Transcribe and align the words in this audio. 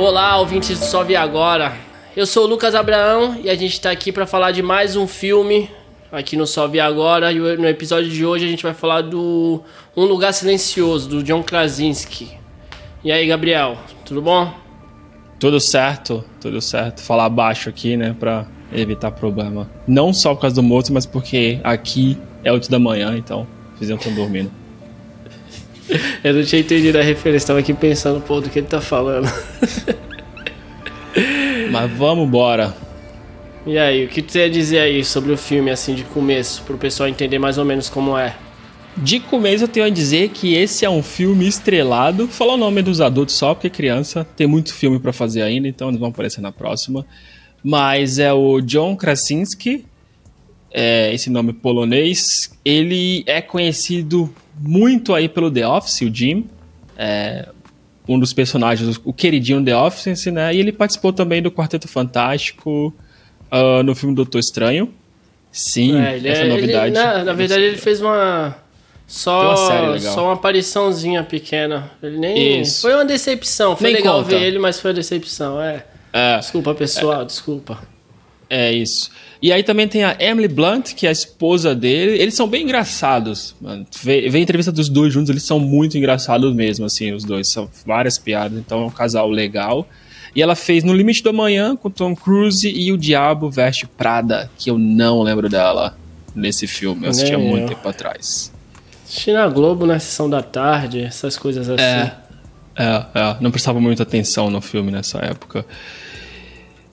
Olá, 0.00 0.38
ouvintes 0.38 0.78
do 0.78 0.84
Só 0.86 1.04
Agora. 1.18 1.76
Eu 2.16 2.24
sou 2.24 2.44
o 2.44 2.46
Lucas 2.46 2.74
Abraão 2.74 3.38
e 3.44 3.50
a 3.50 3.54
gente 3.54 3.74
está 3.74 3.90
aqui 3.90 4.10
para 4.10 4.26
falar 4.26 4.50
de 4.50 4.62
mais 4.62 4.96
um 4.96 5.06
filme 5.06 5.68
aqui 6.10 6.38
no 6.38 6.46
Só 6.46 6.64
Agora. 6.82 7.30
E 7.30 7.38
no 7.38 7.68
episódio 7.68 8.08
de 8.08 8.24
hoje 8.24 8.46
a 8.46 8.48
gente 8.48 8.62
vai 8.62 8.72
falar 8.72 9.02
do 9.02 9.62
Um 9.94 10.06
Lugar 10.06 10.32
Silencioso, 10.32 11.06
do 11.06 11.22
John 11.22 11.42
Krasinski. 11.42 12.30
E 13.04 13.12
aí, 13.12 13.26
Gabriel, 13.26 13.76
tudo 14.02 14.22
bom? 14.22 14.50
Tudo 15.38 15.60
certo, 15.60 16.24
tudo 16.40 16.62
certo. 16.62 17.02
Falar 17.02 17.28
baixo 17.28 17.68
aqui, 17.68 17.94
né, 17.94 18.16
pra 18.18 18.46
evitar 18.72 19.10
problema. 19.10 19.70
Não 19.86 20.14
só 20.14 20.34
por 20.34 20.40
causa 20.40 20.56
do 20.56 20.62
moço, 20.62 20.94
mas 20.94 21.04
porque 21.04 21.60
aqui 21.62 22.16
é 22.42 22.50
8 22.50 22.70
da 22.70 22.78
manhã, 22.78 23.18
então 23.18 23.46
fizemos 23.78 24.02
estão 24.02 24.16
dormindo. 24.16 24.59
Eu 26.22 26.34
não 26.34 26.44
tinha 26.44 26.60
entendido 26.60 26.98
a 26.98 27.02
referência, 27.02 27.48
tava 27.48 27.60
aqui 27.60 27.74
pensando, 27.74 28.20
pô, 28.20 28.40
do 28.40 28.48
que 28.48 28.58
ele 28.58 28.66
tá 28.66 28.80
falando. 28.80 29.30
Mas 31.70 31.90
vamos 31.92 32.26
embora. 32.26 32.74
E 33.66 33.78
aí, 33.78 34.04
o 34.04 34.08
que 34.08 34.22
você 34.22 34.40
ia 34.40 34.50
dizer 34.50 34.78
aí 34.78 35.04
sobre 35.04 35.32
o 35.32 35.36
filme, 35.36 35.70
assim, 35.70 35.94
de 35.94 36.04
começo, 36.04 36.62
pro 36.62 36.78
pessoal 36.78 37.08
entender 37.08 37.38
mais 37.38 37.58
ou 37.58 37.64
menos 37.64 37.88
como 37.88 38.16
é? 38.16 38.34
De 38.96 39.20
começo 39.20 39.64
eu 39.64 39.68
tenho 39.68 39.86
a 39.86 39.90
dizer 39.90 40.30
que 40.30 40.54
esse 40.54 40.84
é 40.84 40.90
um 40.90 41.02
filme 41.02 41.46
estrelado. 41.46 42.26
Falar 42.26 42.54
o 42.54 42.56
nome 42.56 42.82
dos 42.82 43.00
adultos 43.00 43.34
só, 43.34 43.54
porque 43.54 43.70
criança 43.70 44.26
tem 44.36 44.46
muito 44.46 44.74
filme 44.74 44.98
para 44.98 45.12
fazer 45.12 45.42
ainda, 45.42 45.68
então 45.68 45.88
eles 45.88 46.00
vão 46.00 46.08
aparecer 46.08 46.40
na 46.40 46.50
próxima. 46.50 47.06
Mas 47.62 48.18
é 48.18 48.32
o 48.32 48.60
John 48.60 48.96
Krasinski, 48.96 49.84
é, 50.72 51.12
esse 51.14 51.30
nome 51.30 51.52
polonês. 51.52 52.50
Ele 52.64 53.22
é 53.26 53.40
conhecido 53.40 54.32
muito 54.60 55.14
aí 55.14 55.28
pelo 55.28 55.50
The 55.50 55.66
Office, 55.66 56.02
o 56.02 56.14
Jim. 56.14 56.46
É, 56.96 57.48
um 58.08 58.18
dos 58.18 58.32
personagens, 58.32 59.00
o 59.04 59.12
queridinho 59.12 59.64
The 59.64 59.76
Office, 59.76 60.26
né? 60.26 60.54
E 60.54 60.58
ele 60.58 60.72
participou 60.72 61.12
também 61.12 61.40
do 61.40 61.50
Quarteto 61.50 61.86
Fantástico 61.88 62.92
uh, 63.50 63.82
no 63.82 63.94
filme 63.94 64.14
Doutor 64.14 64.38
Estranho. 64.38 64.92
Sim, 65.52 66.00
é, 66.00 66.16
essa 66.16 66.42
é, 66.42 66.48
novidade. 66.48 66.86
Ele, 66.86 67.04
na, 67.04 67.24
na, 67.24 67.32
verdade, 67.32 67.62
ele 67.62 67.76
fez 67.76 68.00
uma. 68.00 68.56
Só, 69.06 69.54
uma 69.54 69.98
só 69.98 70.24
uma 70.24 70.34
apariçãozinha 70.34 71.24
pequena. 71.24 71.90
Ele 72.02 72.18
nem. 72.18 72.60
Isso. 72.60 72.82
Foi 72.82 72.94
uma 72.94 73.04
decepção. 73.04 73.76
Foi 73.76 73.88
nem 73.88 73.96
legal 73.96 74.18
conta. 74.18 74.30
ver 74.30 74.42
ele, 74.42 74.58
mas 74.58 74.78
foi 74.78 74.90
uma 74.90 74.94
decepção, 74.94 75.60
é. 75.60 75.84
é 76.12 76.38
desculpa, 76.38 76.74
pessoal, 76.74 77.24
desculpa. 77.24 77.78
É 78.50 78.72
isso. 78.72 79.10
E 79.40 79.52
aí 79.52 79.62
também 79.62 79.86
tem 79.86 80.02
a 80.02 80.16
Emily 80.18 80.48
Blunt, 80.48 80.94
que 80.94 81.06
é 81.06 81.08
a 81.08 81.12
esposa 81.12 81.72
dele. 81.72 82.20
Eles 82.20 82.34
são 82.34 82.48
bem 82.48 82.64
engraçados, 82.64 83.54
mano. 83.60 83.86
Vê, 84.02 84.28
vê 84.28 84.38
a 84.38 84.40
entrevista 84.40 84.72
dos 84.72 84.88
dois 84.88 85.12
juntos, 85.12 85.30
eles 85.30 85.44
são 85.44 85.60
muito 85.60 85.96
engraçados 85.96 86.52
mesmo, 86.52 86.84
assim, 86.84 87.12
os 87.12 87.24
dois. 87.24 87.48
São 87.48 87.70
várias 87.86 88.18
piadas, 88.18 88.58
então 88.58 88.82
é 88.82 88.86
um 88.86 88.90
casal 88.90 89.30
legal. 89.30 89.88
E 90.34 90.42
ela 90.42 90.56
fez 90.56 90.84
No 90.84 90.92
Limite 90.92 91.22
do 91.22 91.30
Amanhã 91.30 91.76
com 91.76 91.88
Tom 91.88 92.14
Cruise 92.14 92.68
e 92.68 92.92
O 92.92 92.98
Diabo 92.98 93.48
Veste 93.50 93.86
Prada, 93.86 94.50
que 94.58 94.68
eu 94.68 94.78
não 94.78 95.22
lembro 95.22 95.48
dela 95.48 95.96
nesse 96.34 96.66
filme. 96.66 97.06
Eu 97.06 97.10
assisti 97.10 97.34
há 97.34 97.38
muito 97.38 97.68
tempo 97.68 97.88
atrás. 97.88 98.52
Assisti 99.04 99.32
na 99.32 99.48
Globo, 99.48 99.86
na 99.86 99.98
sessão 99.98 100.28
da 100.28 100.42
tarde, 100.42 101.00
essas 101.00 101.36
coisas 101.36 101.68
assim. 101.68 101.82
É, 101.82 102.12
é, 102.76 103.04
é. 103.14 103.36
Não 103.40 103.50
prestava 103.50 103.80
muita 103.80 104.02
atenção 104.02 104.50
no 104.50 104.60
filme 104.60 104.90
nessa 104.90 105.18
época. 105.18 105.64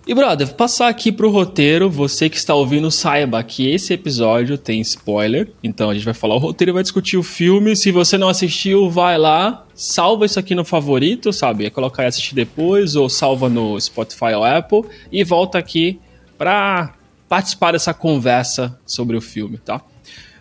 E, 0.08 0.14
brother, 0.14 0.54
passar 0.54 0.88
aqui 0.88 1.12
pro 1.12 1.30
roteiro, 1.30 1.90
você 1.90 2.30
que 2.30 2.38
está 2.38 2.56
ouvindo, 2.56 2.90
saiba 2.90 3.44
que 3.44 3.70
esse 3.70 3.94
episódio 3.94 4.58
tem 4.58 4.80
spoiler. 4.80 5.52
Então 5.62 5.90
a 5.90 5.94
gente 5.94 6.06
vai 6.06 6.14
falar 6.14 6.36
o 6.36 6.38
roteiro 6.38 6.72
e 6.72 6.74
vai 6.74 6.82
discutir 6.82 7.18
o 7.18 7.24
filme. 7.24 7.76
Se 7.76 7.92
você 7.92 8.18
não 8.18 8.30
assistiu, 8.30 8.90
vai 8.90 9.18
lá, 9.18 9.66
salva 9.76 10.26
isso 10.26 10.40
aqui 10.40 10.56
no 10.56 10.64
favorito, 10.64 11.34
sabe? 11.34 11.66
É 11.66 11.70
colocar 11.70 12.04
e 12.04 12.06
assistir 12.06 12.36
depois, 12.36 12.96
ou 12.96 13.10
salva 13.10 13.50
no 13.50 13.78
Spotify 13.82 14.34
ou 14.34 14.46
Apple, 14.46 14.84
e 15.12 15.26
volta 15.26 15.58
aqui 15.58 16.00
pra 16.38 16.94
participar 17.28 17.74
dessa 17.74 17.94
conversa 17.94 18.80
sobre 18.86 19.18
o 19.18 19.22
filme, 19.22 19.58
tá? 19.58 19.82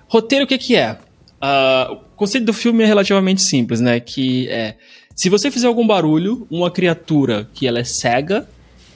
Roteiro, 0.07 0.45
o 0.45 0.49
que, 0.49 0.59
que 0.59 0.77
é? 0.77 0.93
Uh, 1.43 1.95
o 1.95 1.97
conceito 2.15 2.45
do 2.45 2.53
filme 2.53 2.85
é 2.85 2.87
relativamente 2.87 3.43
simples, 3.43 3.81
né? 3.81 3.99
Que 3.99 4.49
é. 4.49 4.77
Se 5.13 5.29
você 5.29 5.51
fizer 5.51 5.67
algum 5.67 5.85
barulho, 5.85 6.47
uma 6.49 6.71
criatura 6.71 7.49
que 7.53 7.67
ela 7.67 7.81
é 7.81 7.85
cega, 7.85 8.47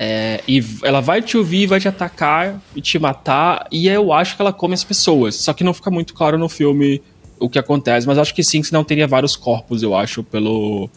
é, 0.02 0.40
e 0.48 0.64
ela 0.82 1.02
vai 1.02 1.20
te 1.20 1.36
ouvir, 1.36 1.66
vai 1.66 1.78
te 1.78 1.86
atacar 1.86 2.58
e 2.74 2.80
te 2.80 2.98
matar. 2.98 3.68
E 3.70 3.86
eu 3.86 4.14
acho 4.14 4.34
que 4.34 4.40
ela 4.40 4.50
come 4.50 4.72
as 4.72 4.82
pessoas. 4.82 5.34
Só 5.34 5.52
que 5.52 5.62
não 5.62 5.74
fica 5.74 5.90
muito 5.90 6.14
claro 6.14 6.38
no 6.38 6.48
filme 6.48 7.02
o 7.38 7.50
que 7.50 7.58
acontece. 7.58 8.06
Mas 8.06 8.16
acho 8.16 8.34
que 8.34 8.42
sim, 8.42 8.62
senão 8.62 8.82
teria 8.82 9.06
vários 9.06 9.36
corpos, 9.36 9.82
eu 9.82 9.94
acho, 9.94 10.22
pelo, 10.22 10.88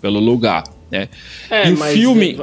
pelo 0.00 0.20
lugar. 0.20 0.62
Né? 0.88 1.08
É, 1.50 1.68
e 1.68 1.72
o 1.72 1.76
filme. 1.78 2.40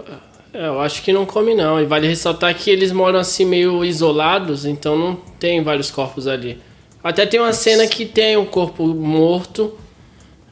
Eu 0.54 0.82
acho 0.82 1.02
que 1.02 1.14
não 1.14 1.26
come, 1.26 1.56
não. 1.56 1.80
E 1.80 1.86
vale 1.86 2.10
ressaltar 2.10 2.54
que 2.56 2.70
eles 2.70 2.92
moram 2.92 3.18
assim 3.18 3.46
meio 3.46 3.86
isolados, 3.86 4.66
então 4.66 4.98
não 4.98 5.16
tem 5.40 5.64
vários 5.64 5.90
corpos 5.90 6.28
ali. 6.28 6.60
Até 7.02 7.26
tem 7.26 7.40
uma 7.40 7.54
cena 7.54 7.88
que 7.88 8.06
tem 8.06 8.36
um 8.36 8.46
corpo 8.46 8.86
morto 8.86 9.78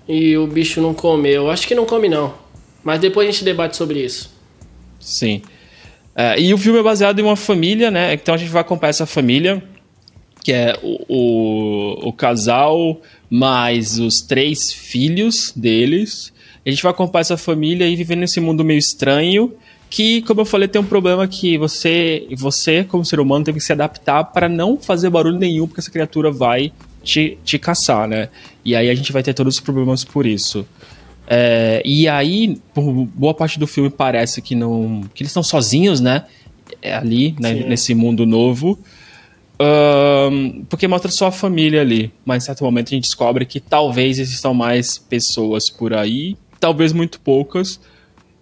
e 0.07 0.37
o 0.37 0.47
bicho 0.47 0.79
não 0.79 0.93
comeu. 0.93 1.43
Eu 1.43 1.51
acho 1.51 1.67
que 1.67 1.75
não 1.75 1.85
come, 1.85 2.07
não. 2.07 2.33
Mas 2.81 3.01
depois 3.01 3.27
a 3.27 3.31
gente 3.31 3.43
debate 3.43 3.75
sobre 3.75 3.99
isso. 3.99 4.38
Sim. 5.09 5.41
É, 6.15 6.39
e 6.39 6.53
o 6.53 6.57
filme 6.57 6.79
é 6.79 6.83
baseado 6.83 7.19
em 7.19 7.23
uma 7.23 7.35
família, 7.35 7.89
né? 7.89 8.13
Então 8.13 8.35
a 8.35 8.37
gente 8.37 8.51
vai 8.51 8.61
acompanhar 8.61 8.89
essa 8.89 9.05
família, 9.05 9.63
que 10.43 10.51
é 10.51 10.77
o, 10.83 11.05
o, 11.07 12.09
o 12.09 12.13
casal 12.13 13.01
mais 13.29 13.99
os 13.99 14.21
três 14.21 14.71
filhos 14.71 15.53
deles. 15.55 16.33
A 16.65 16.69
gente 16.69 16.83
vai 16.83 16.91
acompanhar 16.91 17.21
essa 17.21 17.37
família 17.37 17.87
e 17.87 17.95
vivendo 17.95 18.19
nesse 18.19 18.39
mundo 18.39 18.63
meio 18.63 18.77
estranho 18.77 19.53
que, 19.89 20.21
como 20.21 20.41
eu 20.41 20.45
falei, 20.45 20.67
tem 20.67 20.79
um 20.81 20.85
problema 20.85 21.27
que 21.27 21.57
você, 21.57 22.27
você 22.37 22.83
como 22.83 23.03
ser 23.03 23.19
humano, 23.19 23.45
tem 23.45 23.53
que 23.53 23.59
se 23.59 23.73
adaptar 23.73 24.23
para 24.25 24.47
não 24.47 24.77
fazer 24.77 25.09
barulho 25.09 25.39
nenhum, 25.39 25.65
porque 25.67 25.79
essa 25.79 25.89
criatura 25.89 26.31
vai 26.31 26.71
te, 27.03 27.37
te 27.43 27.57
caçar, 27.57 28.07
né? 28.07 28.29
E 28.63 28.75
aí 28.75 28.89
a 28.89 28.95
gente 28.95 29.11
vai 29.11 29.23
ter 29.23 29.33
todos 29.33 29.55
os 29.55 29.59
problemas 29.59 30.03
por 30.03 30.27
isso. 30.27 30.65
É, 31.31 31.83
e 31.85 32.07
aí, 32.07 32.59
por 32.73 32.91
boa 33.05 33.35
parte 33.35 33.59
do 33.59 33.67
filme 33.67 33.91
parece 33.91 34.41
que 34.41 34.55
não. 34.55 35.03
que 35.13 35.21
eles 35.21 35.29
estão 35.29 35.43
sozinhos, 35.43 36.01
né? 36.01 36.25
É 36.81 36.95
ali, 36.95 37.35
né, 37.39 37.53
nesse 37.53 37.93
mundo 37.93 38.25
novo. 38.25 38.79
Um, 39.61 40.63
porque 40.69 40.87
mostra 40.87 41.11
só 41.11 41.27
a 41.27 41.31
família 41.31 41.81
ali. 41.81 42.11
Mas 42.25 42.43
em 42.43 42.45
certo 42.47 42.63
momento 42.63 42.87
a 42.87 42.95
gente 42.95 43.03
descobre 43.03 43.45
que 43.45 43.59
talvez 43.59 44.17
existam 44.17 44.53
mais 44.53 44.97
pessoas 44.97 45.69
por 45.69 45.93
aí. 45.93 46.35
Talvez 46.59 46.91
muito 46.91 47.19
poucas, 47.19 47.79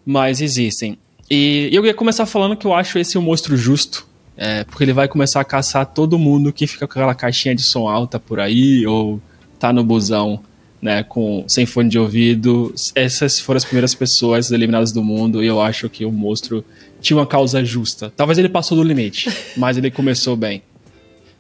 mas 0.06 0.40
existem. 0.40 0.98
E 1.30 1.70
eu 1.74 1.86
ia 1.86 1.94
começar 1.94 2.26
falando 2.26 2.56
que 2.56 2.66
eu 2.66 2.74
acho 2.74 2.98
esse 2.98 3.18
um 3.18 3.22
monstro 3.22 3.58
justo. 3.58 4.08
É, 4.38 4.64
porque 4.64 4.84
ele 4.84 4.94
vai 4.94 5.08
começar 5.08 5.42
a 5.42 5.44
caçar 5.44 5.86
todo 5.88 6.18
mundo 6.18 6.54
que 6.54 6.68
fica 6.68 6.88
com 6.88 6.94
aquela 6.94 7.16
caixinha 7.16 7.56
de 7.56 7.64
som 7.64 7.90
alta 7.90 8.20
por 8.20 8.40
aí, 8.40 8.86
ou 8.86 9.20
tá 9.60 9.74
no 9.74 9.84
busão 9.84 10.40
né, 10.82 11.04
com 11.04 11.44
sem 11.48 11.66
fone 11.66 11.90
de 11.90 11.98
ouvido. 11.98 12.74
Essas 12.96 13.40
foram 13.40 13.58
as 13.58 13.66
primeiras 13.66 13.96
pessoas 13.96 14.52
eliminadas 14.52 14.92
do 14.92 15.04
mundo 15.04 15.44
e 15.44 15.48
eu 15.48 15.62
acho 15.62 15.90
que 15.90 16.06
o 16.06 16.12
monstro 16.12 16.64
tinha 17.02 17.18
uma 17.18 17.28
causa 17.28 17.64
justa. 17.64 18.12
Talvez 18.16 18.38
ele 18.38 18.50
passou 18.50 18.78
do 18.78 18.84
limite, 18.84 19.30
mas 19.58 19.78
ele 19.78 19.92
começou 19.92 20.36
bem. 20.36 20.62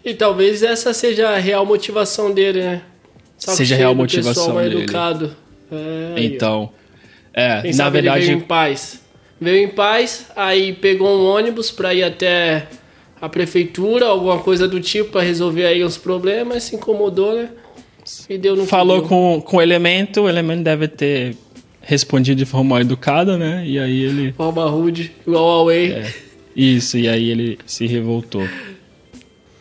E 0.03 0.13
talvez 0.13 0.63
essa 0.63 0.93
seja 0.93 1.29
a 1.29 1.37
real 1.37 1.65
motivação 1.65 2.33
dele, 2.33 2.61
né? 2.61 2.81
Sabe 3.37 3.57
seja 3.57 3.75
a 3.75 3.77
real 3.77 3.93
motivação 3.93 4.55
dele. 4.55 4.83
educado. 4.83 5.35
É, 5.71 6.23
então, 6.23 6.71
é, 7.33 7.61
Quem 7.61 7.75
na 7.75 7.89
verdade, 7.89 8.25
veio 8.25 8.37
em 8.37 8.41
paz. 8.41 9.01
Veio 9.39 9.65
em 9.65 9.69
paz, 9.69 10.27
aí 10.35 10.73
pegou 10.73 11.07
um 11.07 11.25
ônibus 11.25 11.69
para 11.69 11.93
ir 11.93 12.03
até 12.03 12.67
a 13.21 13.29
prefeitura, 13.29 14.07
alguma 14.07 14.39
coisa 14.39 14.67
do 14.67 14.79
tipo 14.79 15.11
para 15.11 15.21
resolver 15.21 15.65
aí 15.65 15.83
os 15.83 15.97
problemas, 15.97 16.63
se 16.63 16.75
incomodou, 16.75 17.35
né? 17.35 17.49
Falou 18.65 19.01
com, 19.03 19.41
com 19.41 19.57
o 19.57 19.61
elemento, 19.61 20.21
o 20.21 20.29
elemento 20.29 20.63
deve 20.63 20.87
ter 20.87 21.35
respondido 21.81 22.37
de 22.37 22.45
forma 22.45 22.81
educada, 22.81 23.37
né? 23.37 23.63
E 23.65 23.79
aí 23.79 24.03
ele. 24.03 24.33
Forma 24.33 24.69
rude, 24.69 25.11
igual 25.25 25.45
ao 25.45 25.65
Way. 25.65 25.91
É, 25.93 26.13
isso, 26.55 26.97
e 26.97 27.07
aí 27.07 27.29
ele 27.29 27.59
se 27.65 27.85
revoltou. 27.87 28.47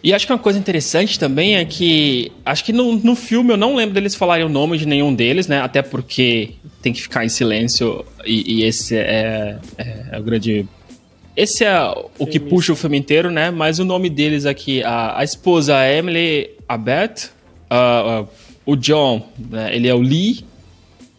E 0.03 0.15
acho 0.15 0.27
que 0.27 0.33
uma 0.33 0.39
coisa 0.39 0.59
interessante 0.59 1.19
também 1.19 1.57
é 1.57 1.65
que. 1.65 2.31
Acho 2.45 2.65
que 2.65 2.73
no, 2.73 2.97
no 2.97 3.17
filme 3.17 3.53
eu 3.53 3.57
não 3.57 3.75
lembro 3.75 3.95
deles 3.95 4.15
falarem 4.15 4.45
o 4.45 4.49
nome 4.49 4.79
de 4.79 4.87
nenhum 4.87 5.15
deles, 5.15 5.47
né? 5.47 5.61
Até 5.61 5.83
porque 5.83 6.51
tem 6.81 6.93
que 6.93 7.03
ficar 7.03 7.25
em 7.25 7.29
silêncio. 7.29 8.05
E, 8.25 8.59
e 8.59 8.65
esse 8.65 8.97
é, 8.97 9.59
é, 9.77 10.07
é, 10.13 10.19
o 10.19 10.23
grande. 10.23 10.67
Esse 11.37 11.65
é 11.65 11.77
o 12.19 12.27
que 12.27 12.41
puxa 12.41 12.73
o 12.73 12.77
filme 12.77 12.97
inteiro, 12.97 13.31
né? 13.31 13.51
Mas 13.51 13.79
o 13.79 13.85
nome 13.85 14.09
deles 14.09 14.47
aqui, 14.47 14.83
a, 14.83 15.19
a 15.19 15.25
esposa 15.25 15.77
Emily 15.87 16.51
Abet, 16.69 17.31
uh, 17.71 18.29
o 18.65 18.77
John, 18.77 19.27
né, 19.39 19.75
ele 19.75 19.89
é 19.89 19.95
o 19.95 20.01
Lee. 20.01 20.45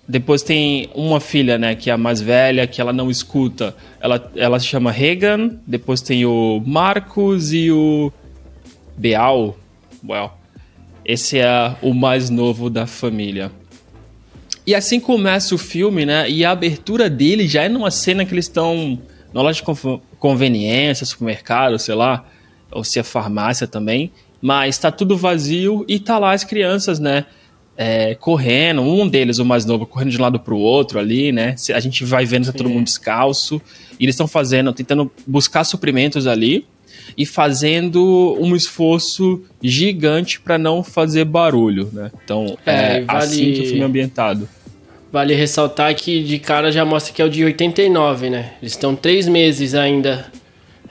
Depois 0.08 0.42
tem 0.42 0.90
uma 0.96 1.20
filha, 1.20 1.58
né, 1.58 1.76
que 1.76 1.90
é 1.90 1.94
a 1.94 1.98
mais 1.98 2.22
velha, 2.22 2.66
que 2.66 2.80
ela 2.80 2.94
não 2.94 3.12
escuta. 3.12 3.76
Ela, 4.00 4.32
ela 4.36 4.60
se 4.60 4.66
chama 4.66 4.92
Regan. 4.92 5.58
Depois 5.66 6.02
tem 6.02 6.26
o 6.26 6.62
Marcos 6.66 7.52
e 7.52 7.72
o 7.72 8.12
Beal. 8.98 9.58
Well, 10.08 10.32
esse 11.04 11.40
é 11.40 11.76
o 11.82 11.94
mais 11.94 12.30
novo 12.30 12.70
da 12.70 12.86
família. 12.86 13.52
E 14.66 14.76
assim 14.76 15.00
começa 15.00 15.56
o 15.56 15.58
filme, 15.58 16.06
né? 16.06 16.30
E 16.30 16.44
a 16.44 16.52
abertura 16.52 17.10
dele 17.10 17.48
já 17.48 17.64
é 17.64 17.70
numa 17.70 17.90
cena 17.90 18.26
que 18.26 18.34
eles 18.34 18.46
estão 18.46 19.00
na 19.34 19.42
loja 19.42 19.62
de 19.62 20.00
conveniência, 20.20 21.06
supermercado, 21.06 21.80
sei 21.80 21.96
lá, 21.96 22.26
ou 22.72 22.84
se 22.84 23.00
é 23.00 23.04
farmácia 23.04 23.68
também, 23.68 24.12
mas 24.42 24.78
tá 24.78 24.92
tudo 24.92 25.18
vazio 25.18 25.86
e 25.88 26.00
tá 26.00 26.18
lá 26.18 26.34
as 26.34 26.44
crianças, 26.44 27.00
né? 27.00 27.26
É, 27.80 28.16
correndo, 28.16 28.82
um 28.82 29.08
deles, 29.08 29.38
o 29.38 29.46
mais 29.46 29.64
novo, 29.64 29.86
correndo 29.86 30.10
de 30.10 30.18
um 30.18 30.22
lado 30.22 30.40
pro 30.40 30.58
outro 30.58 30.98
ali, 30.98 31.32
né? 31.32 31.56
A 31.74 31.80
gente 31.80 32.04
vai 32.04 32.26
vendo 32.26 32.48
tá 32.48 32.54
todo 32.54 32.70
mundo 32.70 32.86
descalço. 32.86 33.62
E 34.00 34.06
eles 34.06 34.16
estão 34.16 34.28
fazendo, 34.28 34.74
tentando 34.74 35.12
buscar 35.28 35.64
suprimentos 35.64 36.26
ali 36.26 36.66
e 37.16 37.26
fazendo 37.26 38.36
um 38.40 38.56
esforço 38.56 39.44
gigante 39.62 40.40
para 40.40 40.58
não 40.58 40.84
fazer 40.84 41.26
barulho, 41.26 41.90
né? 41.94 42.12
Então, 42.24 42.58
é, 42.66 42.98
é 42.98 43.02
vale... 43.02 43.20
assim 43.20 43.54
que 43.54 43.62
o 43.62 43.66
filme 43.66 43.82
é 43.82 43.86
ambientado. 43.86 44.50
Vale 45.12 45.34
ressaltar 45.36 45.96
que 45.96 46.22
de 46.24 46.38
cara 46.38 46.72
já 46.72 46.84
mostra 46.84 47.14
que 47.14 47.22
é 47.22 47.26
o 47.26 47.30
de 47.30 47.44
89, 47.44 48.30
né? 48.30 48.54
Eles 48.62 48.74
estão 48.74 48.96
três 48.96 49.28
meses 49.28 49.74
ainda 49.74 50.30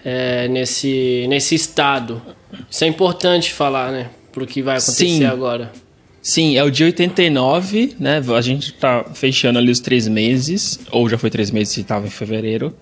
é, 0.04 0.48
nesse, 0.48 1.26
nesse 1.28 1.54
estado. 1.54 2.22
Isso 2.70 2.84
é 2.84 2.86
importante 2.86 3.52
falar, 3.52 3.92
né? 3.92 4.10
Pro 4.32 4.46
que 4.46 4.62
vai 4.62 4.76
acontecer 4.76 5.06
Sim. 5.06 5.24
agora. 5.24 5.72
Sim, 6.20 6.56
é 6.56 6.64
o 6.64 6.70
dia 6.70 6.86
89, 6.86 7.94
né? 8.00 8.20
A 8.36 8.40
gente 8.40 8.72
tá 8.72 9.04
fechando 9.14 9.58
ali 9.60 9.70
os 9.70 9.78
três 9.78 10.08
meses, 10.08 10.80
ou 10.90 11.08
já 11.08 11.16
foi 11.16 11.30
três 11.30 11.52
meses 11.52 11.72
se 11.72 11.82
estava 11.82 12.06
em 12.06 12.10
fevereiro. 12.10 12.74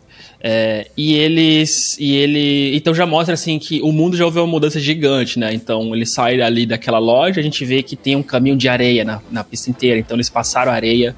É, 0.42 0.86
e 0.96 1.14
eles. 1.14 1.96
E 1.98 2.16
ele. 2.16 2.76
Então 2.76 2.94
já 2.94 3.06
mostra 3.06 3.34
assim 3.34 3.58
que 3.58 3.80
o 3.82 3.92
mundo 3.92 4.16
já 4.16 4.24
houve 4.24 4.38
uma 4.38 4.46
mudança 4.46 4.78
gigante, 4.80 5.38
né? 5.38 5.52
Então 5.54 5.94
eles 5.94 6.12
saem 6.12 6.42
ali 6.42 6.66
daquela 6.66 6.98
loja, 6.98 7.40
a 7.40 7.42
gente 7.42 7.64
vê 7.64 7.82
que 7.82 7.96
tem 7.96 8.16
um 8.16 8.22
caminho 8.22 8.56
de 8.56 8.68
areia 8.68 9.04
na, 9.04 9.22
na 9.30 9.44
pista 9.44 9.70
inteira. 9.70 9.98
Então 9.98 10.16
eles 10.16 10.28
passaram 10.28 10.72
areia 10.72 11.14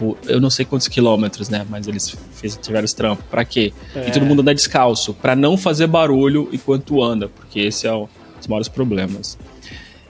por 0.00 0.16
eu 0.26 0.40
não 0.40 0.48
sei 0.48 0.64
quantos 0.64 0.88
quilômetros, 0.88 1.50
né? 1.50 1.66
Mas 1.68 1.86
eles 1.86 2.16
fez, 2.32 2.58
tiveram 2.60 2.86
os 2.86 2.94
trampos. 2.94 3.24
Pra 3.30 3.44
quê? 3.44 3.72
É. 3.94 4.08
E 4.08 4.10
todo 4.10 4.24
mundo 4.24 4.40
anda 4.40 4.54
descalço. 4.54 5.12
para 5.12 5.36
não 5.36 5.58
fazer 5.58 5.86
barulho 5.86 6.48
enquanto 6.50 7.02
anda, 7.02 7.28
porque 7.28 7.60
esse 7.60 7.86
é 7.86 7.92
um 7.92 8.08
dos 8.38 8.46
maiores 8.46 8.68
problemas. 8.68 9.38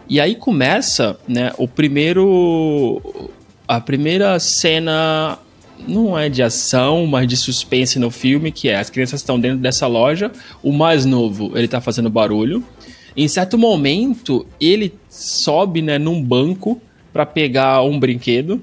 E 0.08 0.20
aí 0.20 0.36
começa, 0.36 1.18
né? 1.26 1.52
O 1.58 1.66
primeiro. 1.66 3.02
A 3.66 3.80
primeira 3.80 4.38
cena 4.38 5.38
não 5.86 6.18
é 6.18 6.28
de 6.28 6.42
ação, 6.42 7.06
mas 7.06 7.26
de 7.26 7.36
suspense 7.36 7.98
no 7.98 8.10
filme, 8.10 8.52
que 8.52 8.68
é 8.68 8.76
as 8.76 8.90
crianças 8.90 9.20
estão 9.20 9.38
dentro 9.38 9.58
dessa 9.58 9.86
loja, 9.86 10.30
o 10.62 10.72
mais 10.72 11.04
novo, 11.04 11.52
ele 11.56 11.68
tá 11.68 11.80
fazendo 11.80 12.10
barulho. 12.10 12.62
Em 13.16 13.28
certo 13.28 13.56
momento, 13.56 14.46
ele 14.60 14.94
sobe, 15.08 15.82
né, 15.82 15.98
num 15.98 16.22
banco 16.22 16.80
para 17.12 17.24
pegar 17.24 17.82
um 17.82 17.98
brinquedo, 17.98 18.60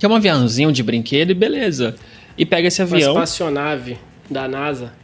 que 0.00 0.06
é 0.06 0.08
um 0.08 0.14
aviãozinho 0.14 0.72
de 0.72 0.82
brinquedo 0.82 1.30
e 1.30 1.34
beleza. 1.34 1.94
E 2.36 2.46
pega 2.46 2.68
esse 2.68 2.80
avião. 2.80 3.12
Uma 3.12 3.22
espaçonave 3.22 3.98
da 4.30 4.48
NASA. 4.48 4.94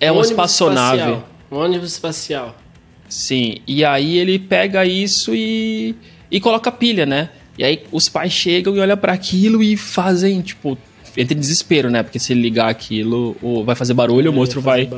É 0.00 0.10
um 0.10 0.14
uma 0.14 0.22
espaçonave. 0.22 0.96
Espacial. 0.96 1.28
Um 1.52 1.56
ônibus 1.58 1.92
espacial. 1.92 2.56
Sim, 3.10 3.58
e 3.66 3.84
aí 3.84 4.16
ele 4.16 4.38
pega 4.38 4.86
isso 4.86 5.34
e, 5.34 5.94
e 6.30 6.40
coloca 6.40 6.72
pilha, 6.72 7.04
né? 7.04 7.28
E 7.58 7.64
aí 7.64 7.82
os 7.92 8.08
pais 8.08 8.32
chegam 8.32 8.74
e 8.74 8.80
olham 8.80 8.96
para 8.96 9.12
aquilo 9.12 9.62
e 9.62 9.76
fazem, 9.76 10.40
tipo, 10.40 10.78
entre 11.14 11.34
desespero, 11.34 11.90
né? 11.90 12.02
Porque 12.02 12.18
se 12.18 12.32
ligar 12.32 12.70
aquilo, 12.70 13.36
vai 13.66 13.74
fazer 13.74 13.92
barulho, 13.92 14.28
é, 14.28 14.30
o 14.30 14.32
monstro 14.32 14.62
vai, 14.62 14.88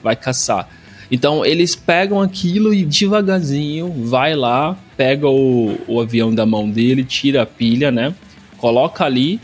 vai 0.00 0.14
caçar. 0.14 0.68
Então 1.10 1.44
eles 1.44 1.74
pegam 1.74 2.20
aquilo 2.20 2.72
e 2.72 2.84
devagarzinho 2.84 3.92
vai 4.04 4.36
lá, 4.36 4.78
pega 4.96 5.28
o, 5.28 5.76
o 5.88 6.00
avião 6.00 6.32
da 6.32 6.46
mão 6.46 6.70
dele, 6.70 7.02
tira 7.02 7.42
a 7.42 7.46
pilha, 7.46 7.90
né? 7.90 8.14
Coloca 8.62 9.04
ali 9.04 9.40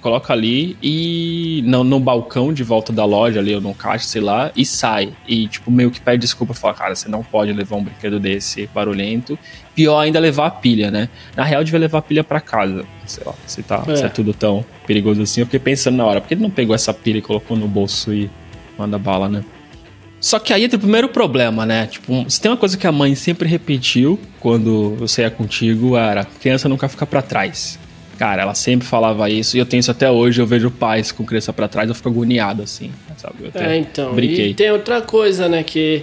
coloca 0.00 0.32
ali 0.32 0.76
e 0.82 1.62
no, 1.66 1.82
no 1.82 1.98
balcão 1.98 2.52
de 2.52 2.62
volta 2.62 2.92
da 2.92 3.04
loja 3.04 3.40
ali, 3.40 3.54
ou 3.54 3.60
no 3.60 3.74
caixa, 3.74 4.06
sei 4.06 4.20
lá, 4.20 4.50
e 4.54 4.64
sai. 4.64 5.12
E, 5.26 5.48
tipo, 5.48 5.70
meio 5.70 5.90
que 5.90 6.00
pede 6.00 6.18
desculpa, 6.18 6.54
fala, 6.54 6.74
cara, 6.74 6.94
você 6.94 7.08
não 7.08 7.22
pode 7.24 7.52
levar 7.52 7.76
um 7.76 7.82
brinquedo 7.82 8.20
desse 8.20 8.68
barulhento. 8.72 9.38
Pior 9.74 9.98
ainda 9.98 10.20
levar 10.20 10.46
a 10.46 10.50
pilha, 10.50 10.90
né? 10.90 11.08
Na 11.36 11.44
real, 11.44 11.64
devia 11.64 11.80
levar 11.80 11.98
a 11.98 12.02
pilha 12.02 12.22
para 12.22 12.40
casa. 12.40 12.84
Sei 13.06 13.24
lá, 13.24 13.34
se, 13.46 13.62
tá, 13.62 13.82
é. 13.88 13.96
se 13.96 14.04
é 14.04 14.08
tudo 14.08 14.32
tão 14.32 14.64
perigoso 14.86 15.22
assim. 15.22 15.40
Eu 15.40 15.46
fiquei 15.46 15.60
pensando 15.60 15.96
na 15.96 16.04
hora, 16.04 16.20
por 16.20 16.28
que 16.28 16.34
ele 16.34 16.42
não 16.42 16.50
pegou 16.50 16.74
essa 16.74 16.94
pilha 16.94 17.18
e 17.18 17.22
colocou 17.22 17.56
no 17.56 17.66
bolso 17.66 18.12
e 18.12 18.30
manda 18.78 18.98
bala, 18.98 19.28
né? 19.28 19.44
Só 20.20 20.38
que 20.38 20.52
aí 20.52 20.64
entra 20.64 20.76
o 20.76 20.80
primeiro 20.80 21.08
problema, 21.08 21.64
né? 21.64 21.86
Tipo, 21.86 22.24
se 22.28 22.40
tem 22.40 22.50
uma 22.50 22.56
coisa 22.56 22.76
que 22.76 22.86
a 22.86 22.92
mãe 22.92 23.14
sempre 23.14 23.48
repetiu 23.48 24.18
quando 24.40 24.96
eu 25.00 25.08
saía 25.08 25.30
contigo, 25.30 25.96
era 25.96 26.24
criança 26.24 26.68
nunca 26.68 26.88
fica 26.88 27.06
para 27.06 27.22
trás. 27.22 27.78
Cara, 28.18 28.42
ela 28.42 28.54
sempre 28.54 28.86
falava 28.86 29.30
isso 29.30 29.56
e 29.56 29.60
eu 29.60 29.64
tenho 29.64 29.78
isso 29.78 29.92
até 29.92 30.10
hoje. 30.10 30.40
Eu 30.40 30.46
vejo 30.46 30.72
pais 30.72 31.12
com 31.12 31.24
criança 31.24 31.52
para 31.52 31.68
trás, 31.68 31.88
eu 31.88 31.94
fico 31.94 32.08
agoniado, 32.08 32.64
assim, 32.64 32.90
sabe? 33.16 33.36
Eu 33.44 33.60
é, 33.62 33.76
então. 33.78 34.12
Brinquei. 34.12 34.50
E 34.50 34.54
tem 34.54 34.72
outra 34.72 35.00
coisa, 35.00 35.48
né? 35.48 35.62
Que 35.62 36.02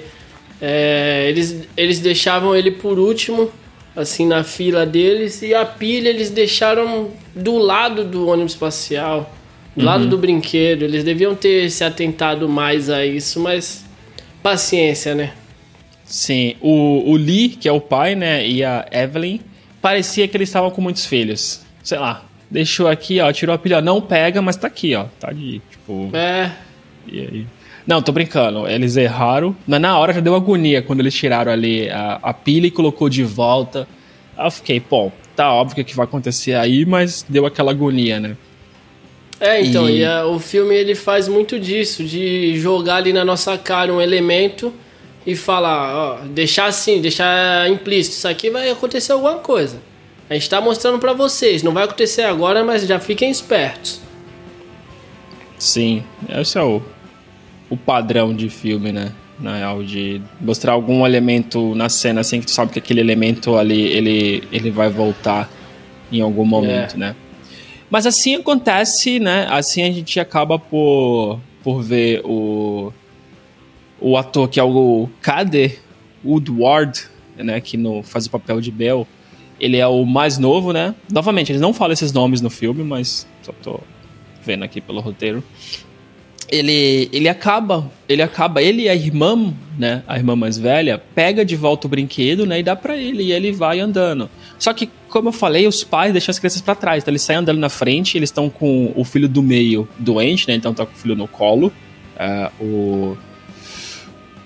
é, 0.61 1.25
eles, 1.27 1.67
eles 1.75 1.99
deixavam 1.99 2.55
ele 2.55 2.71
por 2.71 2.97
último, 2.97 3.51
assim, 3.93 4.25
na 4.25 4.45
fila 4.45 4.85
deles, 4.85 5.41
e 5.41 5.53
a 5.53 5.65
pilha 5.65 6.07
eles 6.07 6.29
deixaram 6.29 7.11
do 7.35 7.57
lado 7.57 8.05
do 8.05 8.29
ônibus 8.29 8.53
espacial, 8.53 9.35
do 9.75 9.81
uhum. 9.81 9.85
lado 9.85 10.07
do 10.07 10.17
brinquedo. 10.17 10.83
Eles 10.83 11.03
deviam 11.03 11.35
ter 11.35 11.69
se 11.69 11.83
atentado 11.83 12.47
mais 12.47 12.89
a 12.89 13.05
isso, 13.05 13.41
mas 13.41 13.83
paciência, 14.41 15.13
né? 15.13 15.33
Sim, 16.05 16.55
o, 16.61 17.11
o 17.11 17.17
Lee, 17.17 17.49
que 17.49 17.67
é 17.67 17.71
o 17.73 17.81
pai, 17.81 18.15
né, 18.15 18.47
e 18.47 18.63
a 18.63 18.85
Evelyn, 18.89 19.39
parecia 19.81 20.25
que 20.29 20.37
eles 20.37 20.47
estavam 20.47 20.71
com 20.71 20.79
muitos 20.79 21.05
filhos 21.05 21.64
sei 21.85 21.99
lá, 21.99 22.25
deixou 22.49 22.87
aqui, 22.87 23.21
ó, 23.21 23.31
tirou 23.31 23.53
a 23.53 23.57
pilha, 23.59 23.79
não 23.79 24.01
pega, 24.01 24.41
mas 24.41 24.57
tá 24.57 24.67
aqui, 24.67 24.95
ó, 24.95 25.05
tá 25.19 25.31
de, 25.31 25.61
tipo... 25.69 26.09
É. 26.13 26.51
E 27.07 27.19
aí... 27.19 27.47
Não, 27.85 28.01
tô 28.01 28.11
brincando, 28.11 28.67
eles 28.67 28.97
erraram, 28.97 29.55
mas 29.67 29.79
na 29.79 29.95
hora 29.99 30.11
já 30.11 30.19
deu 30.19 30.33
agonia 30.33 30.81
quando 30.81 31.01
eles 31.01 31.13
tiraram 31.13 31.51
ali 31.51 31.87
a, 31.87 32.19
a 32.23 32.33
pilha 32.33 32.65
e 32.65 32.71
colocou 32.71 33.07
de 33.07 33.23
volta. 33.23 33.87
Aí 34.35 34.47
eu 34.47 34.49
fiquei, 34.49 34.79
pô, 34.79 35.11
tá 35.35 35.53
óbvio 35.53 35.85
que 35.85 35.95
vai 35.95 36.05
acontecer 36.05 36.55
aí, 36.55 36.83
mas 36.83 37.23
deu 37.29 37.45
aquela 37.45 37.69
agonia, 37.69 38.19
né? 38.19 38.35
É, 39.39 39.61
então, 39.61 39.87
e, 39.87 39.99
e 39.99 40.05
a, 40.05 40.25
o 40.25 40.39
filme 40.39 40.73
ele 40.73 40.95
faz 40.95 41.27
muito 41.27 41.59
disso, 41.59 42.03
de 42.03 42.57
jogar 42.57 42.95
ali 42.95 43.13
na 43.13 43.23
nossa 43.23 43.55
cara 43.55 43.93
um 43.93 44.01
elemento 44.01 44.73
e 45.27 45.35
falar, 45.35 45.95
ó, 45.95 46.25
deixar 46.25 46.65
assim, 46.65 46.99
deixar 46.99 47.69
implícito, 47.69 48.15
isso 48.15 48.27
aqui 48.27 48.49
vai 48.49 48.67
acontecer 48.71 49.11
alguma 49.11 49.35
coisa. 49.35 49.79
A 50.29 50.33
gente 50.33 50.43
está 50.43 50.59
mostrando 50.59 50.97
para 50.99 51.13
vocês. 51.13 51.61
Não 51.61 51.71
vai 51.71 51.83
acontecer 51.83 52.23
agora, 52.23 52.63
mas 52.63 52.85
já 52.87 52.99
fiquem 52.99 53.29
espertos. 53.29 54.01
Sim, 55.57 56.03
esse 56.29 56.57
é 56.57 56.63
o, 56.63 56.81
o 57.69 57.77
padrão 57.77 58.33
de 58.33 58.49
filme, 58.49 58.91
né? 58.91 59.11
Na 59.39 59.57
real, 59.57 59.83
de 59.83 60.21
mostrar 60.39 60.73
algum 60.73 61.05
elemento 61.05 61.75
na 61.75 61.89
cena 61.89 62.21
assim 62.21 62.39
que 62.39 62.45
tu 62.45 62.51
sabe 62.51 62.71
que 62.71 62.79
aquele 62.79 63.01
elemento 63.01 63.55
ali 63.55 63.81
ele, 63.81 64.43
ele 64.51 64.71
vai 64.71 64.89
voltar 64.89 65.49
em 66.11 66.21
algum 66.21 66.45
momento, 66.45 66.95
é. 66.95 66.97
né? 66.97 67.15
Mas 67.89 68.05
assim 68.05 68.35
acontece, 68.35 69.19
né? 69.19 69.45
Assim 69.49 69.83
a 69.83 69.91
gente 69.91 70.19
acaba 70.19 70.57
por, 70.57 71.39
por 71.63 71.81
ver 71.81 72.21
o, 72.23 72.91
o 73.99 74.17
ator 74.17 74.47
que 74.47 74.59
é 74.59 74.63
o 74.63 75.09
Kader 75.21 75.79
Woodward, 76.23 77.07
né? 77.37 77.59
Que 77.61 77.77
no, 77.77 78.01
faz 78.01 78.25
o 78.25 78.29
papel 78.29 78.59
de 78.59 78.71
Bell 78.71 79.05
ele 79.65 79.77
é 79.77 79.87
o 79.87 80.05
mais 80.05 80.37
novo, 80.37 80.71
né? 80.71 80.93
Novamente, 81.11 81.51
eles 81.51 81.61
não 81.61 81.73
falam 81.73 81.93
esses 81.93 82.13
nomes 82.13 82.39
no 82.39 82.49
filme, 82.49 82.83
mas 82.83 83.27
só 83.41 83.51
tô 83.63 83.79
vendo 84.43 84.63
aqui 84.63 84.79
pelo 84.79 85.01
roteiro. 85.01 85.43
Ele, 86.47 87.09
ele 87.11 87.27
acaba, 87.27 87.91
ele 88.07 88.21
acaba, 88.21 88.61
ele 88.61 88.83
e 88.83 88.89
a 88.89 88.95
irmã, 88.95 89.51
né, 89.79 90.03
a 90.07 90.15
irmã 90.15 90.35
mais 90.35 90.59
velha, 90.59 91.01
pega 91.15 91.43
de 91.43 91.55
volta 91.55 91.87
o 91.87 91.89
brinquedo, 91.89 92.45
né, 92.45 92.59
e 92.59 92.63
dá 92.63 92.75
para 92.75 92.95
ele 92.95 93.23
e 93.23 93.31
ele 93.31 93.51
vai 93.51 93.79
andando. 93.79 94.29
Só 94.59 94.71
que, 94.71 94.87
como 95.09 95.29
eu 95.29 95.33
falei, 95.33 95.65
os 95.65 95.83
pais 95.83 96.11
deixam 96.11 96.31
as 96.31 96.37
crianças 96.37 96.61
para 96.61 96.75
trás, 96.75 97.01
então 97.01 97.11
eles 97.11 97.23
saem 97.23 97.39
andando 97.39 97.59
na 97.59 97.69
frente, 97.69 98.15
eles 98.15 98.29
estão 98.29 98.47
com 98.47 98.93
o 98.95 99.03
filho 99.03 99.27
do 99.27 99.41
meio 99.41 99.87
doente, 99.97 100.47
né, 100.47 100.53
então 100.53 100.71
tá 100.71 100.85
com 100.85 100.93
o 100.93 100.95
filho 100.95 101.15
no 101.15 101.27
colo, 101.27 101.73
uh, 102.15 102.63
o 102.63 103.17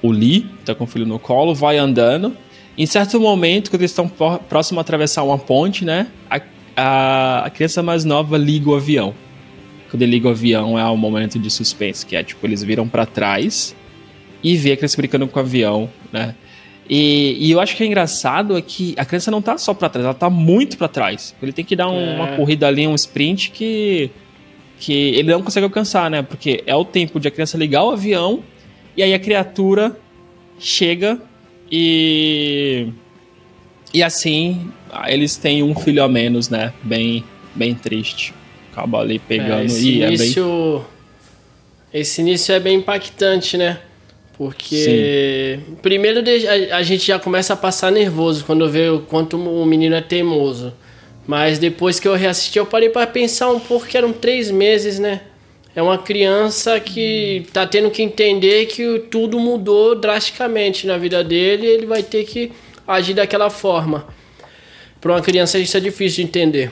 o 0.01 0.11
Lee 0.11 0.49
tá 0.63 0.73
com 0.73 0.85
o 0.85 0.87
filho 0.87 1.05
no 1.05 1.19
colo, 1.19 1.53
vai 1.53 1.77
andando, 1.77 2.33
em 2.79 2.85
certo 2.85 3.19
momento, 3.19 3.69
quando 3.69 3.81
eles 3.81 3.91
estão 3.91 4.07
próximo 4.07 4.79
a 4.79 4.81
atravessar 4.81 5.21
uma 5.23 5.37
ponte, 5.37 5.83
né? 5.83 6.07
A, 6.29 6.41
a, 6.77 7.45
a, 7.47 7.49
criança 7.49 7.83
mais 7.83 8.05
nova 8.05 8.37
liga 8.37 8.69
o 8.69 8.75
avião. 8.75 9.13
Quando 9.91 10.01
ele 10.01 10.13
liga 10.13 10.29
o 10.29 10.31
avião 10.31 10.79
é 10.79 10.85
um 10.89 10.95
momento 10.95 11.37
de 11.37 11.49
suspense, 11.49 12.05
que 12.05 12.15
é 12.15 12.23
tipo, 12.23 12.47
eles 12.47 12.63
viram 12.63 12.87
para 12.87 13.05
trás 13.05 13.75
e 14.41 14.55
vê 14.55 14.71
a 14.71 14.77
criança 14.77 14.95
brincando 14.95 15.27
com 15.27 15.37
o 15.37 15.41
avião, 15.41 15.89
né? 16.09 16.33
E, 16.89 17.35
e, 17.37 17.51
eu 17.51 17.59
acho 17.59 17.75
que 17.75 17.83
é 17.83 17.85
engraçado 17.85 18.57
é 18.57 18.61
que 18.61 18.95
a 18.97 19.03
criança 19.03 19.29
não 19.29 19.41
tá 19.41 19.57
só 19.57 19.73
para 19.73 19.89
trás, 19.89 20.05
ela 20.05 20.13
tá 20.13 20.29
muito 20.29 20.77
para 20.77 20.87
trás. 20.87 21.35
Ele 21.43 21.51
tem 21.51 21.65
que 21.65 21.75
dar 21.75 21.89
um, 21.89 21.99
é. 21.99 22.15
uma 22.15 22.27
corrida 22.37 22.65
ali, 22.65 22.87
um 22.87 22.95
sprint 22.95 23.51
que 23.51 24.09
que 24.79 24.93
ele 24.93 25.29
não 25.29 25.43
consegue 25.43 25.65
alcançar, 25.65 26.09
né? 26.09 26.21
Porque 26.21 26.63
é 26.65 26.73
o 26.73 26.85
tempo 26.85 27.19
de 27.19 27.27
a 27.27 27.31
criança 27.31 27.57
ligar 27.57 27.83
o 27.83 27.91
avião 27.91 28.41
e 28.95 29.03
aí 29.03 29.13
a 29.13 29.19
criatura 29.19 29.99
chega 30.57 31.21
e. 31.71 32.87
E 33.91 34.03
assim, 34.03 34.71
eles 35.07 35.35
têm 35.35 35.63
um 35.63 35.73
filho 35.73 36.03
a 36.03 36.07
menos, 36.07 36.49
né? 36.49 36.73
Bem, 36.83 37.23
bem 37.55 37.73
triste. 37.73 38.33
Acaba 38.71 38.99
ali 38.99 39.17
pegando 39.17 39.61
é, 39.61 39.65
esse 39.65 39.89
e 39.89 40.03
início, 40.03 40.43
é 40.43 40.77
bem... 40.77 42.01
Esse 42.01 42.21
início 42.21 42.53
é 42.53 42.59
bem 42.59 42.77
impactante, 42.77 43.57
né? 43.57 43.79
Porque 44.37 45.65
Sim. 45.65 45.75
primeiro 45.81 46.23
a 46.71 46.83
gente 46.83 47.07
já 47.07 47.19
começa 47.19 47.53
a 47.53 47.57
passar 47.57 47.91
nervoso 47.91 48.45
quando 48.45 48.69
vê 48.69 48.89
o 48.89 48.99
quanto 49.01 49.37
o 49.37 49.65
menino 49.65 49.95
é 49.95 50.01
teimoso. 50.01 50.71
Mas 51.27 51.59
depois 51.59 51.99
que 51.99 52.07
eu 52.07 52.15
reassisti, 52.15 52.57
eu 52.57 52.65
parei 52.65 52.89
para 52.89 53.05
pensar 53.05 53.51
um 53.51 53.59
pouco 53.59 53.85
que 53.85 53.97
eram 53.97 54.13
três 54.13 54.49
meses, 54.49 54.97
né? 54.97 55.21
É 55.79 55.81
uma 55.81 55.97
criança 55.97 56.77
que 56.77 57.47
tá 57.53 57.65
tendo 57.65 57.89
que 57.89 58.03
entender 58.03 58.65
que 58.65 58.99
tudo 59.09 59.39
mudou 59.39 59.95
drasticamente 59.95 60.85
na 60.85 60.97
vida 60.97 61.23
dele 61.23 61.65
e 61.65 61.69
ele 61.69 61.85
vai 61.85 62.03
ter 62.03 62.25
que 62.25 62.51
agir 62.85 63.13
daquela 63.13 63.49
forma. 63.49 64.05
Para 64.99 65.13
uma 65.13 65.21
criança 65.21 65.57
isso 65.57 65.77
é 65.77 65.79
difícil 65.79 66.17
de 66.17 66.23
entender. 66.23 66.71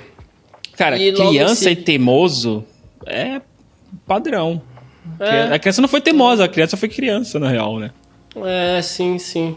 Cara, 0.76 0.98
e 0.98 1.14
criança 1.14 1.72
e 1.72 1.76
teimoso 1.78 2.66
é 3.06 3.40
padrão. 4.06 4.62
É. 5.22 5.54
A 5.56 5.58
criança 5.58 5.82
não 5.82 5.88
foi 5.88 6.02
teimosa, 6.02 6.44
a 6.44 6.50
criança 6.50 6.76
foi 6.76 6.90
criança, 6.90 7.40
na 7.40 7.48
real, 7.48 7.80
né? 7.80 7.92
É, 8.36 8.82
sim, 8.82 9.18
sim. 9.18 9.56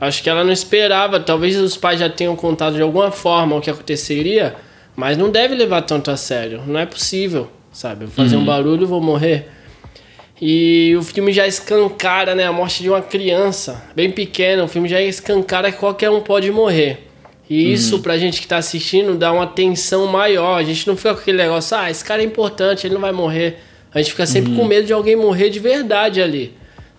Acho 0.00 0.22
que 0.22 0.30
ela 0.30 0.42
não 0.42 0.52
esperava. 0.52 1.20
Talvez 1.20 1.54
os 1.58 1.76
pais 1.76 2.00
já 2.00 2.08
tenham 2.08 2.34
contado 2.34 2.76
de 2.76 2.80
alguma 2.80 3.10
forma 3.10 3.56
o 3.56 3.60
que 3.60 3.68
aconteceria, 3.68 4.56
mas 4.96 5.18
não 5.18 5.30
deve 5.30 5.54
levar 5.54 5.82
tanto 5.82 6.10
a 6.10 6.16
sério. 6.16 6.62
Não 6.66 6.80
é 6.80 6.86
possível, 6.86 7.50
sabe? 7.76 8.06
vou 8.06 8.14
fazer 8.14 8.36
uhum. 8.36 8.42
um 8.42 8.44
barulho 8.46 8.82
e 8.82 8.86
vou 8.86 9.00
morrer. 9.00 9.48
E 10.40 10.94
o 10.98 11.02
filme 11.02 11.32
já 11.32 11.46
escancara, 11.46 12.34
né? 12.34 12.44
A 12.44 12.52
morte 12.52 12.82
de 12.82 12.88
uma 12.88 13.02
criança 13.02 13.84
bem 13.94 14.10
pequena. 14.10 14.64
O 14.64 14.68
filme 14.68 14.88
já 14.88 15.00
escancara 15.00 15.70
que 15.70 15.78
qualquer 15.78 16.10
um 16.10 16.20
pode 16.20 16.50
morrer. 16.50 17.06
E 17.48 17.72
isso, 17.72 17.96
uhum. 17.96 18.02
pra 18.02 18.18
gente 18.18 18.40
que 18.40 18.46
tá 18.46 18.56
assistindo, 18.56 19.16
dá 19.16 19.32
uma 19.32 19.46
tensão 19.46 20.06
maior. 20.06 20.58
A 20.58 20.62
gente 20.62 20.86
não 20.86 20.96
fica 20.96 21.14
com 21.14 21.20
aquele 21.20 21.38
negócio, 21.38 21.76
ah, 21.76 21.90
esse 21.90 22.04
cara 22.04 22.22
é 22.22 22.24
importante, 22.24 22.86
ele 22.86 22.94
não 22.94 23.00
vai 23.00 23.12
morrer. 23.12 23.58
A 23.94 23.98
gente 23.98 24.10
fica 24.10 24.26
sempre 24.26 24.50
uhum. 24.52 24.58
com 24.58 24.64
medo 24.66 24.86
de 24.86 24.92
alguém 24.92 25.14
morrer 25.14 25.48
de 25.48 25.60
verdade 25.60 26.20
ali. 26.20 26.54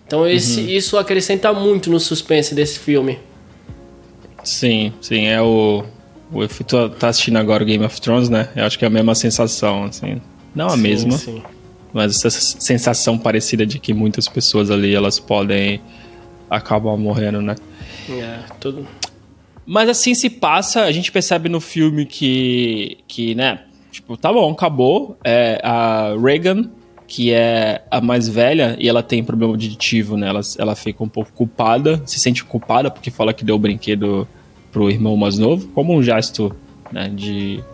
Então 0.06 0.26
esse, 0.26 0.60
uhum. 0.60 0.68
isso 0.68 0.96
acrescenta 0.96 1.52
muito 1.52 1.90
no 1.90 2.00
suspense 2.00 2.54
desse 2.54 2.78
filme. 2.78 3.18
Sim, 4.42 4.92
sim, 5.00 5.26
é 5.26 5.42
o. 5.42 5.84
O 6.30 6.44
efeito 6.44 6.90
tá 6.90 7.08
assistindo 7.08 7.36
agora 7.36 7.62
o 7.62 7.66
Game 7.66 7.84
of 7.84 8.00
Thrones, 8.00 8.28
né? 8.28 8.48
Eu 8.54 8.64
acho 8.64 8.78
que 8.78 8.84
é 8.84 8.88
a 8.88 8.90
mesma 8.90 9.14
sensação, 9.14 9.84
assim. 9.84 10.20
Não 10.54 10.66
a 10.66 10.70
sim, 10.70 10.78
mesma, 10.78 11.12
sim. 11.12 11.42
mas 11.92 12.24
essa 12.24 12.30
sensação 12.30 13.18
parecida 13.18 13.66
de 13.66 13.78
que 13.78 13.92
muitas 13.92 14.28
pessoas 14.28 14.70
ali 14.70 14.94
elas 14.94 15.18
podem 15.18 15.80
acabar 16.50 16.96
morrendo, 16.96 17.42
né? 17.42 17.54
É, 18.08 18.40
tudo. 18.58 18.86
Mas 19.66 19.88
assim 19.88 20.14
se 20.14 20.30
passa, 20.30 20.84
a 20.84 20.92
gente 20.92 21.12
percebe 21.12 21.48
no 21.48 21.60
filme 21.60 22.06
que, 22.06 22.98
que 23.06 23.34
né, 23.34 23.60
tipo, 23.90 24.16
tá 24.16 24.32
bom, 24.32 24.50
acabou. 24.50 25.18
É, 25.22 25.60
a 25.62 26.14
Reagan 26.20 26.70
que 27.08 27.32
é 27.32 27.82
a 27.90 28.02
mais 28.02 28.28
velha 28.28 28.76
e 28.78 28.86
ela 28.86 29.02
tem 29.02 29.24
problema 29.24 29.54
auditivo, 29.54 30.16
né? 30.16 30.28
Ela, 30.28 30.40
ela 30.58 30.76
fica 30.76 31.02
um 31.02 31.08
pouco 31.08 31.32
culpada, 31.32 32.02
se 32.04 32.20
sente 32.20 32.44
culpada 32.44 32.90
porque 32.90 33.10
fala 33.10 33.32
que 33.32 33.42
deu 33.42 33.56
o 33.56 33.58
brinquedo 33.58 34.28
pro 34.70 34.90
irmão 34.90 35.16
mais 35.16 35.38
novo, 35.38 35.66
como 35.68 35.96
um 35.96 36.02
gesto, 36.02 36.54
né, 36.92 37.08
de, 37.08 37.64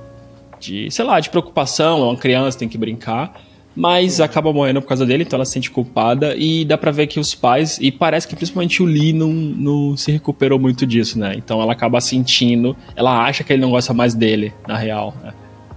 de 0.65 0.91
sei 0.91 1.05
lá, 1.05 1.21
de 1.21 1.31
preocupação, 1.31 2.03
é 2.03 2.05
uma 2.05 2.17
criança, 2.17 2.59
tem 2.59 2.69
que 2.69 2.79
brincar, 2.79 3.41
mas 3.75 4.21
acaba 4.21 4.53
morrendo 4.53 4.81
por 4.81 4.89
causa 4.89 5.05
dele, 5.05 5.25
então 5.25 5.37
ela 5.37 5.45
se 5.45 5.53
sente 5.53 5.71
culpada 5.71 6.35
e 6.37 6.65
dá 6.65 6.79
pra 6.79 6.91
ver 6.91 7.07
que 7.07 7.19
os 7.19 7.35
pais, 7.35 7.79
e 7.81 7.91
parece 7.91 8.27
que 8.27 8.37
principalmente 8.37 8.83
o 8.83 8.87
Lee 8.87 9.13
não, 9.13 9.29
não 9.29 9.97
se 9.97 10.13
recuperou 10.13 10.59
muito 10.59 10.87
disso, 10.87 11.19
né? 11.19 11.35
Então 11.37 11.61
ela 11.61 11.73
acaba 11.73 12.01
sentindo, 12.01 12.77
ela 12.95 13.25
acha 13.25 13.43
que 13.43 13.53
ele 13.53 13.63
não 13.63 13.71
gosta 13.71 13.93
mais 13.93 14.15
dele, 14.15 14.53
na 14.67 14.77
real, 14.77 15.15
né? 15.23 15.33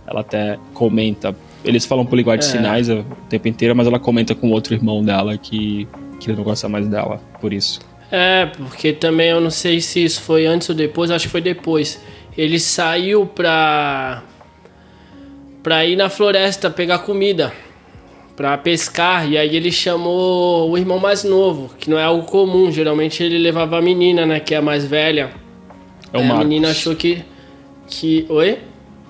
Ela 0.06 0.22
até 0.22 0.58
comenta 0.74 1.36
eles 1.66 1.86
falam 1.86 2.06
por 2.06 2.16
linguagem 2.16 2.40
de 2.40 2.48
é. 2.48 2.50
sinais 2.50 2.90
o 2.90 3.04
tempo 3.30 3.48
inteiro, 3.48 3.76
mas 3.76 3.88
ela 3.88 4.00
comenta 4.00 4.34
com 4.34 4.50
outro 4.52 4.74
irmão 4.74 5.04
dela 5.04 5.38
que, 5.38 5.88
que 6.20 6.30
ele 6.30 6.38
não 6.38 6.44
gosta 6.44 6.70
mais 6.70 6.88
dela, 6.88 7.20
por 7.42 7.52
isso. 7.52 7.82
É, 8.10 8.46
porque 8.46 8.94
também 8.94 9.30
eu 9.30 9.42
não 9.42 9.50
sei 9.50 9.82
se 9.82 10.04
isso 10.04 10.22
foi 10.22 10.46
antes 10.46 10.70
ou 10.70 10.76
depois, 10.76 11.12
acho 11.12 11.26
que 11.26 11.32
foi 11.32 11.42
depois. 11.42 12.02
Ele 12.38 12.60
saiu 12.60 13.26
pra. 13.26 14.24
Pra 15.68 15.86
ir 15.86 15.98
na 15.98 16.10
floresta 16.10 16.70
pegar 16.70 17.00
comida, 17.00 17.52
pra 18.38 18.58
pescar, 18.58 19.30
e 19.30 19.38
aí 19.38 19.54
ele 19.54 19.70
chamou 19.70 20.72
o 20.72 20.78
irmão 20.78 20.98
mais 20.98 21.26
novo, 21.26 21.70
que 21.78 21.90
não 21.90 22.00
é 22.00 22.06
algo 22.06 22.26
comum, 22.26 22.72
geralmente 22.72 23.22
ele 23.22 23.38
levava 23.38 23.78
a 23.78 23.82
menina, 23.82 24.26
né, 24.26 24.40
que 24.40 24.56
é 24.56 24.60
a 24.60 24.62
mais 24.62 24.86
velha. 24.86 25.30
É 26.14 26.18
o 26.18 26.22
é, 26.22 26.30
A 26.30 26.36
menina 26.36 26.70
achou 26.70 26.96
que. 26.96 27.22
que. 27.86 28.26
Oi? 28.30 28.60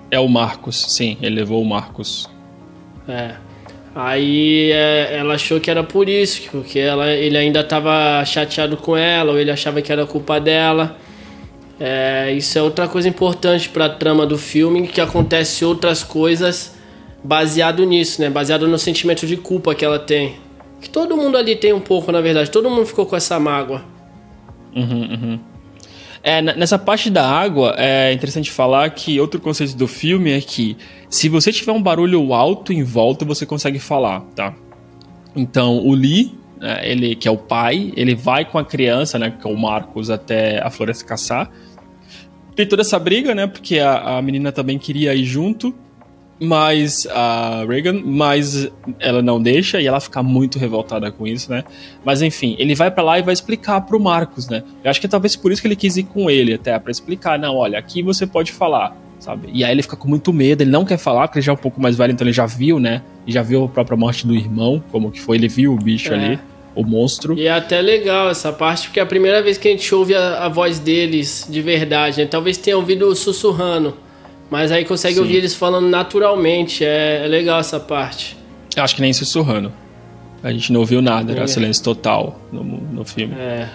É 0.09 0.19
o 0.19 0.27
Marcos, 0.27 0.83
sim, 0.87 1.15
ele 1.21 1.35
levou 1.35 1.61
o 1.61 1.65
Marcos. 1.65 2.27
É. 3.07 3.35
Aí 3.93 4.71
é, 4.71 5.15
ela 5.19 5.35
achou 5.35 5.59
que 5.59 5.69
era 5.69 5.83
por 5.83 6.09
isso, 6.09 6.49
porque 6.49 6.79
ela, 6.79 7.11
ele 7.11 7.37
ainda 7.37 7.59
estava 7.59 8.25
chateado 8.25 8.77
com 8.77 8.97
ela, 8.97 9.33
ou 9.33 9.37
ele 9.37 9.51
achava 9.51 9.79
que 9.79 9.91
era 9.91 10.07
culpa 10.07 10.39
dela. 10.39 10.97
É, 11.79 12.33
isso 12.33 12.57
é 12.57 12.61
outra 12.61 12.87
coisa 12.87 13.07
importante 13.07 13.69
para 13.69 13.85
a 13.85 13.89
trama 13.89 14.25
do 14.25 14.37
filme, 14.37 14.87
que 14.87 14.99
acontece 14.99 15.63
outras 15.63 16.03
coisas 16.03 16.75
baseado 17.23 17.85
nisso, 17.85 18.21
né? 18.21 18.29
Baseado 18.29 18.67
no 18.67 18.77
sentimento 18.77 19.27
de 19.27 19.37
culpa 19.37 19.75
que 19.75 19.85
ela 19.85 19.99
tem. 19.99 20.35
Que 20.81 20.89
todo 20.89 21.17
mundo 21.17 21.37
ali 21.37 21.55
tem 21.55 21.73
um 21.73 21.79
pouco, 21.79 22.11
na 22.11 22.21
verdade. 22.21 22.49
Todo 22.49 22.69
mundo 22.69 22.85
ficou 22.85 23.05
com 23.05 23.15
essa 23.15 23.39
mágoa. 23.39 23.83
Uhum, 24.75 25.01
uhum. 25.01 25.39
É, 26.23 26.41
nessa 26.41 26.77
parte 26.77 27.09
da 27.09 27.25
água, 27.25 27.73
é 27.77 28.11
interessante 28.11 28.51
falar 28.51 28.89
que 28.89 29.19
outro 29.19 29.39
conceito 29.39 29.75
do 29.75 29.87
filme 29.87 30.31
é 30.31 30.41
que 30.41 30.75
se 31.09 31.29
você 31.29 31.51
tiver 31.53 31.71
um 31.71 31.81
barulho 31.81 32.33
alto 32.33 32.73
em 32.73 32.83
volta, 32.83 33.23
você 33.23 33.45
consegue 33.45 33.79
falar, 33.79 34.21
tá? 34.35 34.53
Então, 35.35 35.77
o 35.77 35.93
Lee, 35.93 36.37
ele 36.83 37.15
que 37.15 37.27
é 37.27 37.31
o 37.31 37.37
pai, 37.37 37.91
ele 37.95 38.15
vai 38.15 38.45
com 38.45 38.57
a 38.57 38.65
criança, 38.65 39.17
né, 39.19 39.31
que 39.31 39.47
é 39.47 39.51
o 39.51 39.57
Marcos, 39.57 40.09
até 40.09 40.61
a 40.61 40.69
floresta 40.69 41.05
caçar. 41.05 41.49
Tem 42.55 42.65
toda 42.65 42.81
essa 42.81 42.97
briga, 42.97 43.35
né, 43.35 43.47
porque 43.47 43.79
a, 43.79 44.17
a 44.17 44.21
menina 44.21 44.51
também 44.51 44.79
queria 44.79 45.13
ir 45.13 45.25
junto, 45.25 45.75
mas 46.39 47.07
a 47.07 47.65
Reagan, 47.67 48.01
mas 48.03 48.69
ela 48.99 49.21
não 49.21 49.41
deixa 49.41 49.81
e 49.81 49.87
ela 49.87 49.99
fica 49.99 50.21
muito 50.21 50.59
revoltada 50.59 51.11
com 51.11 51.25
isso, 51.25 51.49
né? 51.49 51.63
Mas 52.05 52.21
enfim, 52.21 52.55
ele 52.59 52.75
vai 52.75 52.91
para 52.91 53.03
lá 53.03 53.19
e 53.19 53.23
vai 53.23 53.33
explicar 53.33 53.81
pro 53.81 53.99
Marcos, 53.99 54.47
né? 54.47 54.63
Eu 54.83 54.89
acho 54.89 54.99
que 54.99 55.07
é 55.07 55.09
talvez 55.09 55.35
por 55.35 55.51
isso 55.51 55.61
que 55.61 55.67
ele 55.67 55.75
quis 55.75 55.97
ir 55.97 56.03
com 56.03 56.29
ele 56.29 56.53
até 56.53 56.77
para 56.77 56.91
explicar, 56.91 57.39
não, 57.39 57.55
olha, 57.55 57.79
aqui 57.79 58.03
você 58.03 58.27
pode 58.27 58.51
falar, 58.51 58.95
sabe? 59.19 59.49
E 59.51 59.63
aí 59.63 59.71
ele 59.71 59.81
fica 59.81 59.95
com 59.95 60.07
muito 60.07 60.31
medo, 60.31 60.61
ele 60.61 60.71
não 60.71 60.85
quer 60.85 60.97
falar 60.97 61.27
porque 61.27 61.39
ele 61.39 61.45
já 61.45 61.51
é 61.51 61.55
um 61.55 61.57
pouco 61.57 61.81
mais 61.81 61.95
velho, 61.97 62.11
então 62.11 62.25
ele 62.25 62.33
já 62.33 62.45
viu, 62.45 62.79
né? 62.79 63.01
E 63.25 63.31
já 63.31 63.41
viu 63.41 63.65
a 63.65 63.67
própria 63.67 63.97
morte 63.97 64.25
do 64.25 64.35
irmão, 64.35 64.81
como 64.91 65.11
que 65.11 65.19
foi, 65.19 65.37
ele 65.37 65.47
viu 65.47 65.73
o 65.73 65.77
bicho 65.77 66.13
é. 66.13 66.15
ali. 66.15 66.39
O 66.75 66.83
monstro. 66.83 67.35
E 67.35 67.47
é 67.47 67.51
até 67.51 67.81
legal 67.81 68.29
essa 68.29 68.53
parte, 68.53 68.87
porque 68.87 68.99
é 68.99 69.03
a 69.03 69.05
primeira 69.05 69.41
vez 69.41 69.57
que 69.57 69.67
a 69.67 69.71
gente 69.71 69.95
ouve 69.95 70.13
a, 70.13 70.45
a 70.45 70.47
voz 70.47 70.77
deles 70.77 71.47
de 71.49 71.59
verdade, 71.59 72.21
né? 72.21 72.27
Talvez 72.27 72.55
tenha 72.55 72.77
ouvido 72.77 73.15
sussurrando. 73.15 73.95
Mas 74.49 74.71
aí 74.71 74.85
consegue 74.85 75.15
Sim. 75.15 75.21
ouvir 75.21 75.37
eles 75.37 75.55
falando 75.55 75.87
naturalmente. 75.87 76.85
É, 76.85 77.25
é, 77.25 77.27
legal 77.27 77.59
essa 77.59 77.79
parte. 77.79 78.37
Eu 78.75 78.83
acho 78.83 78.95
que 78.95 79.01
nem 79.01 79.11
sussurrando. 79.11 79.73
A 80.43 80.51
gente 80.51 80.71
não 80.71 80.81
ouviu 80.81 81.01
nada, 81.01 81.31
era 81.31 81.43
é. 81.43 81.47
silêncio 81.47 81.83
total 81.83 82.39
no, 82.51 82.63
no 82.63 83.03
filme. 83.03 83.33
É. 83.33 83.67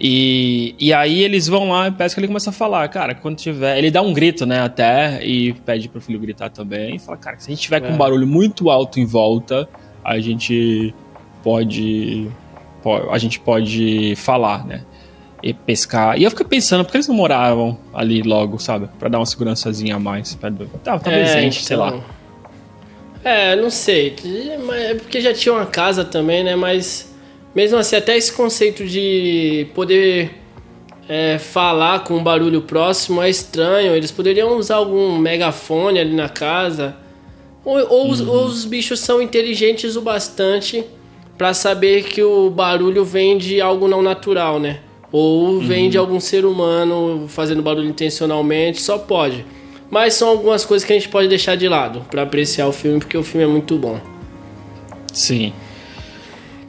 E, 0.00 0.74
e 0.78 0.94
aí 0.94 1.22
eles 1.22 1.46
vão 1.46 1.68
lá 1.68 1.88
e 1.88 1.90
parece 1.90 2.14
que 2.14 2.20
ele 2.20 2.26
começa 2.26 2.48
a 2.48 2.52
falar, 2.52 2.88
cara, 2.88 3.14
quando 3.14 3.36
tiver. 3.36 3.76
Ele 3.76 3.90
dá 3.90 4.00
um 4.00 4.14
grito, 4.14 4.46
né, 4.46 4.60
até, 4.60 5.24
e 5.24 5.52
pede 5.52 5.88
pro 5.88 6.00
filho 6.00 6.18
gritar 6.18 6.48
também. 6.48 6.96
E 6.96 6.98
fala, 6.98 7.18
cara, 7.18 7.38
se 7.38 7.50
a 7.50 7.54
gente 7.54 7.62
tiver 7.62 7.76
é. 7.76 7.80
com 7.80 7.92
um 7.92 7.98
barulho 7.98 8.26
muito 8.26 8.70
alto 8.70 8.98
em 8.98 9.04
volta, 9.04 9.68
a 10.02 10.18
gente 10.18 10.94
pode. 11.42 12.30
pode 12.82 13.08
a 13.10 13.18
gente 13.18 13.38
pode 13.38 14.14
falar, 14.16 14.66
né? 14.66 14.84
e 15.42 15.54
pescar. 15.54 16.18
E 16.18 16.24
eu 16.24 16.30
fiquei 16.30 16.46
pensando, 16.46 16.84
por 16.84 16.90
que 16.90 16.96
eles 16.98 17.08
não 17.08 17.14
moravam 17.14 17.78
ali 17.92 18.22
logo, 18.22 18.58
sabe? 18.58 18.88
Pra 18.98 19.08
dar 19.08 19.18
uma 19.18 19.26
segurançazinha 19.26 19.96
a 19.96 19.98
mais. 19.98 20.34
Pra... 20.34 20.50
Tá, 20.82 20.98
talvez 20.98 21.30
é, 21.30 21.40
gente, 21.40 21.56
então... 21.56 21.66
sei 21.66 21.76
lá. 21.76 21.88
Então. 21.88 22.04
É, 23.22 23.56
não 23.56 23.70
sei. 23.70 24.16
É 24.72 24.94
porque 24.94 25.20
já 25.20 25.32
tinha 25.32 25.54
uma 25.54 25.66
casa 25.66 26.04
também, 26.04 26.42
né? 26.42 26.56
Mas 26.56 27.09
mesmo 27.54 27.78
assim, 27.78 27.96
até 27.96 28.16
esse 28.16 28.32
conceito 28.32 28.86
de 28.86 29.66
poder 29.74 30.40
é, 31.08 31.38
falar 31.38 32.04
com 32.04 32.14
um 32.14 32.22
barulho 32.22 32.62
próximo 32.62 33.20
é 33.20 33.28
estranho. 33.28 33.94
Eles 33.94 34.12
poderiam 34.12 34.56
usar 34.56 34.76
algum 34.76 35.18
megafone 35.18 35.98
ali 35.98 36.14
na 36.14 36.28
casa. 36.28 36.96
Ou, 37.64 37.78
ou, 37.78 38.04
uhum. 38.04 38.10
os, 38.10 38.20
ou 38.20 38.44
os 38.44 38.64
bichos 38.64 39.00
são 39.00 39.20
inteligentes 39.20 39.96
o 39.96 40.00
bastante 40.00 40.84
para 41.36 41.52
saber 41.52 42.04
que 42.04 42.22
o 42.22 42.48
barulho 42.50 43.04
vem 43.04 43.36
de 43.36 43.60
algo 43.60 43.88
não 43.88 44.02
natural, 44.02 44.60
né? 44.60 44.80
Ou 45.10 45.58
vem 45.58 45.84
uhum. 45.84 45.90
de 45.90 45.98
algum 45.98 46.20
ser 46.20 46.44
humano 46.44 47.26
fazendo 47.28 47.60
barulho 47.60 47.88
intencionalmente, 47.88 48.80
só 48.80 48.96
pode. 48.98 49.44
Mas 49.90 50.14
são 50.14 50.28
algumas 50.28 50.64
coisas 50.64 50.86
que 50.86 50.92
a 50.92 50.96
gente 50.96 51.08
pode 51.08 51.26
deixar 51.26 51.56
de 51.56 51.66
lado 51.66 52.06
para 52.08 52.22
apreciar 52.22 52.68
o 52.68 52.72
filme, 52.72 53.00
porque 53.00 53.18
o 53.18 53.24
filme 53.24 53.44
é 53.44 53.48
muito 53.48 53.76
bom. 53.76 53.98
Sim. 55.12 55.52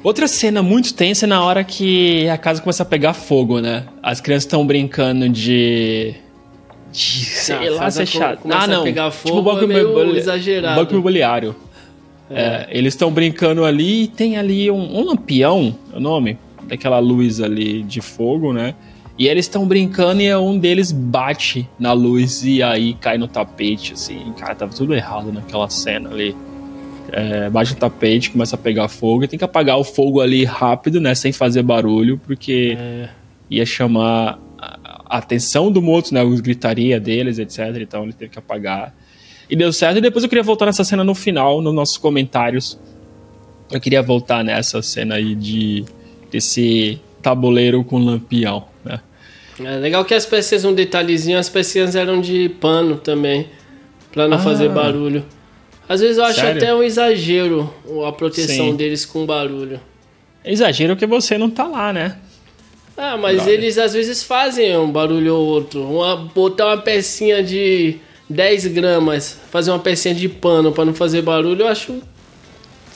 Outra 0.04 0.28
cena 0.28 0.64
muito 0.64 0.94
tensa 0.94 1.26
é 1.26 1.28
na 1.28 1.44
hora 1.44 1.64
que 1.64 2.28
a 2.28 2.38
casa 2.38 2.62
começa 2.62 2.84
a 2.84 2.86
pegar 2.86 3.14
fogo, 3.14 3.60
né? 3.60 3.86
As 4.02 4.20
crianças 4.20 4.46
estão 4.46 4.66
brincando 4.66 5.30
de 5.30 6.16
sei 6.92 7.68
ah, 7.68 7.72
lá 7.72 7.92
se 7.92 8.02
é 8.02 8.06
chato. 8.06 8.42
Ah, 8.50 8.68
não. 8.68 8.84
pegar 8.84 9.12
tipo 9.12 9.30
fogo 9.30 9.38
tipo, 9.38 9.44
banco 9.52 9.64
é 9.64 9.68
meio 9.68 10.16
exagerado. 10.18 10.80
Banco 10.80 10.94
imobiliário. 10.94 11.56
É. 12.30 12.42
É, 12.42 12.68
eles 12.72 12.94
estão 12.94 13.12
brincando 13.12 13.64
ali 13.64 14.04
e 14.04 14.08
tem 14.08 14.38
ali 14.38 14.72
um, 14.72 15.00
um 15.00 15.06
lampião, 15.06 15.76
é 15.94 15.98
o 15.98 16.00
nome, 16.00 16.38
daquela 16.64 16.98
luz 16.98 17.42
ali 17.42 17.84
de 17.84 18.02
fogo, 18.02 18.54
né? 18.54 18.74
E 19.20 19.28
eles 19.28 19.46
estão 19.46 19.68
brincando 19.68 20.22
e 20.22 20.34
um 20.36 20.58
deles 20.58 20.92
bate 20.92 21.70
na 21.78 21.92
luz 21.92 22.44
e 22.44 22.64
aí 22.64 22.94
cai 22.96 23.18
no 23.18 23.28
tapete, 23.28 23.94
assim. 23.94 24.34
Cara, 24.40 24.56
tava 24.56 24.74
tudo 24.74 24.96
errado 24.96 25.32
naquela 25.32 25.70
cena 25.70 26.10
ali. 26.10 26.36
É, 27.12 27.50
bate 27.50 27.74
no 27.74 27.78
tapete, 27.78 28.32
começa 28.32 28.56
a 28.56 28.60
pegar 28.60 28.88
fogo 28.88 29.26
e 29.26 29.28
tem 29.28 29.38
que 29.38 29.44
apagar 29.44 29.78
o 29.78 29.84
fogo 29.84 30.22
ali 30.22 30.46
rápido, 30.46 31.02
né? 31.02 31.14
Sem 31.14 31.32
fazer 31.32 31.62
barulho, 31.62 32.18
porque 32.26 32.78
é. 32.80 33.10
ia 33.50 33.66
chamar 33.66 34.40
a 34.58 35.18
atenção 35.18 35.72
do 35.72 35.82
moto, 35.82 36.14
né? 36.14 36.24
Os 36.24 36.40
gritaria 36.40 37.00
deles, 37.00 37.38
etc. 37.38 37.60
Então 37.82 38.04
ele 38.04 38.14
teve 38.14 38.32
que 38.32 38.40
apagar. 38.40 38.96
E 39.50 39.56
deu 39.56 39.74
certo. 39.74 39.98
E 39.98 40.02
depois 40.02 40.24
eu 40.24 40.30
queria 40.30 40.44
voltar 40.44 40.66
nessa 40.66 40.86
cena 40.86 41.04
no 41.04 41.14
final, 41.14 41.62
nos 41.62 41.74
nossos 41.74 41.98
comentários. 41.98 42.80
Eu 43.70 43.82
queria 43.82 44.02
voltar 44.02 44.44
nessa 44.44 44.82
cena 44.82 45.16
aí 45.16 45.36
de 45.36 45.84
desse 46.32 47.02
tabuleiro 47.22 47.84
com 47.84 48.00
lampião, 48.00 48.66
né? 48.86 49.02
É 49.60 49.76
legal 49.76 50.06
que 50.06 50.14
as 50.14 50.26
peças, 50.26 50.64
um 50.64 50.74
detalhezinho, 50.74 51.38
as 51.38 51.50
peças 51.50 51.96
eram 51.96 52.22
de 52.22 52.50
pano 52.50 52.96
também, 52.96 53.48
para 54.12 54.28
não 54.28 54.38
ah. 54.38 54.40
fazer 54.40 54.70
barulho. 54.70 55.26
Às 55.92 56.00
vezes 56.00 56.18
eu 56.18 56.24
acho 56.24 56.40
Sério? 56.40 56.56
até 56.56 56.74
um 56.74 56.82
exagero 56.82 57.70
a 58.08 58.14
proteção 58.14 58.68
Sim. 58.68 58.76
deles 58.78 59.06
com 59.06 59.26
barulho. 59.26 59.78
Exagero 60.46 60.96
que 60.96 61.06
você 61.06 61.38
não 61.38 61.50
tá 61.50 61.68
lá, 61.68 61.92
né? 61.92 62.18
Ah, 62.96 63.18
mas 63.18 63.46
eles 63.46 63.78
às 63.78 63.92
vezes 63.92 64.24
fazem 64.24 64.78
um 64.78 64.90
barulho 64.90 65.36
ou 65.36 65.46
outro. 65.46 65.84
Uma, 65.84 66.16
botar 66.16 66.68
uma 66.68 66.78
pecinha 66.78 67.44
de 67.44 67.98
10 68.30 68.68
gramas, 68.68 69.38
fazer 69.52 69.72
uma 69.72 69.80
pecinha 69.80 70.16
de 70.16 70.30
pano 70.30 70.72
para 70.72 70.86
não 70.86 70.94
fazer 70.94 71.24
barulho, 71.24 71.64
eu 71.64 71.68
acho 71.68 72.02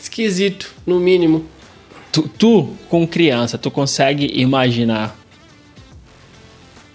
esquisito, 0.02 0.74
no 0.88 0.98
mínimo. 0.98 1.46
Tu, 2.14 2.30
tu, 2.38 2.70
com 2.88 3.06
criança, 3.06 3.58
tu 3.58 3.70
consegue 3.70 4.32
imaginar 4.40 5.20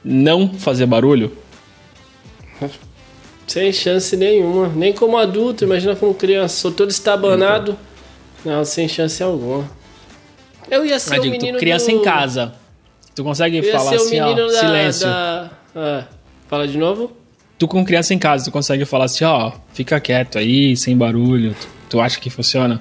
não 0.03 0.55
fazer 0.55 0.87
barulho? 0.87 1.31
Sem 3.51 3.73
chance 3.73 4.17
nenhuma. 4.17 4.69
Nem 4.69 4.93
como 4.93 5.19
adulto, 5.19 5.65
imagina 5.65 5.97
como 5.97 6.15
criança. 6.15 6.55
Sou 6.61 6.71
todo 6.71 6.89
estabanado. 6.89 7.77
Então. 8.41 8.59
Não, 8.59 8.65
sem 8.65 8.87
chance 8.87 9.21
alguma. 9.21 9.69
Eu 10.71 10.87
ia 10.87 11.01
ser 11.01 11.19
o 11.19 11.25
menino 11.25 11.59
criança 11.59 11.87
do... 11.87 11.91
em 11.91 12.01
casa. 12.01 12.55
Tu 13.13 13.25
consegue 13.25 13.61
falar 13.73 13.97
assim, 13.97 14.21
ó, 14.21 14.33
da, 14.35 14.49
silêncio. 14.51 15.05
Da... 15.05 15.51
Ah, 15.75 16.05
fala 16.47 16.69
de 16.69 16.79
novo? 16.79 17.11
Tu 17.59 17.67
com 17.67 17.85
criança 17.85 18.15
em 18.15 18.21
casa, 18.21 18.45
tu 18.45 18.53
consegue 18.53 18.85
falar 18.85 19.07
assim, 19.07 19.25
ó, 19.25 19.51
fica 19.75 19.99
quieto 19.99 20.39
aí, 20.39 20.77
sem 20.77 20.97
barulho. 20.97 21.53
Tu, 21.61 21.69
tu 21.91 22.01
acha 22.01 22.21
que 22.21 22.31
funciona? 22.31 22.81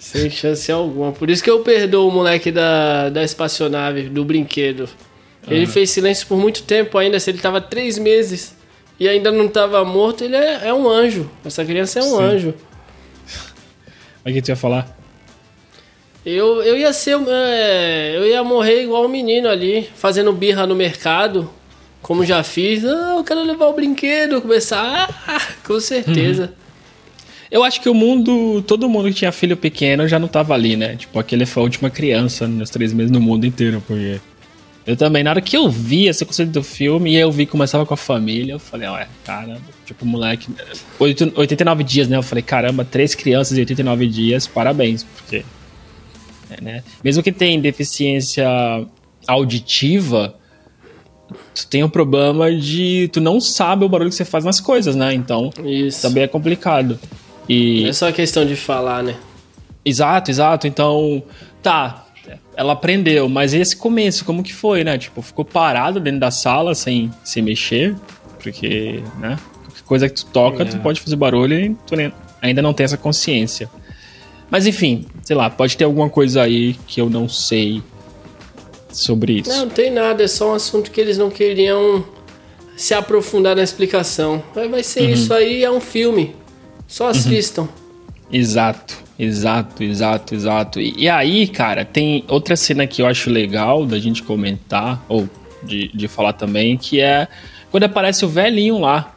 Sem 0.00 0.28
chance 0.30 0.72
alguma. 0.72 1.12
Por 1.12 1.30
isso 1.30 1.44
que 1.44 1.48
eu 1.48 1.60
perdoo 1.60 2.08
o 2.08 2.10
moleque 2.10 2.50
da, 2.50 3.08
da 3.08 3.22
espaçonave, 3.22 4.08
do 4.08 4.24
brinquedo. 4.24 4.88
Ele 5.46 5.64
uhum. 5.64 5.70
fez 5.70 5.90
silêncio 5.90 6.26
por 6.26 6.36
muito 6.36 6.64
tempo 6.64 6.98
ainda. 6.98 7.20
Se 7.20 7.30
ele 7.30 7.38
tava 7.38 7.60
três 7.60 7.96
meses 7.98 8.53
e 8.98 9.08
ainda 9.08 9.32
não 9.32 9.48
tava 9.48 9.84
morto, 9.84 10.24
ele 10.24 10.36
é, 10.36 10.68
é 10.68 10.74
um 10.74 10.88
anjo. 10.88 11.28
Essa 11.44 11.64
criança 11.64 11.98
é 11.98 12.02
um 12.02 12.16
Sim. 12.16 12.22
anjo. 12.22 12.54
O 14.24 14.32
que 14.32 14.40
tu 14.40 14.48
ia 14.48 14.56
falar? 14.56 14.96
Eu, 16.24 16.62
eu 16.62 16.78
ia 16.78 16.92
ser. 16.92 17.18
É, 17.28 18.16
eu 18.16 18.26
ia 18.26 18.42
morrer 18.42 18.82
igual 18.82 19.02
o 19.02 19.06
um 19.06 19.10
menino 19.10 19.48
ali, 19.48 19.88
fazendo 19.94 20.32
birra 20.32 20.66
no 20.66 20.74
mercado, 20.74 21.50
como 22.00 22.24
já 22.24 22.42
fiz. 22.42 22.84
Ah, 22.84 23.16
eu 23.18 23.24
quero 23.24 23.42
levar 23.42 23.66
o 23.66 23.74
brinquedo, 23.74 24.40
começar. 24.40 25.22
Ah, 25.28 25.40
com 25.66 25.78
certeza. 25.80 26.44
Uhum. 26.44 26.64
Eu 27.50 27.62
acho 27.62 27.80
que 27.80 27.88
o 27.88 27.94
mundo, 27.94 28.62
todo 28.62 28.88
mundo 28.88 29.08
que 29.08 29.14
tinha 29.14 29.30
filho 29.30 29.56
pequeno 29.56 30.08
já 30.08 30.18
não 30.18 30.26
tava 30.26 30.54
ali, 30.54 30.76
né? 30.76 30.96
Tipo, 30.96 31.18
aquele 31.18 31.46
foi 31.46 31.60
a 31.60 31.64
última 31.64 31.90
criança 31.90 32.48
nos 32.48 32.70
três 32.70 32.92
meses 32.92 33.10
no 33.12 33.20
mundo 33.20 33.46
inteiro, 33.46 33.82
porque 33.86 34.20
eu 34.86 34.96
também, 34.96 35.22
na 35.22 35.30
hora 35.30 35.40
que 35.40 35.56
eu 35.56 35.70
vi 35.70 36.06
esse 36.08 36.24
conceito 36.24 36.50
do 36.52 36.62
filme 36.62 37.12
e 37.12 37.16
eu 37.16 37.32
vi 37.32 37.46
que 37.46 37.52
começava 37.52 37.86
com 37.86 37.94
a 37.94 37.96
família, 37.96 38.52
eu 38.52 38.58
falei, 38.58 38.86
ué, 38.88 39.08
caramba, 39.24 39.62
tipo, 39.86 40.04
moleque, 40.04 40.48
89 40.98 41.82
dias, 41.82 42.06
né? 42.06 42.16
Eu 42.18 42.22
falei, 42.22 42.42
caramba, 42.42 42.84
três 42.84 43.14
crianças 43.14 43.56
em 43.56 43.60
89 43.60 44.06
dias, 44.06 44.46
parabéns, 44.46 45.02
porque, 45.02 45.42
é, 46.50 46.60
né? 46.60 46.84
Mesmo 47.02 47.22
que 47.22 47.32
tenha 47.32 47.58
deficiência 47.58 48.46
auditiva, 49.26 50.34
tu 51.54 51.66
tem 51.66 51.82
um 51.82 51.88
problema 51.88 52.54
de 52.54 53.08
tu 53.10 53.22
não 53.22 53.40
sabe 53.40 53.86
o 53.86 53.88
barulho 53.88 54.10
que 54.10 54.16
você 54.16 54.24
faz 54.24 54.44
nas 54.44 54.60
coisas, 54.60 54.94
né? 54.94 55.14
Então, 55.14 55.50
Isso. 55.64 56.02
também 56.02 56.24
é 56.24 56.28
complicado. 56.28 56.98
E... 57.48 57.82
Não 57.82 57.88
é 57.88 57.92
só 57.94 58.12
questão 58.12 58.44
de 58.44 58.54
falar, 58.54 59.02
né? 59.02 59.16
Exato, 59.82 60.30
exato. 60.30 60.66
Então, 60.66 61.22
tá, 61.62 62.03
ela 62.56 62.72
aprendeu, 62.72 63.28
mas 63.28 63.54
esse 63.54 63.76
começo, 63.76 64.24
como 64.24 64.42
que 64.42 64.52
foi, 64.52 64.84
né? 64.84 64.96
Tipo, 64.98 65.22
ficou 65.22 65.44
parado 65.44 66.00
dentro 66.00 66.20
da 66.20 66.30
sala 66.30 66.74
sem 66.74 67.10
se 67.22 67.42
mexer, 67.42 67.94
porque, 68.42 69.02
né? 69.18 69.38
Qualquer 69.64 69.82
coisa 69.84 70.08
que 70.08 70.14
tu 70.14 70.26
toca, 70.26 70.62
é. 70.62 70.66
tu 70.66 70.78
pode 70.78 71.00
fazer 71.00 71.16
barulho 71.16 71.58
e 71.58 71.76
tu 71.86 71.94
ainda 72.40 72.62
não 72.62 72.72
tem 72.72 72.84
essa 72.84 72.96
consciência. 72.96 73.68
Mas 74.50 74.66
enfim, 74.66 75.06
sei 75.22 75.34
lá, 75.34 75.50
pode 75.50 75.76
ter 75.76 75.84
alguma 75.84 76.08
coisa 76.08 76.42
aí 76.42 76.74
que 76.86 77.00
eu 77.00 77.10
não 77.10 77.28
sei 77.28 77.82
sobre 78.90 79.40
isso. 79.40 79.50
Não, 79.50 79.66
não 79.66 79.68
tem 79.68 79.90
nada, 79.90 80.22
é 80.22 80.28
só 80.28 80.52
um 80.52 80.54
assunto 80.54 80.90
que 80.90 81.00
eles 81.00 81.18
não 81.18 81.30
queriam 81.30 82.04
se 82.76 82.94
aprofundar 82.94 83.56
na 83.56 83.62
explicação. 83.62 84.42
Vai 84.54 84.82
ser 84.82 85.02
uhum. 85.02 85.10
isso 85.10 85.34
aí, 85.34 85.64
é 85.64 85.70
um 85.70 85.80
filme. 85.80 86.34
Só 86.86 87.08
assistam. 87.08 87.62
Uhum. 87.62 87.68
Exato. 88.32 89.03
Exato, 89.18 89.82
exato, 89.82 90.34
exato. 90.34 90.80
E, 90.80 90.94
e, 91.04 91.08
aí, 91.08 91.46
cara, 91.46 91.84
tem 91.84 92.24
outra 92.28 92.56
cena 92.56 92.86
que 92.86 93.00
eu 93.00 93.06
acho 93.06 93.30
legal 93.30 93.86
da 93.86 93.98
gente 93.98 94.22
comentar, 94.22 95.04
ou 95.08 95.28
de, 95.62 95.88
de 95.94 96.08
falar 96.08 96.32
também, 96.32 96.76
que 96.76 97.00
é 97.00 97.28
quando 97.70 97.84
aparece 97.84 98.24
o 98.24 98.28
velhinho 98.28 98.78
lá. 98.78 99.14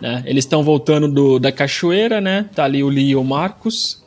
Né? 0.00 0.22
Eles 0.26 0.44
estão 0.44 0.62
voltando 0.62 1.06
do, 1.06 1.38
da 1.38 1.52
cachoeira, 1.52 2.20
né? 2.20 2.46
Tá 2.54 2.64
ali 2.64 2.82
o 2.82 2.88
Lee 2.88 3.10
e 3.10 3.16
o 3.16 3.22
Marcos. 3.22 4.02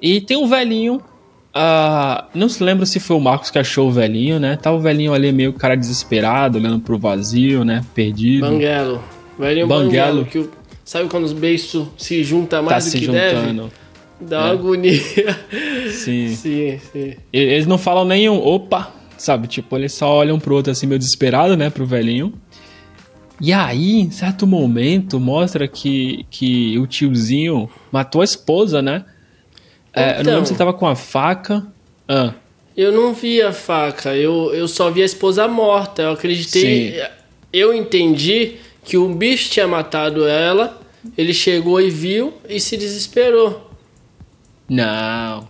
E 0.00 0.20
tem 0.20 0.36
um 0.36 0.46
velhinho. 0.46 1.02
Uh, 1.54 2.24
não 2.34 2.48
se 2.48 2.62
lembra 2.62 2.86
se 2.86 3.00
foi 3.00 3.16
o 3.16 3.20
Marcos 3.20 3.50
que 3.50 3.58
achou 3.58 3.88
o 3.88 3.92
velhinho, 3.92 4.38
né? 4.38 4.56
Tá 4.56 4.72
o 4.72 4.80
velhinho 4.80 5.12
ali 5.12 5.32
meio 5.32 5.52
cara 5.52 5.76
desesperado, 5.76 6.56
olhando 6.56 6.80
pro 6.80 6.98
vazio, 6.98 7.64
né? 7.64 7.84
Perdido. 7.94 8.46
Banguelo. 8.46 9.04
Velhinho 9.38 9.66
Banguelo. 9.66 10.24
banguelo 10.24 10.24
que 10.24 10.50
sabe 10.84 11.08
quando 11.08 11.24
os 11.24 11.32
beiços 11.32 11.86
se 11.98 12.24
juntam 12.24 12.62
mais 12.62 12.84
tá 12.84 12.90
do 12.90 12.98
que 12.98 13.04
juntando. 13.04 13.62
deve? 13.64 13.72
Dá 14.20 14.40
uma 14.40 14.48
é. 14.48 14.52
agonia. 14.52 15.38
Sim. 15.90 16.34
sim, 16.34 16.78
sim. 16.92 17.14
Eles 17.32 17.66
não 17.66 17.78
falam 17.78 18.04
nenhum 18.04 18.36
opa, 18.36 18.92
sabe? 19.16 19.46
Tipo, 19.46 19.76
eles 19.76 19.92
só 19.92 20.08
olham 20.10 20.38
pro 20.38 20.54
outro 20.54 20.72
assim, 20.72 20.86
meio 20.86 20.98
desesperado, 20.98 21.56
né? 21.56 21.70
Pro 21.70 21.86
velhinho. 21.86 22.32
E 23.40 23.52
aí, 23.52 24.00
em 24.00 24.10
certo 24.10 24.46
momento, 24.46 25.20
mostra 25.20 25.68
que, 25.68 26.26
que 26.28 26.76
o 26.78 26.86
tiozinho 26.86 27.70
matou 27.92 28.20
a 28.20 28.24
esposa, 28.24 28.82
né? 28.82 29.04
Então, 29.90 30.02
é, 30.02 30.18
eu 30.18 30.24
não 30.24 30.32
lembro 30.32 30.46
se 30.46 30.52
ele 30.52 30.58
tava 30.58 30.72
com 30.72 30.86
a 30.86 30.96
faca. 30.96 31.64
Ah. 32.08 32.34
Eu 32.76 32.92
não 32.92 33.12
vi 33.12 33.40
a 33.40 33.52
faca, 33.52 34.14
eu, 34.14 34.52
eu 34.54 34.66
só 34.68 34.90
vi 34.90 35.02
a 35.02 35.04
esposa 35.04 35.46
morta. 35.46 36.02
Eu 36.02 36.12
acreditei. 36.12 36.92
Sim. 36.92 37.06
Eu 37.52 37.72
entendi 37.72 38.56
que 38.84 38.96
o 38.96 39.08
bicho 39.08 39.50
tinha 39.50 39.66
matado 39.66 40.26
ela. 40.26 40.80
Ele 41.16 41.32
chegou 41.32 41.80
e 41.80 41.90
viu 41.90 42.34
e 42.48 42.58
se 42.58 42.76
desesperou. 42.76 43.67
Não. 44.68 45.48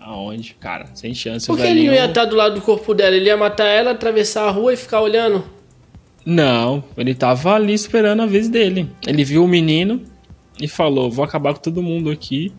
Aonde? 0.00 0.56
Cara, 0.58 0.86
sem 0.94 1.14
chance. 1.14 1.46
Por 1.46 1.56
que 1.56 1.64
ele 1.64 1.86
não 1.86 1.94
ia 1.94 2.06
estar 2.06 2.24
do 2.24 2.36
lado 2.36 2.54
do 2.54 2.60
corpo 2.60 2.94
dela? 2.94 3.14
Ele 3.14 3.26
ia 3.26 3.36
matar 3.36 3.66
ela, 3.66 3.90
atravessar 3.90 4.48
a 4.48 4.50
rua 4.50 4.72
e 4.72 4.76
ficar 4.76 5.00
olhando? 5.00 5.44
Não, 6.24 6.84
ele 6.96 7.14
tava 7.14 7.54
ali 7.54 7.72
esperando 7.72 8.22
a 8.22 8.26
vez 8.26 8.48
dele. 8.48 8.88
Ele 9.06 9.24
viu 9.24 9.44
o 9.44 9.48
menino 9.48 10.02
e 10.60 10.68
falou: 10.68 11.10
Vou 11.10 11.24
acabar 11.24 11.54
com 11.54 11.60
todo 11.60 11.82
mundo 11.82 12.10
aqui. 12.10 12.52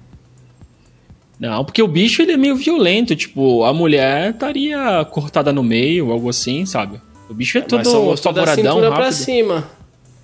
Não, 1.39 1.63
porque 1.63 1.81
o 1.81 1.87
bicho 1.87 2.21
ele 2.21 2.33
é 2.33 2.37
meio 2.37 2.55
violento. 2.55 3.15
Tipo, 3.15 3.63
a 3.63 3.73
mulher 3.73 4.31
estaria 4.31 5.05
cortada 5.05 5.53
no 5.53 5.63
meio, 5.63 6.11
algo 6.11 6.29
assim, 6.29 6.65
sabe? 6.65 6.99
O 7.29 7.33
bicho 7.33 7.57
é, 7.57 7.61
é 7.61 7.63
todo 7.63 8.03
mostrou 8.03 8.33
da 8.33 8.47
cintura 8.47 8.89
rápido. 8.89 8.95
pra 8.95 9.11
cima. 9.11 9.69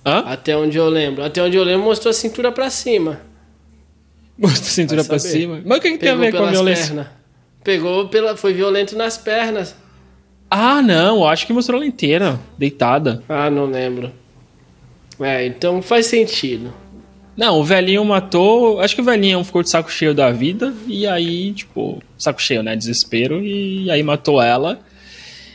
Hã? 0.04 0.18
Até 0.26 0.56
onde 0.56 0.76
eu 0.76 0.88
lembro. 0.88 1.24
Até 1.24 1.42
onde 1.42 1.56
eu 1.56 1.64
lembro 1.64 1.86
mostrou 1.86 2.10
a 2.10 2.14
cintura 2.14 2.52
pra 2.52 2.68
cima. 2.68 3.20
Mostrou 4.38 4.62
a 4.62 4.70
cintura 4.70 5.04
pra 5.04 5.18
cima. 5.18 5.62
Mas 5.64 5.78
o 5.78 5.80
que, 5.80 5.92
que 5.92 5.98
tem 5.98 6.10
a 6.10 6.16
ver 6.16 6.32
com 6.32 6.44
a 6.44 6.50
violência? 6.50 6.94
Pernas. 6.94 7.06
Pegou 7.64 8.08
pela. 8.08 8.36
Foi 8.36 8.52
violento 8.52 8.96
nas 8.96 9.16
pernas. 9.16 9.74
Ah, 10.50 10.80
não, 10.80 11.26
acho 11.26 11.46
que 11.46 11.52
mostrou 11.52 11.78
ela 11.78 11.86
inteira, 11.86 12.38
deitada. 12.56 13.22
Ah, 13.28 13.50
não 13.50 13.66
lembro. 13.66 14.12
É, 15.18 15.46
então 15.46 15.82
faz 15.82 16.06
sentido. 16.06 16.72
Não, 17.36 17.58
o 17.58 17.64
velhinho 17.64 18.04
matou. 18.04 18.80
Acho 18.80 18.94
que 18.94 19.00
o 19.00 19.04
velhinho 19.04 19.42
ficou 19.44 19.62
de 19.62 19.70
saco 19.70 19.90
cheio 19.90 20.14
da 20.14 20.30
vida. 20.30 20.72
E 20.86 21.06
aí, 21.06 21.52
tipo, 21.52 22.02
saco 22.16 22.40
cheio, 22.40 22.62
né? 22.62 22.76
Desespero. 22.76 23.42
E 23.44 23.90
aí 23.90 24.02
matou 24.02 24.40
ela. 24.40 24.78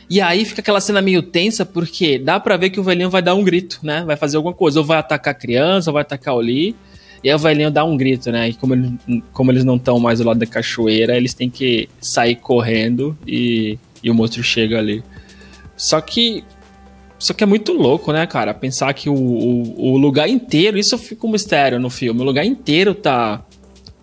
E 0.08 0.20
aí 0.20 0.44
fica 0.44 0.60
aquela 0.60 0.80
cena 0.80 1.00
meio 1.00 1.22
tensa, 1.22 1.64
porque 1.64 2.18
dá 2.18 2.38
pra 2.38 2.56
ver 2.56 2.70
que 2.70 2.78
o 2.78 2.82
velhinho 2.82 3.08
vai 3.08 3.22
dar 3.22 3.34
um 3.34 3.42
grito, 3.42 3.80
né? 3.82 4.04
Vai 4.04 4.16
fazer 4.16 4.36
alguma 4.36 4.54
coisa, 4.54 4.78
ou 4.78 4.84
vai 4.84 4.98
atacar 4.98 5.32
a 5.32 5.36
criança, 5.36 5.90
ou 5.90 5.94
vai 5.94 6.02
atacar 6.02 6.34
o 6.34 6.40
Lee. 6.40 6.76
E 7.22 7.28
aí 7.28 7.34
o 7.34 7.38
velhinho 7.38 7.70
dá 7.70 7.84
um 7.84 7.96
grito, 7.96 8.30
né? 8.32 8.48
E 8.48 8.54
como, 8.54 8.74
ele, 8.74 9.22
como 9.32 9.50
eles 9.50 9.64
não 9.64 9.76
estão 9.76 9.98
mais 9.98 10.18
do 10.18 10.26
lado 10.26 10.38
da 10.38 10.46
cachoeira, 10.46 11.16
eles 11.16 11.34
têm 11.34 11.48
que 11.48 11.88
sair 12.00 12.36
correndo 12.36 13.16
e, 13.26 13.78
e 14.02 14.10
o 14.10 14.14
monstro 14.14 14.42
chega 14.42 14.78
ali. 14.78 15.02
Só 15.76 16.00
que. 16.00 16.44
Só 17.18 17.32
que 17.32 17.44
é 17.44 17.46
muito 17.46 17.72
louco, 17.72 18.12
né, 18.12 18.26
cara? 18.26 18.52
Pensar 18.52 18.92
que 18.94 19.08
o, 19.08 19.14
o, 19.14 19.92
o 19.92 19.96
lugar 19.96 20.28
inteiro. 20.28 20.76
Isso 20.76 20.98
fica 20.98 21.26
um 21.26 21.30
mistério 21.30 21.78
no 21.78 21.90
filme. 21.90 22.20
O 22.20 22.24
lugar 22.24 22.44
inteiro 22.44 22.94
tá. 22.94 23.42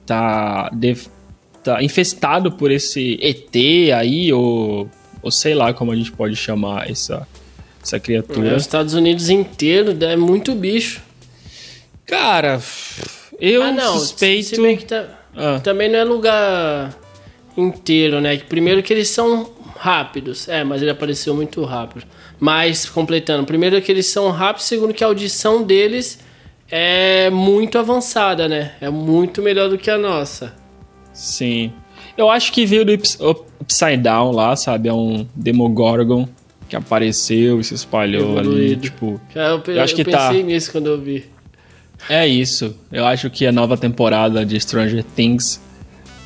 Tá. 0.05 0.71
tá 1.63 1.83
infestado 1.83 2.53
por 2.53 2.71
esse 2.71 3.19
ET 3.21 3.53
aí, 3.93 4.31
ou 4.31 4.89
ou 5.21 5.31
sei 5.31 5.53
lá 5.53 5.73
como 5.73 5.91
a 5.91 5.95
gente 5.95 6.11
pode 6.11 6.35
chamar 6.35 6.89
essa, 6.89 7.27
essa 7.83 7.99
criatura. 7.99 8.49
É, 8.49 8.55
os 8.55 8.63
Estados 8.63 8.93
Unidos 8.93 9.29
inteiro 9.29 9.95
é 10.03 10.15
muito 10.15 10.53
bicho. 10.55 11.01
Cara, 12.09 12.59
eu 13.39 13.61
ah, 13.61 13.71
não, 13.71 13.93
suspeito. 13.99 14.55
Se 14.55 14.61
bem 14.61 14.75
que 14.75 14.85
tá, 14.85 15.05
ah. 15.37 15.59
também 15.63 15.87
não 15.87 15.99
é 15.99 16.03
lugar 16.03 16.97
inteiro, 17.55 18.19
né? 18.19 18.35
Primeiro 18.37 18.81
que 18.81 18.91
eles 18.91 19.09
são 19.09 19.51
rápidos. 19.77 20.49
É, 20.49 20.63
mas 20.63 20.81
ele 20.81 20.91
apareceu 20.91 21.35
muito 21.35 21.63
rápido. 21.63 22.05
Mas, 22.39 22.89
completando, 22.89 23.45
primeiro 23.45 23.81
que 23.81 23.91
eles 23.91 24.07
são 24.07 24.31
rápidos, 24.31 24.65
segundo 24.65 24.93
que 24.93 25.03
a 25.03 25.07
audição 25.07 25.63
deles 25.63 26.19
é 26.69 27.29
muito 27.29 27.77
avançada, 27.77 28.47
né? 28.47 28.73
É 28.81 28.89
muito 28.89 29.41
melhor 29.41 29.69
do 29.69 29.77
que 29.77 29.89
a 29.89 29.97
nossa. 29.97 30.53
Sim. 31.13 31.71
Eu 32.17 32.29
acho 32.29 32.51
que 32.51 32.65
veio 32.65 32.85
do 32.85 32.93
Upside 32.93 33.97
Down 33.97 34.31
lá, 34.31 34.55
sabe? 34.55 34.89
É 34.89 34.93
um 34.93 35.27
Demogorgon 35.35 36.27
que 36.67 36.75
apareceu 36.75 37.59
e 37.59 37.63
se 37.63 37.73
espalhou 37.73 38.37
Evoluído. 38.37 38.73
ali, 38.73 38.75
tipo... 38.77 39.19
Eu, 39.33 39.41
eu, 39.41 39.73
eu 39.75 39.81
acho 39.81 39.95
que 39.95 40.03
tá 40.03 40.27
pensei 40.27 40.41
tá... 40.41 40.47
nisso 40.47 40.71
quando 40.71 40.87
eu 40.87 41.01
vi. 41.01 41.25
É 42.07 42.27
isso. 42.27 42.75
Eu 42.91 43.05
acho 43.05 43.29
que 43.29 43.45
a 43.45 43.51
nova 43.51 43.75
temporada 43.75 44.45
de 44.45 44.59
Stranger 44.59 45.03
Things 45.03 45.59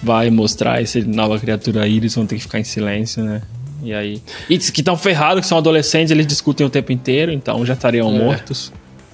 vai 0.02 0.30
mostrar 0.30 0.82
essa 0.82 1.00
nova 1.02 1.40
criatura 1.40 1.84
aí, 1.84 1.98
eles 1.98 2.14
vão 2.14 2.26
ter 2.26 2.36
que 2.36 2.42
ficar 2.42 2.60
em 2.60 2.64
silêncio, 2.64 3.24
né? 3.24 3.42
E 3.82 3.94
aí. 3.94 4.22
E 4.50 4.58
que 4.58 4.82
estão 4.82 4.98
ferrados, 4.98 5.42
que 5.42 5.48
são 5.48 5.58
adolescentes, 5.58 6.12
eles 6.12 6.28
discutem 6.28 6.66
o 6.66 6.70
tempo 6.70 6.92
inteiro, 6.92 7.32
então 7.32 7.66
já 7.66 7.74
estariam 7.74 8.14
é. 8.14 8.20
mortos. 8.20 8.72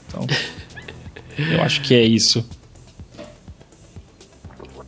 Então. 0.08 0.26
eu 1.38 1.62
acho 1.62 1.82
que 1.82 1.94
é 1.94 2.04
isso. 2.04 2.46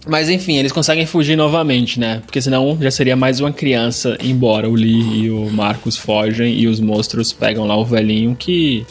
Mas 0.07 0.29
enfim, 0.29 0.57
eles 0.57 0.71
conseguem 0.71 1.05
fugir 1.05 1.35
novamente, 1.35 1.99
né? 1.99 2.21
Porque 2.25 2.41
senão 2.41 2.77
já 2.81 2.89
seria 2.89 3.15
mais 3.15 3.39
uma 3.39 3.51
criança, 3.51 4.17
embora 4.19 4.67
o 4.67 4.73
Lee 4.73 5.25
e 5.25 5.29
o 5.29 5.49
Marcos 5.51 5.95
fogem 5.95 6.57
e 6.57 6.67
os 6.67 6.79
monstros 6.79 7.31
pegam 7.31 7.65
lá 7.65 7.75
o 7.77 7.85
velhinho 7.85 8.35
que. 8.35 8.85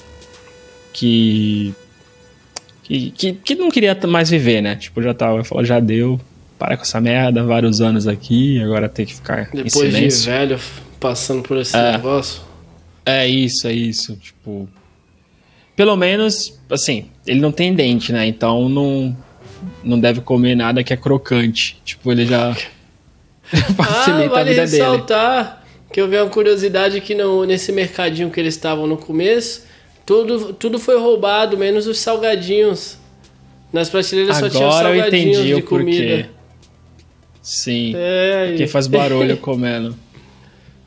que. 0.93 1.75
Que, 2.91 3.11
que, 3.11 3.33
que 3.35 3.55
não 3.55 3.71
queria 3.71 3.97
mais 4.09 4.31
viver, 4.31 4.61
né? 4.61 4.75
Tipo, 4.75 5.01
já 5.01 5.15
tava, 5.15 5.45
falou, 5.45 5.65
já 5.65 5.79
deu, 5.79 6.21
para 6.59 6.77
com 6.77 6.83
essa 6.83 7.01
merda, 7.01 7.45
vários 7.45 7.81
anos 7.81 8.09
aqui, 8.09 8.61
agora 8.61 8.89
tem 8.89 9.07
que 9.07 9.15
ficar. 9.15 9.49
Depois 9.53 9.95
de 9.95 10.29
velho 10.29 10.59
passando 10.99 11.43
por 11.43 11.57
esse 11.57 11.77
é, 11.77 11.93
negócio. 11.93 12.43
É 13.07 13.29
isso, 13.29 13.69
é 13.69 13.73
isso. 13.73 14.17
Tipo. 14.17 14.69
Pelo 15.77 15.97
menos, 15.97 16.59
assim, 16.69 17.07
ele 17.27 17.41
não 17.41 17.53
tem 17.53 17.73
dente, 17.75 18.13
né? 18.13 18.27
Então 18.27 18.69
não 18.69 19.17
não 19.85 20.01
deve 20.01 20.21
comer 20.21 20.57
nada 20.57 20.83
que 20.83 20.93
é 20.93 20.97
crocante. 20.97 21.81
Tipo, 21.85 22.11
ele 22.11 22.27
já 22.27 22.55
facilita 23.77 24.25
ah, 24.25 24.29
vale 24.29 24.51
a 24.51 24.53
vida 24.53 24.61
ressaltar 24.63 25.45
dele. 25.45 25.57
que 25.93 26.01
eu 26.01 26.09
vi 26.09 26.17
uma 26.17 26.29
curiosidade 26.29 27.01
que 27.01 27.15
no, 27.15 27.45
nesse 27.45 27.71
mercadinho 27.71 28.31
que 28.31 28.41
eles 28.41 28.55
estavam 28.55 28.87
no 28.87 28.97
começo, 28.97 29.65
tudo, 30.11 30.53
tudo 30.53 30.79
foi 30.81 30.99
roubado, 30.99 31.57
menos 31.57 31.87
os 31.87 32.01
salgadinhos. 32.01 32.99
Nas 33.73 33.89
prateleiras 33.89 34.39
Agora 34.39 34.53
só 34.53 34.59
tinha 34.59 34.73
salgadinhos 34.73 35.37
eu 35.39 35.45
entendi 35.45 35.55
de 35.55 35.63
comida. 35.63 36.15
Porquê. 36.17 36.27
Sim. 37.41 37.93
É, 37.95 38.49
porque 38.49 38.67
faz 38.67 38.89
barulho 38.91 39.37
comendo. 39.37 39.95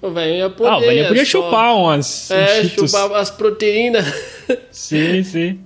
O 0.01 0.09
velho 0.11 0.35
ia 0.35 0.49
poder. 0.49 0.69
Ah, 0.69 0.77
o 0.77 0.81
velho 0.81 1.07
podia 1.07 1.23
só... 1.23 1.31
chupar 1.31 1.73
umas. 1.73 2.29
É, 2.31 2.65
chupar 2.65 3.13
as 3.13 3.31
proteínas. 3.31 4.05
Sim, 4.69 5.23
sim. 5.23 5.59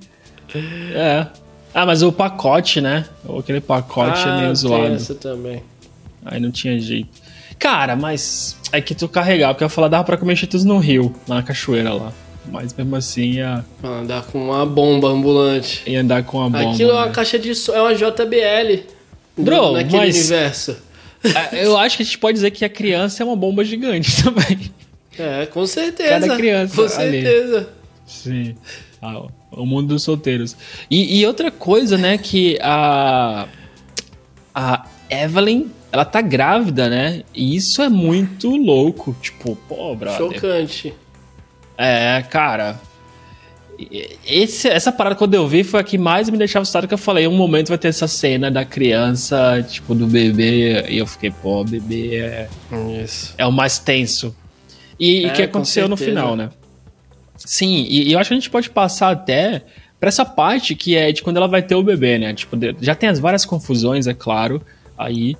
É. 0.93 1.25
Ah, 1.73 1.83
mas 1.83 2.03
o 2.03 2.11
pacote, 2.11 2.79
né? 2.79 3.05
Aquele 3.39 3.59
pacote 3.59 4.21
ah, 4.23 4.37
é 4.37 4.41
meio 4.41 4.55
zoado. 4.55 4.93
essa 4.93 5.15
também. 5.15 5.63
Aí 6.23 6.39
não 6.39 6.51
tinha 6.51 6.79
jeito. 6.79 7.09
Cara, 7.57 7.95
mas 7.95 8.55
é 8.71 8.79
que 8.79 8.93
tu 8.93 9.09
carregar, 9.09 9.49
porque 9.49 9.63
eu 9.63 9.65
ia 9.65 9.69
falar, 9.69 9.87
dava 9.87 10.03
pra 10.03 10.15
comer 10.15 10.35
cheetos 10.35 10.63
no 10.63 10.77
rio, 10.77 11.15
na 11.27 11.41
cachoeira 11.41 11.91
lá. 11.91 12.13
Mas 12.51 12.73
mesmo 12.73 12.95
assim 12.95 13.31
ia. 13.33 13.65
Andar 13.83 14.23
com 14.23 14.45
uma 14.45 14.65
bomba 14.65 15.10
ambulante. 15.10 15.83
Ia 15.86 16.01
andar 16.01 16.23
com 16.23 16.38
uma 16.38 16.49
bomba. 16.49 16.73
Aquilo 16.73 16.91
é 16.91 16.93
uma 16.93 17.05
né? 17.07 17.12
caixa 17.12 17.38
de 17.38 17.53
som, 17.53 17.73
é 17.73 17.81
uma 17.81 17.93
JBL. 17.93 18.83
Bro, 19.38 19.73
naquele 19.73 19.97
mas... 19.97 20.15
universo. 20.15 20.77
É, 21.23 21.65
eu 21.65 21.77
acho 21.77 21.97
que 21.97 22.03
a 22.03 22.05
gente 22.05 22.17
pode 22.17 22.36
dizer 22.36 22.51
que 22.51 22.63
a 22.63 22.69
criança 22.69 23.23
é 23.23 23.25
uma 23.25 23.36
bomba 23.36 23.63
gigante 23.63 24.12
também. 24.23 24.71
É, 25.17 25.45
com 25.47 25.65
certeza. 25.65 26.10
Cada 26.10 26.36
criança. 26.36 26.75
Com 26.75 26.88
certeza. 26.88 27.57
Ali. 27.57 27.67
Sim. 28.05 28.55
Ah, 29.01 29.27
o 29.51 29.65
mundo 29.65 29.89
dos 29.89 30.03
solteiros. 30.03 30.55
E, 30.89 31.19
e, 31.19 31.25
outra 31.25 31.51
coisa, 31.51 31.97
né, 31.97 32.17
que 32.17 32.57
a. 32.62 33.47
A 34.53 34.88
Evelyn, 35.10 35.67
ela 35.91 36.03
tá 36.03 36.19
grávida, 36.19 36.89
né? 36.89 37.23
E 37.33 37.55
isso 37.55 37.81
é 37.81 37.89
muito 37.89 38.55
louco. 38.55 39.15
Tipo, 39.21 39.55
pô, 39.67 39.95
brother. 39.95 40.17
Chocante. 40.17 40.93
É, 41.77 42.23
cara. 42.29 42.79
Esse, 44.25 44.67
essa 44.67 44.91
parada, 44.91 45.15
quando 45.15 45.35
eu 45.35 45.47
vi, 45.47 45.63
foi 45.63 45.79
a 45.79 45.83
que 45.83 45.99
mais 45.99 46.29
me 46.29 46.37
deixava 46.37 46.63
assustado. 46.63 46.87
Que 46.87 46.93
eu 46.93 46.97
falei: 46.97 47.27
um 47.27 47.35
momento 47.35 47.69
vai 47.69 47.77
ter 47.77 47.89
essa 47.89 48.07
cena 48.07 48.49
da 48.49 48.65
criança, 48.65 49.63
tipo, 49.69 49.93
do 49.93 50.07
bebê. 50.07 50.85
E 50.89 50.97
eu 50.97 51.05
fiquei, 51.05 51.29
pô, 51.29 51.63
bebê 51.63 52.15
é. 52.15 52.49
Isso. 53.03 53.35
É 53.37 53.45
o 53.45 53.51
mais 53.51 53.77
tenso. 53.77 54.35
E 54.99 55.25
o 55.25 55.27
é, 55.27 55.29
que 55.29 55.41
aconteceu 55.43 55.87
no 55.87 55.95
final, 55.95 56.35
né? 56.35 56.49
Sim, 57.37 57.85
e, 57.87 58.09
e, 58.09 58.13
eu 58.13 58.19
acho 58.19 58.29
que 58.29 58.33
a 58.33 58.37
gente 58.37 58.49
pode 58.49 58.69
passar 58.69 59.11
até 59.11 59.63
para 59.99 60.09
essa 60.09 60.25
parte 60.25 60.75
que 60.75 60.95
é 60.95 61.11
de 61.11 61.21
quando 61.21 61.37
ela 61.37 61.47
vai 61.47 61.61
ter 61.61 61.75
o 61.75 61.83
bebê, 61.83 62.17
né? 62.17 62.33
Tipo, 62.33 62.57
já 62.81 62.95
tem 62.95 63.09
as 63.09 63.19
várias 63.19 63.45
confusões, 63.45 64.07
é 64.07 64.13
claro, 64.13 64.61
aí. 64.97 65.35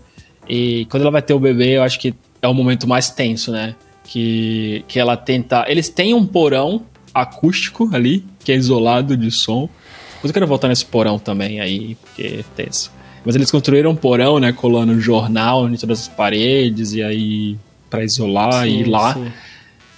E 0.48 0.86
quando 0.92 1.02
ela 1.02 1.12
vai 1.12 1.22
ter 1.22 1.34
o 1.34 1.40
bebê, 1.40 1.78
eu 1.78 1.84
acho 1.84 2.00
que 2.00 2.14
é 2.42 2.48
o 2.48 2.54
momento 2.54 2.88
mais 2.88 3.10
tenso, 3.10 3.52
né? 3.52 3.76
Que, 4.08 4.86
que 4.88 5.00
ela 5.00 5.18
tenta. 5.18 5.66
Eles 5.68 5.90
têm 5.90 6.14
um 6.14 6.26
porão 6.26 6.84
acústico 7.14 7.90
ali, 7.94 8.26
que 8.44 8.52
é 8.52 8.56
isolado 8.56 9.18
de 9.18 9.30
som. 9.30 9.70
Mas 10.16 10.30
eu 10.30 10.34
quero 10.34 10.48
voltar 10.48 10.68
nesse 10.68 10.86
porão 10.86 11.20
também 11.20 11.60
aí, 11.60 11.96
porque 11.96 12.24
é 12.40 12.44
tenso. 12.56 12.92
Mas 13.26 13.36
eles 13.36 13.52
construíram 13.52 13.92
um 13.92 13.96
porão, 13.96 14.40
né? 14.40 14.54
Colando 14.54 15.00
jornal 15.00 15.68
em 15.68 15.76
todas 15.76 16.02
as 16.02 16.08
paredes, 16.08 16.94
e 16.94 17.04
aí. 17.04 17.58
para 17.90 18.04
isolar 18.04 18.64
sim, 18.64 18.70
e 18.70 18.82
ir 18.82 18.86
lá. 18.86 19.14
Sim. 19.14 19.32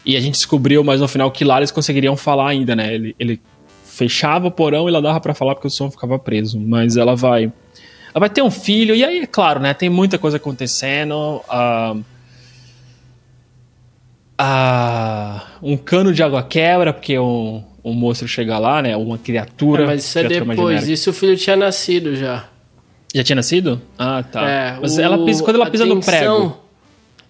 E 0.06 0.17
a 0.17 0.19
gente 0.19 0.34
descobriu, 0.34 0.84
mas 0.84 1.00
no 1.00 1.08
final, 1.08 1.30
que 1.30 1.45
lá 1.45 1.58
eles 1.58 1.72
conseguiriam 1.72 2.17
falar 2.17 2.50
ainda, 2.50 2.76
né? 2.76 2.93
Ele, 2.93 3.15
ele 3.19 3.39
fechava 3.84 4.48
o 4.48 4.52
porão 4.52 4.88
e 4.88 4.89
ela 4.89 5.02
dava 5.02 5.19
para 5.19 5.34
falar 5.34 5.54
porque 5.54 5.67
o 5.67 5.72
som 5.72 5.91
ficava 5.91 6.17
preso. 6.17 6.60
Mas 6.60 6.98
ela 6.98 7.15
vai. 7.15 7.43
Ela 7.43 8.19
vai 8.19 8.30
ter 8.30 8.41
um 8.41 8.50
filho, 8.50 8.95
e 8.95 9.04
aí, 9.04 9.19
é 9.19 9.28
claro, 9.28 9.60
né? 9.60 9.74
Tem 9.74 9.89
muita 9.89 10.17
coisa 10.17 10.38
acontecendo. 10.38 11.41
Uh, 11.48 12.04
uh, 14.39 15.41
um 15.62 15.75
cano 15.75 16.13
de 16.13 16.23
água 16.23 16.41
quebra, 16.41 16.93
porque 16.93 17.19
um, 17.19 17.63
um 17.84 17.93
monstro 17.93 18.28
chega 18.28 18.58
lá, 18.58 18.82
né? 18.82 18.95
Uma 18.95 19.17
criatura. 19.17 19.84
É, 19.84 19.86
mas 19.88 20.06
isso 20.06 20.19
é 20.19 20.23
depois. 20.23 20.88
Isso 20.88 21.10
o 21.10 21.13
filho 21.13 21.36
tinha 21.36 21.56
nascido 21.56 22.15
já. 22.15 22.47
Já 23.13 23.23
tinha 23.23 23.36
nascido? 23.36 23.82
Ah, 23.97 24.23
tá. 24.23 24.47
É, 24.47 24.78
mas 24.80 24.97
o, 24.97 25.02
ela 25.02 25.25
pisa, 25.25 25.43
quando 25.43 25.56
ela 25.56 25.69
pisa 25.69 25.86
no 25.86 25.99
prego. 25.99 26.58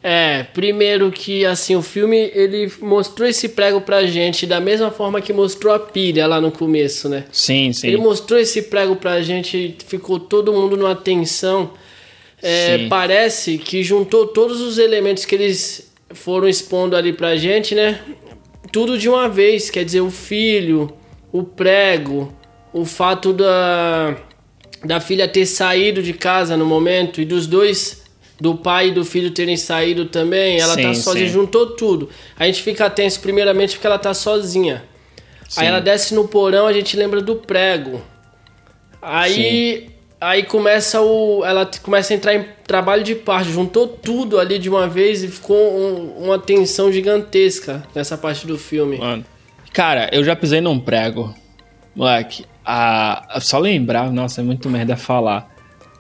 É, 0.02 0.44
primeiro 0.54 1.12
que 1.12 1.46
assim 1.46 1.76
o 1.76 1.82
filme 1.82 2.32
ele 2.34 2.72
mostrou 2.82 3.28
esse 3.28 3.50
prego 3.50 3.82
pra 3.82 4.06
gente 4.06 4.48
da 4.48 4.58
mesma 4.58 4.90
forma 4.92 5.20
que 5.20 5.34
mostrou 5.34 5.74
a 5.74 5.80
pilha 5.80 6.26
lá 6.26 6.40
no 6.40 6.52
começo, 6.52 7.10
né? 7.10 7.26
Sim, 7.32 7.74
sim. 7.74 7.88
Ele 7.88 7.98
mostrou 7.98 8.40
esse 8.40 8.62
prego 8.62 8.96
pra 8.96 9.22
gente, 9.22 9.76
ficou 9.88 10.18
todo 10.18 10.54
mundo 10.54 10.78
numa 10.78 10.96
tensão. 10.96 11.72
É, 12.42 12.88
parece 12.88 13.58
que 13.58 13.84
juntou 13.84 14.28
todos 14.28 14.62
os 14.62 14.78
elementos 14.78 15.26
que 15.26 15.36
eles 15.36 15.89
foram 16.14 16.48
expondo 16.48 16.96
ali 16.96 17.14
pra 17.14 17.36
gente, 17.36 17.76
né? 17.76 18.00
Tudo 18.72 18.98
de 18.98 19.10
uma 19.10 19.28
vez, 19.28 19.70
quer 19.70 19.84
dizer, 19.84 20.02
o 20.02 20.12
filho, 20.12 20.92
o 21.32 21.44
prego, 21.44 22.34
o 22.74 22.86
fato 22.86 23.34
da 23.34 24.16
da 24.84 25.02
filha 25.02 25.28
ter 25.28 25.46
saído 25.46 26.02
de 26.02 26.14
casa 26.14 26.56
no 26.56 26.66
momento 26.66 27.20
e 27.20 27.26
dos 27.26 27.46
dois 27.48 28.04
do 28.40 28.56
pai 28.56 28.88
e 28.88 28.92
do 28.92 29.04
filho 29.04 29.32
terem 29.32 29.58
saído 29.58 30.06
também, 30.06 30.60
ela 30.60 30.76
sim, 30.76 30.84
tá 30.84 30.94
sozinha, 30.94 31.28
sim. 31.28 31.34
juntou 31.34 31.76
tudo. 31.76 32.10
A 32.38 32.46
gente 32.46 32.64
fica 32.64 32.90
tenso 32.90 33.20
primeiramente 33.20 33.76
porque 33.76 33.86
ela 33.86 34.00
tá 34.00 34.14
sozinha. 34.14 34.86
Sim. 35.50 35.62
Aí 35.62 35.68
ela 35.68 35.82
desce 35.82 36.14
no 36.14 36.28
porão, 36.28 36.66
a 36.66 36.72
gente 36.72 36.96
lembra 36.96 37.22
do 37.22 37.36
prego. 37.36 38.02
Aí 39.02 39.90
Aí 40.22 40.44
começa 40.44 41.02
o. 41.02 41.44
Ela 41.46 41.70
começa 41.82 42.14
a 42.14 42.16
entrar 42.16 42.36
em 42.36 42.46
trabalho 42.68 43.04
de 43.04 43.16
parte, 43.16 43.52
juntou 43.52 43.88
tudo 43.88 44.38
ali 44.38 44.60
de 44.60 44.70
uma 44.70 44.88
vez 44.88 45.24
e 45.24 45.28
ficou 45.28 45.56
um, 45.56 46.26
uma 46.26 46.38
tensão 46.38 46.92
gigantesca 46.92 47.84
nessa 47.96 48.18
parte 48.18 48.46
do 48.46 48.58
filme. 48.58 48.98
Mano. 48.98 49.26
Cara, 49.72 50.10
eu 50.12 50.24
já 50.24 50.36
pisei 50.36 50.60
num 50.60 50.80
prego. 50.80 51.34
Moleque, 51.96 52.46
a, 52.66 53.40
só 53.40 53.60
lembrar, 53.60 54.12
nossa, 54.12 54.42
é 54.42 54.44
muito 54.44 54.70
merda 54.70 54.98
falar. 54.98 55.50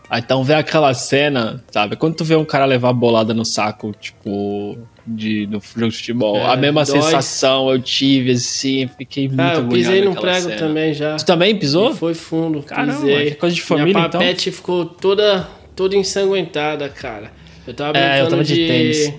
Aí 0.09 0.21
então 0.21 0.43
vê 0.43 0.55
aquela 0.55 0.93
cena, 0.93 1.63
sabe? 1.71 1.95
Quando 1.95 2.15
tu 2.15 2.25
vê 2.25 2.35
um 2.35 2.45
cara 2.45 2.65
levar 2.65 2.91
bolada 2.93 3.33
no 3.33 3.45
saco, 3.45 3.93
tipo, 3.99 4.77
de, 5.15 5.47
no 5.47 5.59
jogo 5.59 5.89
de 5.89 5.97
futebol, 5.97 6.37
é, 6.37 6.45
a 6.45 6.55
mesma 6.55 6.83
dói. 6.83 7.01
sensação 7.01 7.69
eu 7.69 7.81
tive, 7.81 8.31
assim, 8.31 8.89
fiquei 8.97 9.27
muito 9.27 9.41
ah, 9.41 9.55
eu 9.55 9.67
pisei 9.67 10.01
no 10.03 10.13
prego 10.15 10.47
cena. 10.47 10.55
também 10.57 10.93
já. 10.93 11.15
Tu 11.15 11.25
também 11.25 11.55
pisou? 11.55 11.91
E 11.91 11.95
foi 11.95 12.13
fundo, 12.13 12.61
Caramba, 12.61 12.93
pisei. 12.93 13.31
coisa 13.35 13.55
de 13.55 13.61
família, 13.61 13.93
Minha 13.93 14.07
então? 14.07 14.19
papete 14.19 14.51
ficou 14.51 14.85
toda, 14.85 15.47
toda 15.75 15.95
ensanguentada, 15.95 16.87
cara. 16.89 17.31
Eu 17.65 17.73
tava 17.73 17.93
brincando 17.93 18.13
é, 18.13 18.21
eu 18.21 18.29
tava 18.29 18.43
de... 18.43 18.53
de 18.53 18.67
tênis. 18.67 19.13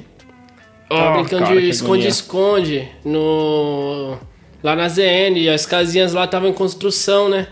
Tava 0.88 1.10
oh, 1.10 1.20
brincando 1.20 1.44
cara, 1.44 1.60
de 1.60 1.68
esconde-esconde 1.68 2.88
no... 3.04 4.16
Lá 4.62 4.76
na 4.76 4.88
ZN, 4.88 5.36
e 5.36 5.48
as 5.48 5.64
casinhas 5.64 6.12
lá 6.12 6.24
estavam 6.24 6.48
em 6.48 6.52
construção, 6.52 7.28
né? 7.28 7.46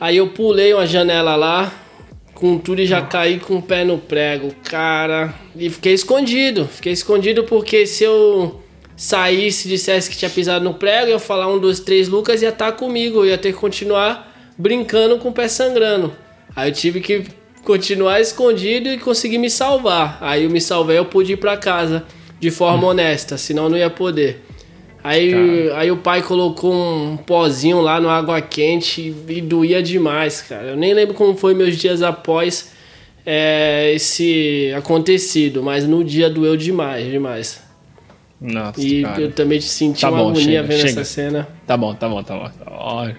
Aí 0.00 0.16
eu 0.16 0.28
pulei 0.28 0.74
uma 0.74 0.86
janela 0.86 1.36
lá, 1.36 1.72
com 2.40 2.58
tudo 2.58 2.80
e 2.80 2.86
já 2.86 3.02
caí 3.02 3.38
com 3.38 3.56
o 3.56 3.62
pé 3.62 3.84
no 3.84 3.98
prego, 3.98 4.52
cara. 4.64 5.34
E 5.54 5.68
fiquei 5.68 5.92
escondido. 5.92 6.66
Fiquei 6.66 6.92
escondido 6.92 7.44
porque 7.44 7.86
se 7.86 8.02
eu 8.02 8.62
saísse 8.96 9.68
e 9.68 9.70
dissesse 9.70 10.10
que 10.10 10.16
tinha 10.16 10.30
pisado 10.30 10.64
no 10.64 10.74
prego, 10.74 11.08
eu 11.08 11.10
ia 11.10 11.18
falar 11.18 11.48
um, 11.48 11.58
dois, 11.58 11.80
três, 11.80 12.08
Lucas 12.08 12.40
ia 12.40 12.48
estar 12.48 12.72
tá 12.72 12.72
comigo. 12.72 13.18
Eu 13.18 13.26
ia 13.26 13.38
ter 13.38 13.52
que 13.52 13.58
continuar 13.58 14.34
brincando 14.56 15.18
com 15.18 15.28
o 15.28 15.32
pé 15.32 15.48
sangrando. 15.48 16.16
Aí 16.56 16.70
eu 16.70 16.74
tive 16.74 17.00
que 17.00 17.24
continuar 17.62 18.20
escondido 18.20 18.88
e 18.88 18.98
conseguir 18.98 19.38
me 19.38 19.50
salvar. 19.50 20.16
Aí 20.22 20.44
eu 20.44 20.50
me 20.50 20.60
salvei, 20.60 20.96
eu 20.96 21.04
pude 21.04 21.34
ir 21.34 21.36
para 21.36 21.58
casa 21.58 22.04
de 22.40 22.50
forma 22.50 22.88
honesta, 22.88 23.36
senão 23.36 23.64
eu 23.64 23.70
não 23.70 23.78
ia 23.78 23.90
poder. 23.90 24.42
Aí, 25.02 25.70
aí 25.72 25.90
o 25.90 25.96
pai 25.96 26.22
colocou 26.22 26.74
um 26.74 27.16
pozinho 27.16 27.80
lá 27.80 28.00
no 28.00 28.08
água 28.08 28.40
quente 28.40 29.14
e 29.28 29.40
doía 29.40 29.82
demais, 29.82 30.42
cara. 30.42 30.68
Eu 30.68 30.76
nem 30.76 30.92
lembro 30.92 31.14
como 31.14 31.34
foi 31.34 31.54
meus 31.54 31.78
dias 31.78 32.02
após 32.02 32.72
é, 33.24 33.92
esse 33.94 34.72
acontecido, 34.76 35.62
mas 35.62 35.86
no 35.86 36.04
dia 36.04 36.28
doeu 36.28 36.56
demais, 36.56 37.10
demais. 37.10 37.62
Nossa, 38.40 38.80
e 38.80 39.02
cara. 39.02 39.20
eu 39.20 39.32
também 39.32 39.60
senti 39.60 40.00
tá 40.00 40.10
uma 40.10 40.18
bom, 40.18 40.30
agonia 40.30 40.44
chega, 40.44 40.62
vendo 40.62 40.80
chega. 40.80 41.00
essa 41.00 41.04
cena. 41.04 41.48
Tá 41.66 41.76
bom, 41.76 41.94
tá 41.94 42.08
bom, 42.08 42.22
tá 42.22 42.36
bom. 42.36 42.48
Tá 42.48 43.14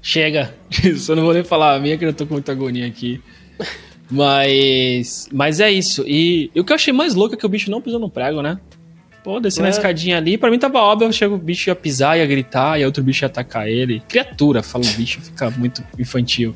chega. 0.00 0.54
Isso 0.84 1.12
eu 1.12 1.16
não 1.16 1.24
vou 1.24 1.34
nem 1.34 1.44
falar 1.44 1.74
a 1.74 1.80
minha, 1.80 1.96
que 1.96 2.04
eu 2.04 2.12
tô 2.12 2.26
com 2.26 2.34
muita 2.34 2.52
agonia 2.52 2.86
aqui. 2.86 3.20
Mas, 4.10 5.26
mas 5.32 5.58
é 5.58 5.70
isso. 5.70 6.04
E, 6.06 6.50
e 6.54 6.60
o 6.60 6.64
que 6.64 6.70
eu 6.70 6.74
achei 6.74 6.92
mais 6.92 7.14
louco 7.14 7.34
é 7.34 7.38
que 7.38 7.46
o 7.46 7.48
bicho 7.48 7.70
não 7.70 7.80
pisou 7.80 7.98
no 7.98 8.10
prego, 8.10 8.42
né? 8.42 8.60
Pô, 9.22 9.38
descendo 9.38 9.66
é. 9.66 9.68
a 9.68 9.70
escadinha 9.70 10.16
ali, 10.16 10.36
pra 10.36 10.50
mim 10.50 10.58
tava 10.58 10.80
óbvio, 10.80 11.12
chega 11.12 11.32
o 11.32 11.38
bicho 11.38 11.70
ia 11.70 11.76
pisar, 11.76 12.18
ia 12.18 12.26
gritar, 12.26 12.80
e 12.80 12.84
outro 12.84 13.04
bicho 13.04 13.24
ia 13.24 13.26
atacar 13.26 13.68
ele. 13.68 14.02
Criatura, 14.08 14.62
fala 14.62 14.84
o 14.84 14.88
bicho, 14.94 15.20
fica 15.20 15.48
muito 15.50 15.82
infantil. 15.98 16.54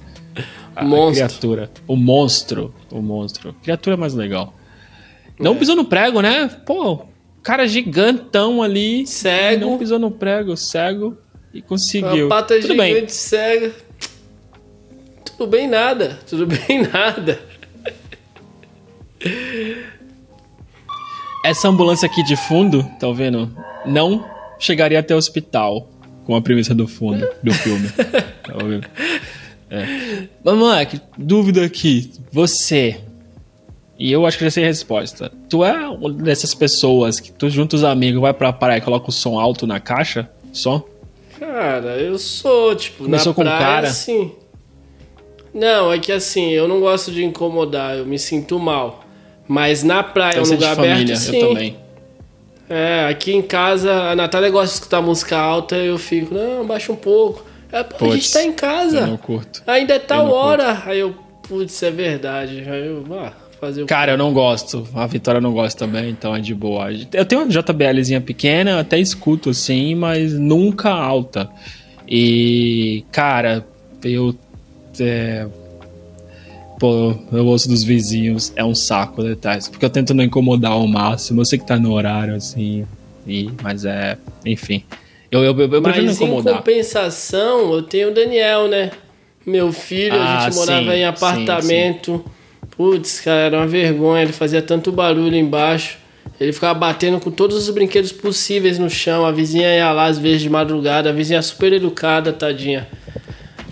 A, 0.74 0.84
monstro. 0.84 1.24
A 1.24 1.28
criatura. 1.28 1.70
O 1.86 1.96
monstro. 1.96 2.74
O 2.90 3.00
monstro. 3.00 3.54
Criatura 3.62 3.94
é 3.94 3.98
mais 3.98 4.14
legal. 4.14 4.52
Não 5.38 5.52
é. 5.52 5.54
pisou 5.54 5.76
no 5.76 5.84
prego, 5.84 6.20
né? 6.20 6.48
Pô, 6.66 7.06
cara 7.42 7.66
gigantão 7.66 8.62
ali. 8.62 9.06
Cego. 9.06 9.64
Não 9.64 9.78
pisou 9.78 9.98
no 9.98 10.10
prego, 10.10 10.56
cego. 10.56 11.16
E 11.54 11.62
conseguiu. 11.62 12.26
Uma 12.26 12.28
pata 12.28 12.56
Tudo 12.56 12.72
gigante 12.72 12.92
bem. 12.92 13.08
cega. 13.08 13.72
Tudo 15.24 15.46
bem 15.46 15.68
nada. 15.68 16.18
Tudo 16.28 16.46
bem 16.46 16.82
nada. 16.92 17.40
Essa 21.46 21.68
ambulância 21.68 22.06
aqui 22.06 22.24
de 22.24 22.34
fundo, 22.34 22.82
tá 22.98 23.08
vendo? 23.12 23.56
Não 23.84 24.28
chegaria 24.58 24.98
até 24.98 25.14
o 25.14 25.16
hospital 25.16 25.88
com 26.24 26.34
a 26.34 26.42
premissa 26.42 26.74
do 26.74 26.88
fundo 26.88 27.24
do 27.40 27.54
filme. 27.54 27.88
tá 28.42 28.54
vendo? 28.64 28.84
É. 29.70 30.26
Mas, 30.42 30.54
moleque, 30.56 31.00
dúvida 31.16 31.64
aqui. 31.64 32.10
Você. 32.32 33.00
E 33.96 34.10
eu 34.10 34.26
acho 34.26 34.36
que 34.36 34.42
já 34.42 34.50
sei 34.50 34.64
a 34.64 34.66
resposta. 34.66 35.30
Tu 35.48 35.64
é 35.64 35.88
uma 35.88 36.12
dessas 36.12 36.52
pessoas 36.52 37.20
que 37.20 37.30
tu 37.30 37.48
junta 37.48 37.76
os 37.76 37.84
amigos, 37.84 38.20
vai 38.20 38.34
pra 38.34 38.52
praia 38.52 38.78
e 38.78 38.80
coloca 38.80 39.08
o 39.08 39.12
som 39.12 39.38
alto 39.38 39.68
na 39.68 39.78
caixa? 39.78 40.28
Som? 40.52 40.82
Cara, 41.38 41.96
eu 41.96 42.18
sou, 42.18 42.74
tipo, 42.74 43.04
Começou 43.04 43.30
na 43.30 43.34
com 43.36 43.42
praia, 43.42 43.58
cara? 43.60 43.86
assim. 43.86 44.32
Não, 45.54 45.92
é 45.92 45.98
que 46.00 46.10
assim, 46.10 46.50
eu 46.50 46.66
não 46.66 46.80
gosto 46.80 47.12
de 47.12 47.24
incomodar, 47.24 47.96
eu 47.96 48.04
me 48.04 48.18
sinto 48.18 48.58
mal. 48.58 49.05
Mas 49.48 49.82
na 49.82 50.02
praia, 50.02 50.42
um 50.42 50.44
lugar 50.44 50.72
aberto, 50.72 50.90
família, 50.90 51.16
sim. 51.16 51.36
Eu 51.36 51.48
também. 51.48 51.76
É, 52.68 53.06
aqui 53.08 53.32
em 53.32 53.42
casa, 53.42 53.92
a 53.92 54.16
Natália 54.16 54.50
gosta 54.50 54.68
de 54.68 54.74
escutar 54.74 55.00
música 55.00 55.38
alta, 55.38 55.76
eu 55.76 55.96
fico, 55.98 56.34
não, 56.34 56.66
baixa 56.66 56.90
um 56.92 56.96
pouco. 56.96 57.44
É, 57.70 57.82
pô, 57.82 58.06
a 58.06 58.14
gente 58.14 58.32
tá 58.32 58.42
em 58.42 58.52
casa. 58.52 59.00
Eu 59.00 59.06
não 59.08 59.16
curto. 59.16 59.62
Ainda 59.66 59.94
é 59.94 59.98
tal 59.98 60.30
hora. 60.30 60.74
Curto. 60.74 60.88
Aí 60.88 60.98
eu, 60.98 61.14
putz, 61.48 61.82
é 61.82 61.90
verdade. 61.90 62.64
Aí 62.68 62.86
eu, 62.86 63.04
ah, 63.12 63.32
fazer 63.60 63.82
o 63.82 63.86
Cara, 63.86 64.12
eu 64.12 64.18
não 64.18 64.32
gosto. 64.32 64.86
A 64.94 65.06
Vitória 65.06 65.40
não 65.40 65.52
gosta 65.52 65.78
também, 65.78 66.10
então 66.10 66.34
é 66.34 66.40
de 66.40 66.54
boa. 66.54 66.88
Eu 67.12 67.24
tenho 67.24 67.42
uma 67.42 67.48
JBLzinha 67.48 68.20
pequena, 68.20 68.80
até 68.80 68.98
escuto 68.98 69.50
assim, 69.50 69.94
mas 69.94 70.32
nunca 70.32 70.90
alta. 70.90 71.48
E, 72.08 73.04
cara, 73.10 73.66
eu. 74.02 74.34
É, 74.98 75.46
pô, 76.78 77.14
eu 77.32 77.46
ouço 77.46 77.68
dos 77.68 77.82
vizinhos, 77.82 78.52
é 78.56 78.64
um 78.64 78.74
saco 78.74 79.22
detalhes. 79.22 79.68
Porque 79.68 79.84
eu 79.84 79.90
tento 79.90 80.14
não 80.14 80.24
incomodar 80.24 80.72
ao 80.72 80.86
máximo. 80.86 81.40
Eu 81.40 81.44
sei 81.44 81.58
que 81.58 81.66
tá 81.66 81.78
no 81.78 81.92
horário, 81.92 82.34
assim. 82.34 82.86
E, 83.26 83.50
mas 83.62 83.84
é. 83.84 84.16
Enfim. 84.44 84.84
Eu, 85.30 85.42
eu, 85.42 85.58
eu, 85.58 85.72
eu 85.72 85.82
prefiro 85.82 86.06
não 86.06 86.12
incomodar. 86.12 86.54
em 86.54 86.56
compensação, 86.58 87.72
eu 87.72 87.82
tenho 87.82 88.10
o 88.10 88.14
Daniel, 88.14 88.68
né? 88.68 88.90
Meu 89.44 89.72
filho, 89.72 90.16
ah, 90.16 90.38
a 90.38 90.50
gente 90.50 90.56
morava 90.56 90.92
sim, 90.92 90.98
em 90.98 91.04
apartamento. 91.04 92.12
Sim, 92.12 92.22
sim. 92.24 92.68
Putz, 92.76 93.20
cara, 93.20 93.40
era 93.40 93.56
uma 93.56 93.66
vergonha. 93.66 94.22
Ele 94.22 94.32
fazia 94.32 94.62
tanto 94.62 94.92
barulho 94.92 95.36
embaixo. 95.36 95.98
Ele 96.38 96.52
ficava 96.52 96.78
batendo 96.78 97.18
com 97.18 97.30
todos 97.30 97.56
os 97.56 97.70
brinquedos 97.70 98.12
possíveis 98.12 98.78
no 98.78 98.90
chão. 98.90 99.24
A 99.24 99.32
vizinha 99.32 99.74
ia 99.74 99.92
lá 99.92 100.06
às 100.06 100.18
vezes 100.18 100.42
de 100.42 100.50
madrugada. 100.50 101.10
A 101.10 101.12
vizinha 101.12 101.40
super 101.42 101.72
educada, 101.72 102.32
tadinha 102.32 102.86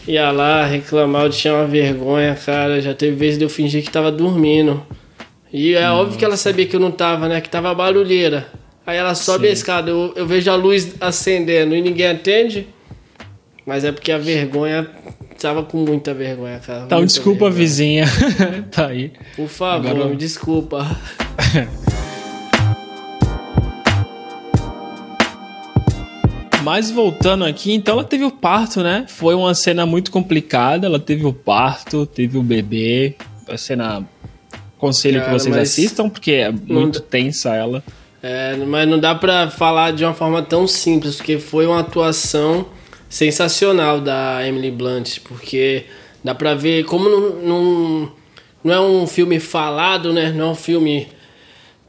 ia 0.06 0.30
lá 0.30 0.64
reclamar, 0.64 1.24
eu 1.24 1.30
tinha 1.30 1.54
uma 1.54 1.66
vergonha, 1.66 2.34
cara. 2.34 2.80
Já 2.80 2.94
teve 2.94 3.16
vezes 3.16 3.38
de 3.38 3.44
eu 3.44 3.48
fingir 3.48 3.82
que 3.82 3.90
tava 3.90 4.10
dormindo. 4.10 4.84
E 5.52 5.74
é 5.74 5.82
Nossa. 5.82 5.94
óbvio 5.94 6.18
que 6.18 6.24
ela 6.24 6.36
sabia 6.36 6.66
que 6.66 6.74
eu 6.74 6.80
não 6.80 6.90
tava, 6.90 7.28
né? 7.28 7.40
Que 7.40 7.48
tava 7.48 7.74
barulheira. 7.74 8.46
Aí 8.86 8.96
ela 8.96 9.14
sobe 9.14 9.44
Sim. 9.46 9.50
a 9.50 9.52
escada, 9.52 9.90
eu, 9.90 10.12
eu 10.14 10.26
vejo 10.26 10.50
a 10.50 10.54
luz 10.56 10.94
acendendo 11.00 11.74
e 11.74 11.80
ninguém 11.80 12.08
atende. 12.08 12.66
Mas 13.64 13.84
é 13.84 13.92
porque 13.92 14.12
a 14.12 14.18
vergonha 14.18 14.86
tava 15.40 15.62
com 15.62 15.78
muita 15.78 16.12
vergonha, 16.12 16.58
cara. 16.58 16.82
Então, 16.84 17.04
desculpa, 17.04 17.50
vergonha. 17.50 17.58
vizinha. 17.58 18.04
tá 18.70 18.88
aí. 18.88 19.12
Por 19.36 19.48
favor, 19.48 19.90
Agora... 19.90 20.08
me 20.08 20.16
desculpa. 20.16 20.84
Mas 26.64 26.90
voltando 26.90 27.44
aqui, 27.44 27.74
então 27.74 27.92
ela 27.92 28.04
teve 28.04 28.24
o 28.24 28.30
parto, 28.30 28.82
né? 28.82 29.04
Foi 29.06 29.34
uma 29.34 29.54
cena 29.54 29.84
muito 29.84 30.10
complicada. 30.10 30.86
Ela 30.86 30.98
teve 30.98 31.26
o 31.26 31.32
parto, 31.32 32.06
teve 32.06 32.38
o 32.38 32.42
bebê. 32.42 33.16
A 33.46 33.58
cena. 33.58 34.02
Conselho 34.78 35.20
Cara, 35.20 35.26
que 35.26 35.38
vocês 35.38 35.56
assistam, 35.56 36.08
porque 36.08 36.32
é 36.32 36.50
muito 36.50 37.00
não... 37.00 37.06
tensa 37.06 37.54
ela. 37.54 37.84
É, 38.22 38.56
mas 38.56 38.88
não 38.88 38.98
dá 38.98 39.14
pra 39.14 39.50
falar 39.50 39.92
de 39.92 40.04
uma 40.04 40.14
forma 40.14 40.40
tão 40.40 40.66
simples, 40.66 41.16
porque 41.16 41.38
foi 41.38 41.66
uma 41.66 41.80
atuação 41.80 42.66
sensacional 43.10 44.00
da 44.00 44.46
Emily 44.46 44.70
Blunt, 44.70 45.18
porque 45.24 45.84
dá 46.24 46.34
pra 46.34 46.54
ver 46.54 46.84
como 46.84 47.10
não, 47.10 47.30
não, 47.42 48.12
não 48.64 48.74
é 48.74 48.80
um 48.80 49.06
filme 49.06 49.38
falado, 49.38 50.14
né? 50.14 50.32
Não 50.32 50.46
é 50.46 50.50
um 50.52 50.54
filme 50.54 51.08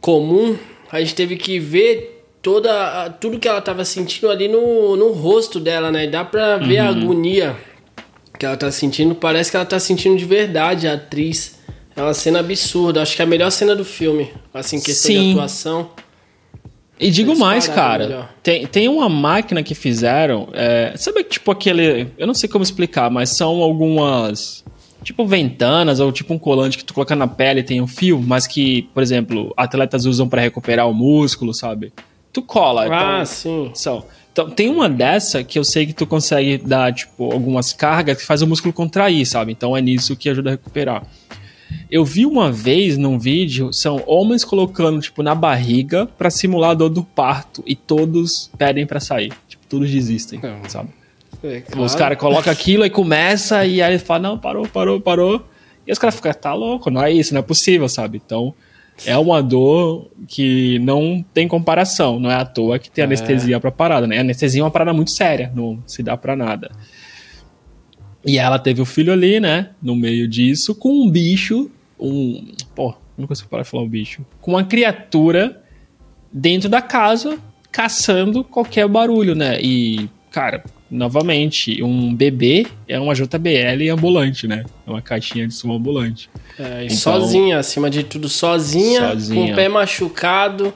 comum. 0.01 0.57
A 0.91 0.99
gente 0.99 1.15
teve 1.15 1.38
que 1.38 1.59
ver 1.59 2.14
toda 2.45 3.10
tudo 3.19 3.39
que 3.39 3.47
ela 3.47 3.60
tava 3.60 3.84
sentindo 3.84 4.29
ali 4.29 4.47
no, 4.47 4.95
no 4.95 5.12
rosto 5.12 5.60
dela, 5.60 5.91
né? 5.91 6.05
Dá 6.05 6.23
pra 6.23 6.58
ver 6.58 6.79
uhum. 6.79 6.86
a 6.86 6.89
agonia 6.89 7.55
que 8.38 8.45
ela 8.45 8.55
tá 8.55 8.69
sentindo. 8.69 9.15
Parece 9.15 9.49
que 9.49 9.58
ela 9.58 9.65
tá 9.65 9.79
sentindo 9.79 10.15
de 10.15 10.25
verdade 10.25 10.88
a 10.88 10.93
atriz. 10.93 11.58
É 11.95 12.03
uma 12.03 12.13
cena 12.13 12.41
absurda. 12.41 13.01
Acho 13.01 13.15
que 13.15 13.21
é 13.23 13.25
a 13.25 13.27
melhor 13.27 13.49
cena 13.49 13.75
do 13.75 13.84
filme. 13.84 14.31
Assim, 14.53 14.79
questão 14.79 15.12
Sim. 15.12 15.23
de 15.23 15.31
atuação. 15.31 15.89
E 16.99 17.10
digo 17.10 17.36
mais, 17.36 17.67
cara, 17.67 18.29
tem, 18.43 18.67
tem 18.67 18.88
uma 18.88 19.10
máquina 19.10 19.63
que 19.63 19.73
fizeram. 19.73 20.49
É, 20.53 20.93
sabe, 20.97 21.23
tipo 21.23 21.49
aquele. 21.49 22.10
Eu 22.15 22.27
não 22.27 22.36
sei 22.36 22.47
como 22.47 22.63
explicar, 22.63 23.10
mas 23.10 23.36
são 23.36 23.60
algumas. 23.63 24.63
Tipo 25.03 25.25
ventanas 25.25 25.99
ou 25.99 26.12
tipo 26.12 26.31
um 26.31 26.39
colante 26.39 26.77
que 26.77 26.86
tu 26.86 26.93
coloca 26.93 27.15
na 27.15 27.27
pele 27.27 27.63
tem 27.63 27.81
um 27.81 27.88
fio, 27.88 28.21
mas 28.21 28.45
que, 28.45 28.84
por 28.93 29.01
exemplo, 29.01 29.51
atletas 29.58 30.05
usam 30.05 30.27
para 30.27 30.41
recuperar 30.41 30.88
o 30.88 30.93
músculo, 30.93 31.53
sabe? 31.53 31.91
Tu 32.36 32.41
cola. 32.41 32.84
Ah, 32.84 33.13
então, 33.15 33.26
sim. 33.26 33.71
São. 33.74 34.06
Então, 34.32 34.50
tem 34.50 34.69
uma 34.69 34.89
dessa 34.89 35.43
que 35.45 35.58
eu 35.58 35.63
sei 35.63 35.86
que 35.86 35.93
tu 35.93 36.06
consegue 36.06 36.58
dar, 36.58 36.93
tipo, 36.93 37.32
algumas 37.32 37.71
cargas 37.71 38.17
que 38.17 38.26
faz 38.26 38.41
o 38.41 38.48
músculo 38.48 38.74
contrair, 38.74 39.26
sabe? 39.26 39.54
Então 39.54 39.78
é 39.78 39.82
nisso 39.82 40.15
que 40.17 40.30
ajuda 40.30 40.50
a 40.50 40.52
recuperar. 40.52 41.04
Eu 41.89 42.04
vi 42.04 42.26
uma 42.26 42.52
vez 42.52 42.98
num 42.98 43.17
vídeo, 43.17 43.71
são 43.71 44.04
homens 44.06 44.43
colocando, 44.43 45.00
tipo, 45.00 45.24
na 45.24 45.34
barriga 45.34 46.06
para 46.06 46.30
simular 46.30 46.71
a 46.71 46.74
dor 46.74 46.89
do 46.89 47.04
parto 47.04 47.63
e 47.65 47.76
todos 47.76 48.52
pedem 48.58 48.86
para 48.86 49.00
sair. 49.00 49.32
Tipo, 49.48 49.65
todos 49.67 49.89
desistem, 49.89 50.41
Não. 50.43 50.69
sabe? 50.69 50.89
É, 51.41 51.62
claro. 51.62 51.86
Os 51.86 51.95
caras 51.95 52.17
colocam 52.17 52.52
aquilo 52.52 52.86
e 52.86 52.89
começa 52.89 53.65
e 53.65 53.82
aí 53.82 53.93
ele 53.93 54.00
fala, 54.00 54.19
não, 54.19 54.38
parou, 54.38 54.67
parou, 54.67 55.00
parou. 55.00 55.45
E 55.88 55.91
os 55.91 55.98
caras 55.98 56.15
ficam, 56.15 56.34
tá 56.34 56.54
louco, 56.54 56.89
não 56.89 57.02
é 57.02 57.12
isso, 57.12 57.34
não 57.34 57.39
é 57.39 57.43
possível, 57.43 57.88
sabe? 57.88 58.21
Então, 58.24 58.54
é 59.05 59.17
uma 59.17 59.41
dor 59.41 60.10
que 60.27 60.79
não 60.79 61.25
tem 61.34 61.47
comparação. 61.47 62.19
Não 62.19 62.31
é 62.31 62.36
à 62.36 62.45
toa 62.45 62.79
que 62.79 62.89
tem 62.89 63.01
é. 63.01 63.05
anestesia 63.05 63.60
pra 63.60 63.71
parada, 63.71 64.08
né? 64.08 64.17
A 64.17 64.21
anestesia 64.21 64.62
é 64.62 64.63
uma 64.63 64.71
parada 64.71 64.93
muito 64.93 65.12
séria, 65.12 65.51
não 65.55 65.81
se 65.86 66.01
dá 66.01 66.15
pra 66.15 66.36
nada. 66.36 66.71
E 68.25 68.38
ela 68.38 68.58
teve 68.58 68.81
o 68.81 68.86
filho 68.86 69.13
ali, 69.13 69.39
né? 69.39 69.71
No 69.81 69.95
meio 69.95 70.27
disso, 70.27 70.73
com 70.73 70.89
um 70.89 71.10
bicho, 71.10 71.69
um. 71.99 72.53
Pô, 72.73 72.95
não 73.17 73.27
consigo 73.27 73.49
parar 73.49 73.63
de 73.63 73.69
falar 73.69 73.84
um 73.84 73.89
bicho. 73.89 74.25
Com 74.41 74.51
uma 74.51 74.63
criatura 74.63 75.62
dentro 76.31 76.67
da 76.67 76.81
casa, 76.81 77.38
caçando 77.71 78.43
qualquer 78.43 78.88
barulho, 78.88 79.36
né? 79.36 79.60
E, 79.62 80.10
cara, 80.31 80.63
novamente, 80.95 81.84
um 81.84 82.13
bebê 82.13 82.65
é 82.88 82.99
uma 82.99 83.13
JBL 83.13 83.91
ambulante, 83.91 84.47
né? 84.47 84.63
É 84.88 84.89
uma 84.89 85.01
caixinha 85.01 85.47
de 85.47 85.53
som 85.53 85.71
ambulante. 85.73 86.29
É, 86.58 86.86
então, 86.86 86.95
sozinha, 86.95 87.60
acima 87.60 87.89
de 87.89 88.03
tudo, 88.03 88.29
sozinha, 88.29 89.10
sozinha, 89.10 89.45
com 89.45 89.51
o 89.51 89.55
pé 89.55 89.67
machucado, 89.67 90.73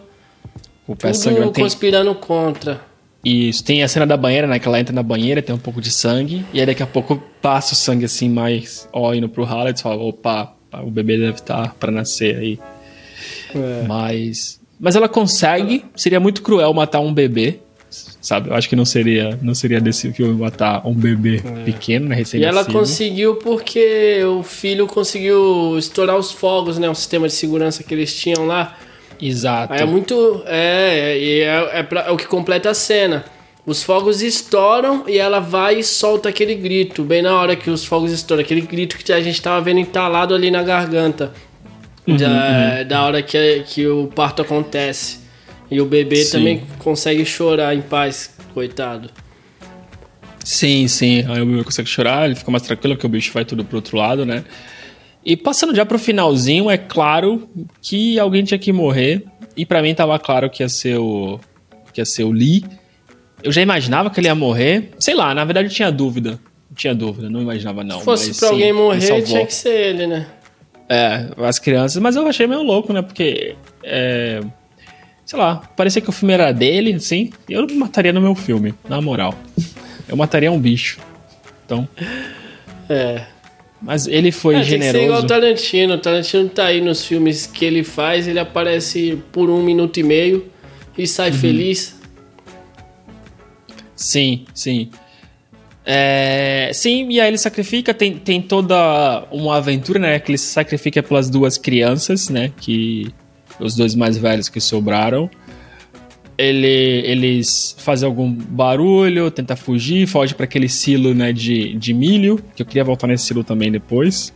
o 0.86 0.96
pé 0.96 1.12
tudo 1.12 1.52
conspirando 1.54 2.14
contra. 2.16 2.82
Isso, 3.24 3.64
tem 3.64 3.84
a 3.84 3.88
cena 3.88 4.06
da 4.06 4.16
banheira, 4.16 4.48
né? 4.48 4.60
Que 4.60 4.68
ela 4.68 4.80
entra 4.80 4.94
na 4.94 5.04
banheira, 5.04 5.42
tem 5.42 5.54
um 5.54 5.60
pouco 5.60 5.82
de 5.82 5.92
sangue, 5.92 6.46
e 6.54 6.60
aí 6.60 6.66
daqui 6.66 6.84
a 6.84 6.88
pouco 6.88 7.22
passa 7.42 7.74
o 7.74 7.76
sangue 7.76 8.06
assim, 8.06 8.30
mais 8.30 8.88
ó, 8.94 9.14
indo 9.14 9.28
pro 9.28 9.44
ralo, 9.44 9.70
e 9.70 9.78
fala, 9.78 10.02
opa, 10.02 10.54
o 10.84 10.90
bebê 10.90 11.18
deve 11.18 11.40
estar 11.40 11.70
tá 11.70 11.76
para 11.80 11.92
nascer 11.92 12.38
aí. 12.38 12.60
É. 13.54 13.86
Mas. 13.88 14.60
Mas 14.80 14.96
ela 14.96 15.10
consegue, 15.10 15.84
seria 15.96 16.22
muito 16.22 16.42
cruel 16.42 16.74
matar 16.74 17.02
um 17.02 17.14
bebê 17.14 17.60
sabe? 18.22 18.50
Eu 18.50 18.56
acho 18.56 18.68
que 18.68 18.76
não 18.76 18.86
seria, 18.86 19.38
não 19.42 19.56
seria 19.56 19.80
desse 19.80 20.12
filme 20.12 20.34
matar 20.34 20.86
um 20.86 20.94
bebê 20.94 21.42
é. 21.44 21.64
pequeno, 21.64 22.10
né, 22.10 22.16
recém 22.16 22.42
E 22.42 22.44
ela 22.44 22.66
conseguiu 22.66 23.36
porque 23.36 24.22
o 24.24 24.44
filho 24.44 24.88
conseguiu 24.88 25.78
estourar 25.78 26.18
os 26.18 26.32
fogos, 26.32 26.78
né? 26.78 26.90
O 26.90 26.96
sistema 26.96 27.28
de 27.28 27.34
segurança 27.34 27.84
que 27.84 27.94
eles 27.94 28.16
tinham 28.16 28.46
lá. 28.46 28.78
Exato. 29.22 29.74
Aí 29.74 29.82
é 29.82 29.86
muito. 29.86 30.44
É, 30.46 31.18
é, 31.18 31.80
é, 31.80 31.84
pra, 31.84 32.02
é 32.02 32.12
o 32.12 32.18
que 32.18 32.28
completa 32.28 32.70
a 32.70 32.74
cena. 32.74 33.26
Os 33.66 33.84
fogos 33.84 34.22
estouram 34.22 35.04
e 35.08 35.20
ela 35.20 35.40
vai 35.40 35.80
e 35.80 35.84
solta 35.84 36.30
aquele 36.30 36.56
grito. 36.56 37.04
Bem 37.04 37.22
na 37.22 37.38
hora 37.38 37.56
que 37.56 37.70
os 37.70 37.86
fogos 37.86 38.12
estouram, 38.12 38.42
aquele 38.42 38.62
grito 38.62 38.98
que 38.98 39.12
a 39.12 39.22
gente 39.22 39.40
tava 39.42 39.62
vendo 39.62 39.80
entalado 39.80 40.34
ali 40.34 40.50
na 40.50 40.64
garganta. 40.64 41.34
Uhum, 42.08 42.18
da, 42.18 42.28
uhum. 42.28 42.88
da 42.88 43.04
hora 43.04 43.22
que, 43.22 43.64
que 43.68 43.86
o 43.86 44.08
parto 44.08 44.42
acontece. 44.42 45.20
E 45.72 45.80
o 45.80 45.86
bebê 45.86 46.24
sim. 46.24 46.32
também 46.32 46.64
consegue 46.80 47.26
chorar 47.26 47.76
em 47.76 47.82
paz, 47.82 48.36
coitado. 48.54 49.10
Sim, 50.44 50.88
sim. 50.88 51.24
Aí 51.28 51.42
o 51.42 51.46
bebê 51.46 51.64
consegue 51.64 51.88
chorar, 51.88 52.26
ele 52.26 52.36
fica 52.36 52.50
mais 52.50 52.64
tranquilo 52.64 52.96
porque 52.96 53.06
o 53.06 53.10
bicho 53.10 53.32
vai 53.32 53.46
tudo 53.46 53.64
pro 53.64 53.78
outro 53.78 53.98
lado, 53.98 54.26
né? 54.26 54.44
E 55.24 55.36
passando 55.38 55.76
já 55.76 55.86
pro 55.86 56.00
finalzinho, 56.00 56.70
é 56.70 56.78
claro 56.78 57.48
que 57.82 58.18
alguém 58.18 58.44
tinha 58.44 58.58
que 58.58 58.72
morrer. 58.72 59.24
E 59.56 59.66
para 59.66 59.82
mim 59.82 59.94
tava 59.94 60.18
claro 60.18 60.50
que 60.50 60.64
ia 60.64 60.70
ser 60.70 60.98
o. 60.98 61.40
que 61.94 62.02
ia 62.02 62.06
ser 62.06 62.24
o 62.24 62.32
Lee. 62.32 62.64
Eu 63.44 63.52
já 63.52 63.62
imaginava 63.62 64.10
que 64.10 64.20
ele 64.20 64.28
ia 64.28 64.36
morrer. 64.36 64.92
Sei 65.00 65.14
lá, 65.14 65.34
na 65.34 65.44
verdade 65.44 65.68
eu 65.68 65.74
tinha 65.74 65.92
dúvida. 65.92 66.40
Tinha 66.76 66.96
dúvida, 66.96 67.30
não 67.30 67.42
imaginava 67.42 67.84
não. 67.84 68.00
Se 68.00 68.06
fosse 68.06 68.28
mas, 68.30 68.40
pra 68.40 68.48
sim, 68.48 68.54
alguém 68.54 68.74
morrer, 68.74 69.22
tinha 69.22 69.46
que 69.46 69.54
ser 69.54 69.90
ele, 69.90 70.08
né? 70.08 70.28
É, 70.88 71.28
as 71.38 71.60
crianças. 71.60 72.02
Mas 72.02 72.16
eu 72.16 72.26
achei 72.26 72.48
meio 72.48 72.64
louco, 72.64 72.94
né? 72.94 73.02
Porque. 73.02 73.56
É, 73.84 74.42
sei 75.30 75.38
lá, 75.38 75.58
parecia 75.76 76.02
que 76.02 76.10
o 76.10 76.12
filme 76.12 76.34
era 76.34 76.52
dele, 76.52 76.96
assim, 76.96 77.30
eu 77.48 77.68
não 77.68 77.76
mataria 77.76 78.12
no 78.12 78.20
meu 78.20 78.34
filme, 78.34 78.74
na 78.90 79.00
moral. 79.00 79.36
Eu 80.08 80.18
mataria 80.18 80.52
um 80.52 80.60
bicho. 80.60 80.98
Então. 81.64 81.88
É. 82.90 83.26
Mas 83.80 84.08
ele 84.08 84.32
foi 84.32 84.56
é, 84.56 84.64
generoso. 84.64 84.92
Tem 84.92 84.92
que 84.92 84.98
ser 84.98 85.06
igual 85.06 85.22
o 85.22 85.28
Tarantino. 85.28 85.94
O 85.94 85.98
Tarantino 86.00 86.50
tá 86.50 86.66
aí 86.66 86.82
nos 86.82 87.06
filmes 87.06 87.46
que 87.46 87.64
ele 87.64 87.84
faz, 87.84 88.28
ele 88.28 88.40
aparece 88.40 89.22
por 89.32 89.52
um 89.52 89.62
minuto 89.62 90.00
e 90.00 90.04
meio 90.04 90.48
e 90.98 91.06
sai 91.06 91.30
uhum. 91.30 91.38
feliz. 91.38 91.96
Sim, 93.96 94.46
sim. 94.52 94.90
É, 95.86 96.72
sim, 96.74 97.08
e 97.08 97.22
aí 97.22 97.28
ele 97.28 97.38
sacrifica, 97.38 97.94
tem, 97.94 98.18
tem 98.18 98.42
toda 98.42 99.28
uma 99.30 99.58
aventura, 99.58 100.00
né? 100.00 100.20
Que 100.20 100.32
ele 100.32 100.40
se 100.40 100.48
sacrifica 100.48 101.04
pelas 101.04 101.30
duas 101.30 101.56
crianças, 101.56 102.30
né? 102.30 102.52
Que 102.60 103.14
os 103.60 103.76
dois 103.76 103.96
mais 103.96 104.18
velhos 104.18 104.50
que 104.50 104.60
sobraram. 104.60 105.30
Ele, 106.38 107.04
eles 107.06 107.76
fazem 107.80 108.08
algum 108.08 108.32
barulho, 108.32 109.30
tenta 109.30 109.58
fugir, 109.58 110.08
foge 110.08 110.34
para 110.34 110.46
aquele 110.46 110.70
silo 110.70 111.14
né, 111.14 111.34
de, 111.34 111.74
de 111.74 111.94
milho, 111.94 112.42
que 112.56 112.62
eu 112.62 112.66
queria 112.66 112.84
voltar 112.84 113.08
nesse 113.08 113.26
silo 113.26 113.44
também 113.44 113.70
depois. 113.70 114.34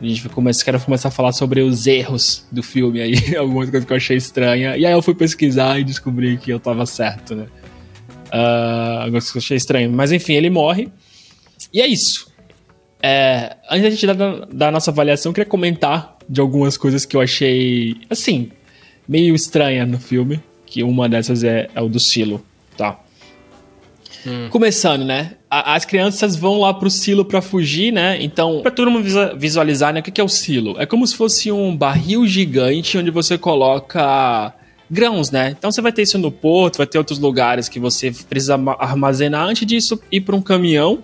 A 0.00 0.06
gente 0.06 0.28
começa, 0.30 0.64
quero 0.64 0.80
começar 0.80 1.08
a 1.08 1.10
falar 1.10 1.32
sobre 1.32 1.60
os 1.60 1.86
erros 1.86 2.46
do 2.50 2.62
filme 2.62 3.00
aí, 3.00 3.14
algumas 3.36 3.70
coisas 3.70 3.86
que 3.86 3.92
eu 3.92 3.96
achei 3.96 4.16
estranha. 4.16 4.76
E 4.76 4.84
aí 4.84 4.92
eu 4.92 5.02
fui 5.02 5.14
pesquisar 5.14 5.78
e 5.78 5.84
descobri 5.84 6.36
que 6.36 6.50
eu 6.50 6.60
tava 6.60 6.86
certo, 6.86 7.34
né? 7.34 7.46
Uh, 8.26 9.10
que 9.10 9.16
eu 9.16 9.38
achei 9.38 9.56
estranho. 9.56 9.90
Mas 9.90 10.12
enfim, 10.12 10.34
ele 10.34 10.48
morre. 10.50 10.88
E 11.72 11.80
é 11.80 11.86
isso. 11.86 12.30
É, 13.02 13.56
antes 13.70 13.82
da 13.82 13.90
gente 13.90 14.06
dar 14.54 14.68
a 14.68 14.70
nossa 14.70 14.90
avaliação, 14.90 15.30
eu 15.30 15.34
queria 15.34 15.48
comentar 15.48 16.16
de 16.30 16.40
algumas 16.40 16.76
coisas 16.76 17.04
que 17.04 17.16
eu 17.16 17.20
achei, 17.20 17.96
assim, 18.08 18.52
meio 19.08 19.34
estranha 19.34 19.84
no 19.84 19.98
filme. 19.98 20.40
Que 20.64 20.84
uma 20.84 21.08
dessas 21.08 21.42
é, 21.42 21.68
é 21.74 21.82
o 21.82 21.88
do 21.88 21.98
silo, 21.98 22.40
tá? 22.76 23.00
Hum. 24.24 24.48
Começando, 24.50 25.04
né? 25.04 25.32
A, 25.50 25.74
as 25.74 25.84
crianças 25.84 26.36
vão 26.36 26.60
lá 26.60 26.72
pro 26.72 26.88
silo 26.88 27.24
para 27.24 27.42
fugir, 27.42 27.92
né? 27.92 28.22
Então, 28.22 28.60
pra 28.62 28.70
todo 28.70 28.88
mundo 28.88 29.04
visualizar, 29.36 29.92
né? 29.92 29.98
O 29.98 30.02
que, 30.04 30.12
que 30.12 30.20
é 30.20 30.24
o 30.24 30.28
silo? 30.28 30.80
É 30.80 30.86
como 30.86 31.04
se 31.04 31.16
fosse 31.16 31.50
um 31.50 31.76
barril 31.76 32.24
gigante 32.24 32.96
onde 32.96 33.10
você 33.10 33.36
coloca 33.36 34.54
grãos, 34.88 35.32
né? 35.32 35.54
Então 35.58 35.72
você 35.72 35.80
vai 35.80 35.90
ter 35.90 36.02
isso 36.02 36.18
no 36.18 36.30
porto, 36.30 36.78
vai 36.78 36.86
ter 36.86 36.98
outros 36.98 37.18
lugares 37.18 37.68
que 37.68 37.80
você 37.80 38.12
precisa 38.28 38.54
armazenar 38.78 39.48
antes 39.48 39.66
disso 39.66 40.00
ir 40.12 40.20
para 40.20 40.36
um 40.36 40.42
caminhão 40.42 41.02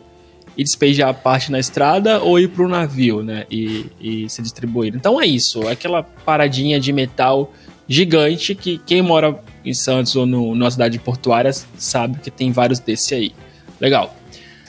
e 0.56 0.64
despejar 0.64 1.10
a 1.10 1.14
parte 1.14 1.52
na 1.52 1.58
estrada 1.58 2.20
ou 2.20 2.38
ir 2.38 2.48
para 2.48 2.64
o 2.64 2.68
navio, 2.68 3.22
né? 3.22 3.44
E, 3.50 3.86
e 4.00 4.28
se 4.30 4.40
distribuir. 4.40 4.94
Então 4.94 5.20
é 5.20 5.26
isso, 5.26 5.62
é 5.64 5.72
aquela 5.72 6.02
paradinha 6.02 6.80
de 6.80 6.92
metal 6.92 7.52
gigante 7.88 8.54
que 8.54 8.78
quem 8.78 9.02
mora 9.02 9.38
em 9.64 9.74
Santos 9.74 10.16
ou 10.16 10.26
no, 10.26 10.54
numa 10.54 10.70
cidade 10.70 10.98
portuária 10.98 11.52
sabe 11.76 12.18
que 12.20 12.30
tem 12.30 12.50
vários 12.50 12.78
desse 12.78 13.14
aí. 13.14 13.32
Legal. 13.80 14.14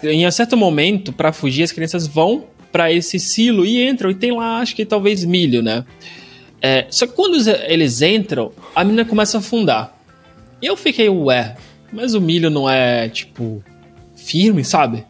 Em 0.04 0.28
um 0.28 0.32
certo 0.32 0.56
momento, 0.56 1.12
para 1.12 1.32
fugir, 1.32 1.64
as 1.64 1.72
crianças 1.72 2.06
vão 2.06 2.46
para 2.72 2.92
esse 2.92 3.20
silo 3.20 3.66
e 3.66 3.88
entram 3.88 4.12
e 4.12 4.16
tem 4.16 4.32
lá, 4.32 4.60
acho 4.60 4.76
que 4.76 4.86
talvez 4.86 5.24
milho, 5.24 5.64
né? 5.64 5.84
É, 6.62 6.86
só 6.90 7.08
que 7.08 7.14
quando 7.14 7.38
eles 7.68 8.02
entram, 8.02 8.52
a 8.76 8.84
menina 8.84 9.06
começa 9.06 9.38
a 9.38 9.40
afundar. 9.40 9.96
E 10.62 10.66
eu 10.66 10.76
fiquei, 10.76 11.08
ué, 11.10 11.56
mas 11.92 12.14
o 12.14 12.22
milho 12.22 12.50
não 12.50 12.70
é, 12.70 13.10
tipo, 13.10 13.64
firme, 14.16 14.64
sabe? 14.64 15.06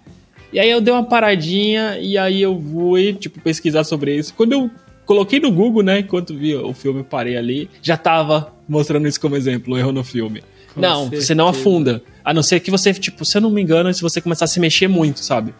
E 0.51 0.59
aí 0.59 0.69
eu 0.69 0.79
dei 0.79 0.93
uma 0.93 1.03
paradinha 1.03 1.97
e 1.99 2.17
aí 2.17 2.41
eu 2.41 2.61
fui, 2.71 3.13
tipo, 3.13 3.39
pesquisar 3.41 3.83
sobre 3.83 4.15
isso. 4.15 4.33
Quando 4.33 4.53
eu 4.53 4.71
coloquei 5.05 5.39
no 5.39 5.51
Google, 5.51 5.83
né, 5.83 5.99
enquanto 5.99 6.35
vi 6.35 6.55
o 6.55 6.73
filme, 6.73 7.03
parei 7.03 7.37
ali, 7.37 7.69
já 7.81 7.97
tava 7.97 8.53
mostrando 8.67 9.07
isso 9.07 9.19
como 9.19 9.35
exemplo, 9.35 9.73
o 9.73 9.77
erro 9.77 9.91
no 9.91 10.03
filme. 10.03 10.43
Com 10.73 10.81
não, 10.81 11.01
certeza. 11.03 11.25
você 11.25 11.35
não 11.35 11.47
afunda. 11.47 12.01
A 12.23 12.33
não 12.33 12.43
ser 12.43 12.59
que 12.59 12.69
você, 12.69 12.93
tipo, 12.93 13.25
se 13.25 13.37
eu 13.37 13.41
não 13.41 13.49
me 13.49 13.61
engano, 13.61 13.93
se 13.93 14.01
você 14.01 14.21
começar 14.21 14.45
a 14.45 14.47
se 14.47 14.59
mexer 14.59 14.87
muito, 14.87 15.19
sabe? 15.19 15.53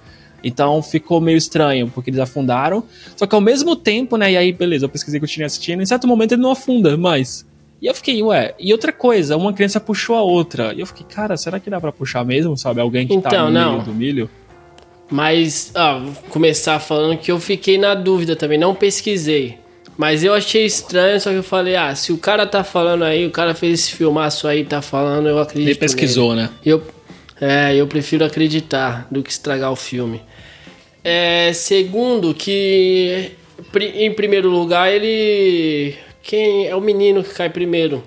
Então 0.43 0.81
ficou 0.81 1.19
meio 1.19 1.37
estranho, 1.37 1.89
porque 1.89 2.09
eles 2.09 2.19
afundaram. 2.19 2.83
Só 3.15 3.25
que 3.25 3.33
ao 3.33 3.41
mesmo 3.41 3.75
tempo, 3.75 4.17
né? 4.17 4.33
E 4.33 4.37
aí, 4.37 4.51
beleza, 4.51 4.85
eu 4.85 4.89
pesquisei 4.89 5.19
que 5.19 5.25
eu 5.25 5.29
tinha 5.29 5.45
assistindo. 5.45 5.81
Em 5.81 5.85
certo 5.85 6.07
momento 6.07 6.33
ele 6.33 6.41
não 6.41 6.51
afunda 6.51 6.95
mais. 6.95 7.45
E 7.81 7.85
eu 7.85 7.93
fiquei, 7.93 8.21
ué, 8.23 8.55
e 8.59 8.71
outra 8.71 8.91
coisa, 8.91 9.37
uma 9.37 9.53
criança 9.53 9.79
puxou 9.79 10.15
a 10.15 10.21
outra. 10.21 10.73
E 10.73 10.79
eu 10.79 10.85
fiquei, 10.85 11.05
cara, 11.05 11.37
será 11.37 11.59
que 11.59 11.69
dá 11.69 11.79
pra 11.79 11.91
puxar 11.91 12.25
mesmo, 12.25 12.57
sabe? 12.57 12.81
Alguém 12.81 13.07
que 13.07 13.13
tá 13.13 13.29
então, 13.29 13.31
tá 13.31 13.45
no 13.45 13.51
não. 13.51 13.71
meio 13.73 13.83
do 13.83 13.93
milho? 13.93 14.29
Mas, 15.09 15.71
ah, 15.73 15.99
vou 15.99 16.13
começar 16.29 16.79
falando 16.79 17.17
que 17.17 17.31
eu 17.31 17.39
fiquei 17.39 17.77
na 17.77 17.93
dúvida 17.93 18.35
também, 18.35 18.57
não 18.57 18.75
pesquisei. 18.75 19.57
Mas 19.97 20.23
eu 20.23 20.33
achei 20.33 20.65
estranho, 20.65 21.19
só 21.19 21.31
que 21.31 21.37
eu 21.37 21.43
falei, 21.43 21.75
ah, 21.75 21.95
se 21.95 22.11
o 22.11 22.17
cara 22.17 22.45
tá 22.45 22.63
falando 22.63 23.03
aí, 23.03 23.25
o 23.25 23.31
cara 23.31 23.55
fez 23.55 23.79
esse 23.79 23.93
filmaço 23.93 24.47
aí, 24.47 24.63
tá 24.63 24.81
falando, 24.81 25.27
eu 25.27 25.39
acredito. 25.39 25.69
Ele 25.69 25.79
pesquisou, 25.79 26.35
nele. 26.35 26.47
né? 26.47 26.53
Eu, 26.63 26.83
é, 27.41 27.75
eu 27.75 27.87
prefiro 27.87 28.23
acreditar 28.23 29.07
do 29.09 29.23
que 29.23 29.31
estragar 29.31 29.71
o 29.71 29.75
filme. 29.75 30.21
É, 31.03 31.51
segundo, 31.53 32.33
que 32.33 33.31
em 33.95 34.13
primeiro 34.13 34.49
lugar 34.49 34.91
ele. 34.91 35.95
Quem 36.21 36.67
é 36.67 36.75
o 36.75 36.81
menino 36.81 37.23
que 37.23 37.33
cai 37.33 37.49
primeiro? 37.49 38.03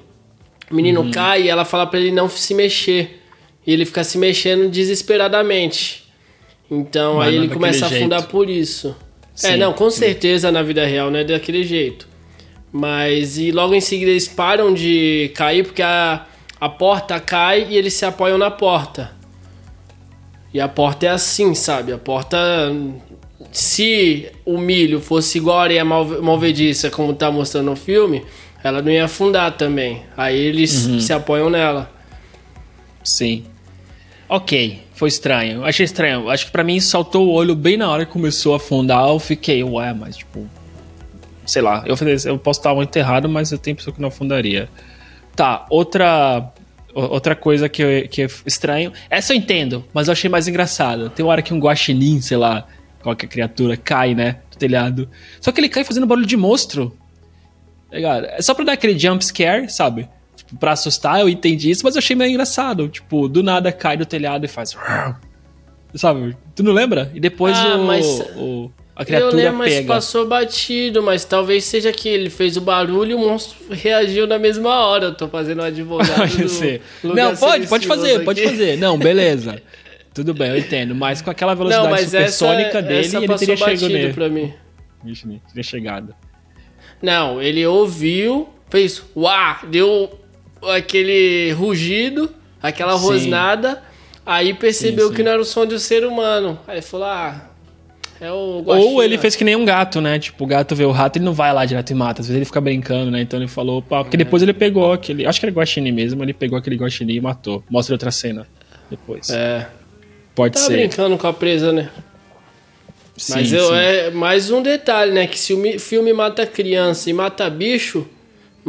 O 0.71 0.75
menino 0.75 1.01
uhum. 1.01 1.11
cai 1.11 1.45
e 1.45 1.49
ela 1.49 1.65
fala 1.65 1.87
para 1.87 1.99
ele 1.99 2.13
não 2.13 2.29
se 2.29 2.55
mexer. 2.55 3.21
e 3.67 3.73
ele 3.73 3.85
fica 3.85 4.05
se 4.05 4.19
mexendo 4.19 4.71
desesperadamente. 4.71 6.10
Então 6.71 7.17
Mas 7.17 7.29
aí 7.29 7.37
ele 7.37 7.49
começa 7.49 7.85
a 7.87 7.89
afundar 7.89 8.21
jeito. 8.21 8.31
por 8.31 8.49
isso. 8.49 8.95
é, 9.43 9.53
Sim, 9.53 9.57
não, 9.57 9.73
com 9.73 9.91
sim. 9.91 9.99
certeza 9.99 10.53
na 10.53 10.63
vida 10.63 10.85
real 10.87 11.11
não 11.11 11.19
é 11.19 11.25
daquele 11.25 11.65
jeito. 11.65 12.07
Mas 12.73 13.37
e 13.39 13.51
logo 13.51 13.75
em 13.75 13.81
seguida 13.81 14.11
eles 14.13 14.29
param 14.29 14.73
de 14.73 15.33
cair 15.35 15.65
porque 15.65 15.83
a, 15.83 16.25
a 16.61 16.69
porta 16.69 17.19
cai 17.19 17.67
e 17.69 17.77
eles 17.77 17.95
se 17.95 18.05
apoiam 18.05 18.39
na 18.39 18.51
porta. 18.51 19.11
E 20.55 20.61
a 20.61 20.69
porta 20.69 21.07
é 21.07 21.09
assim, 21.09 21.55
sabe? 21.55 21.93
A 21.93 21.99
porta. 21.99 22.39
Se 23.53 24.29
o 24.45 24.59
milho 24.59 25.01
fosse 25.01 25.39
igual 25.39 25.59
a 25.59 25.63
areia 25.63 25.85
malve- 25.85 26.21
movediça, 26.21 26.89
como 26.91 27.13
tá 27.15 27.31
mostrando 27.33 27.67
no 27.71 27.77
filme, 27.77 28.25
ela 28.63 28.81
não 28.83 28.93
ia 28.93 29.07
afundar 29.07 29.57
também. 29.57 30.03
Aí 30.17 30.39
eles 30.39 30.87
Uhum. 30.87 31.01
se 31.01 31.13
apoiam 31.13 31.51
nela. 31.51 31.91
Sim. 33.03 33.45
Ok, 34.29 34.81
foi 35.01 35.09
estranho. 35.09 35.65
Achei 35.65 35.85
estranho. 35.85 36.29
Acho 36.29 36.45
que 36.45 36.53
pra 36.53 36.63
mim 36.63 36.79
saltou 36.79 37.27
o 37.27 37.33
olho 37.33 37.55
bem 37.55 37.79
na 37.79 37.89
hora 37.89 38.05
que 38.05 38.13
começou 38.13 38.53
a 38.53 38.59
afundar. 38.59 39.09
Eu 39.09 39.19
fiquei, 39.19 39.65
ué, 39.65 39.95
mas 39.95 40.19
tipo. 40.19 40.47
Sei 41.47 41.63
lá, 41.63 41.83
eu, 41.87 41.97
eu 42.27 42.39
posso 42.39 42.61
estar 42.61 42.75
muito 42.75 42.95
errado, 42.95 43.27
mas 43.27 43.51
eu 43.51 43.57
tenho 43.57 43.75
pessoa 43.75 43.95
que 43.95 44.01
não 44.01 44.09
afundaria. 44.09 44.69
Tá, 45.35 45.65
outra. 45.71 46.53
Outra 46.93 47.37
coisa 47.37 47.69
que, 47.69 47.83
eu, 47.83 48.09
que 48.09 48.23
é 48.23 48.27
estranho. 48.45 48.93
Essa 49.09 49.33
eu 49.33 49.37
entendo, 49.39 49.85
mas 49.95 50.09
eu 50.09 50.13
achei 50.13 50.29
mais 50.29 50.49
engraçado. 50.49 51.09
Tem 51.09 51.25
uma 51.25 51.31
hora 51.33 51.41
que 51.41 51.55
um 51.55 51.61
guaxinim, 51.61 52.21
sei 52.21 52.37
lá, 52.37 52.67
qualquer 53.01 53.29
criatura, 53.29 53.77
cai, 53.77 54.13
né? 54.13 54.39
Do 54.51 54.59
telhado. 54.59 55.09
Só 55.41 55.53
que 55.53 55.61
ele 55.61 55.69
cai 55.69 55.85
fazendo 55.85 56.05
barulho 56.05 56.27
de 56.27 56.37
monstro. 56.37 56.95
Tá? 57.91 57.97
É 58.37 58.43
só 58.43 58.55
pra 58.55 58.65
dar 58.65 58.73
aquele 58.73 58.99
jump 58.99 59.25
scare, 59.25 59.71
sabe? 59.71 60.09
Pra 60.59 60.73
assustar, 60.73 61.21
eu 61.21 61.29
entendi 61.29 61.71
isso, 61.71 61.83
mas 61.85 61.95
eu 61.95 62.01
achei 62.01 62.17
meio 62.17 62.31
engraçado. 62.31 62.89
Tipo, 62.89 63.29
do 63.29 63.43
nada 63.43 63.71
cai 63.71 63.97
do 63.97 64.05
telhado 64.05 64.45
e 64.45 64.49
faz. 64.49 64.77
Sabe? 65.95 66.37
Tu 66.55 66.63
não 66.63 66.73
lembra? 66.73 67.11
E 67.15 67.21
depois 67.21 67.57
Ah, 67.57 67.77
o, 67.77 67.85
mas- 67.85 68.07
o- 68.37 68.71
a 68.95 69.03
Eu 69.03 69.07
criatura 69.07 69.35
lembro, 69.37 69.59
mas 69.59 69.75
pega. 69.75 69.89
passou 69.89 70.27
batido, 70.27 71.03
mas 71.03 71.25
talvez 71.25 71.65
seja 71.65 71.91
que 71.93 72.09
ele 72.09 72.31
fez 72.31 72.57
o 72.57 72.61
barulho 72.61 73.13
e 73.13 73.15
o 73.15 73.19
monstro 73.19 73.57
reagiu 73.71 74.27
na 74.27 74.39
mesma 74.39 74.71
hora. 74.87 75.07
Eu 75.07 75.15
tô 75.15 75.29
fazendo 75.29 75.61
um 75.63 75.65
advogado. 75.65 76.15
Pode 76.37 76.49
ser. 76.49 76.83
Não, 77.03 77.35
pode, 77.37 77.67
pode 77.67 77.87
fazer, 77.87 78.25
pode 78.25 78.41
aqui. 78.41 78.51
fazer. 78.51 78.77
Não, 78.77 78.99
beleza. 78.99 79.61
Tudo 80.15 80.35
bem, 80.35 80.51
eu 80.51 80.59
entendo. 80.59 80.95
Mas 80.95 81.23
com 81.23 81.31
aquela 81.31 81.55
velocidade 81.55 81.85
Não, 81.85 81.91
mas 81.93 82.13
essa, 82.13 82.33
supersônica 82.33 82.83
dele, 82.83 83.07
essa 83.07 83.17
ele 83.19 83.35
teria 83.39 83.57
chegado 83.57 83.89
nele. 83.89 84.13
pra 84.13 84.29
mim. 84.29 84.53
Vixe, 85.05 85.27
teria 85.49 85.63
chegado. 85.63 86.15
Não, 87.01 87.41
ele 87.41 87.65
ouviu, 87.67 88.49
fez 88.69 89.03
uá, 89.17 89.61
deu 89.69 90.20
aquele 90.63 91.53
rugido, 91.53 92.31
aquela 92.63 92.99
Sim. 92.99 93.05
rosnada, 93.05 93.83
aí 94.25 94.55
percebeu 94.55 95.07
Sim, 95.09 95.13
que 95.13 95.17
sim. 95.19 95.23
não 95.25 95.33
era 95.33 95.41
o 95.41 95.45
som 95.45 95.67
de 95.67 95.75
um 95.75 95.79
ser 95.79 96.05
humano. 96.05 96.59
Aí 96.67 96.83
falou, 96.83 97.07
ah, 97.07 97.51
é 98.21 98.31
o 98.31 98.63
Ou 98.67 99.03
ele 99.03 99.17
fez 99.17 99.35
que 99.35 99.43
nem 99.43 99.57
um 99.57 99.65
gato, 99.65 100.01
né? 100.01 100.19
Tipo, 100.19 100.45
o 100.45 100.47
gato 100.47 100.77
vê 100.77 100.85
o 100.85 100.91
rato, 100.91 101.17
ele 101.17 101.25
não 101.25 101.33
vai 101.33 101.55
lá 101.55 101.65
direto 101.65 101.91
e 101.91 101.95
mata. 101.95 102.21
Às 102.21 102.27
vezes 102.27 102.37
ele 102.37 102.45
fica 102.45 102.61
brincando, 102.61 103.11
né? 103.11 103.23
Então 103.23 103.39
ele 103.39 103.49
falou, 103.49 103.79
opa, 103.79 104.05
porque 104.05 104.17
depois 104.17 104.43
ele 104.43 104.53
pegou 104.53 104.93
aquele. 104.93 105.27
Acho 105.27 105.41
que 105.41 105.47
era 105.47 105.55
guaxinim 105.55 105.91
mesmo, 105.91 106.23
ele 106.23 106.35
pegou 106.35 106.59
aquele 106.59 106.77
guaxinim 106.77 107.15
e 107.15 107.21
matou. 107.21 107.65
Mostra 107.71 107.95
outra 107.95 108.11
cena 108.11 108.47
depois. 108.91 109.31
É, 109.31 109.67
Pode 110.35 110.55
tá 110.55 110.61
ser. 110.61 110.73
brincando 110.73 111.17
com 111.17 111.27
a 111.27 111.33
presa, 111.33 111.73
né? 111.73 111.89
Sim, 113.17 113.35
Mas 113.35 113.53
eu, 113.53 113.75
é 113.75 114.11
mais 114.11 114.51
um 114.51 114.63
detalhe, 114.63 115.13
né? 115.13 115.27
Que 115.27 115.39
se 115.39 115.55
o 115.55 115.79
filme 115.79 116.13
mata 116.13 116.47
criança 116.47 117.09
e 117.09 117.13
mata 117.13 117.49
bicho, 117.49 118.07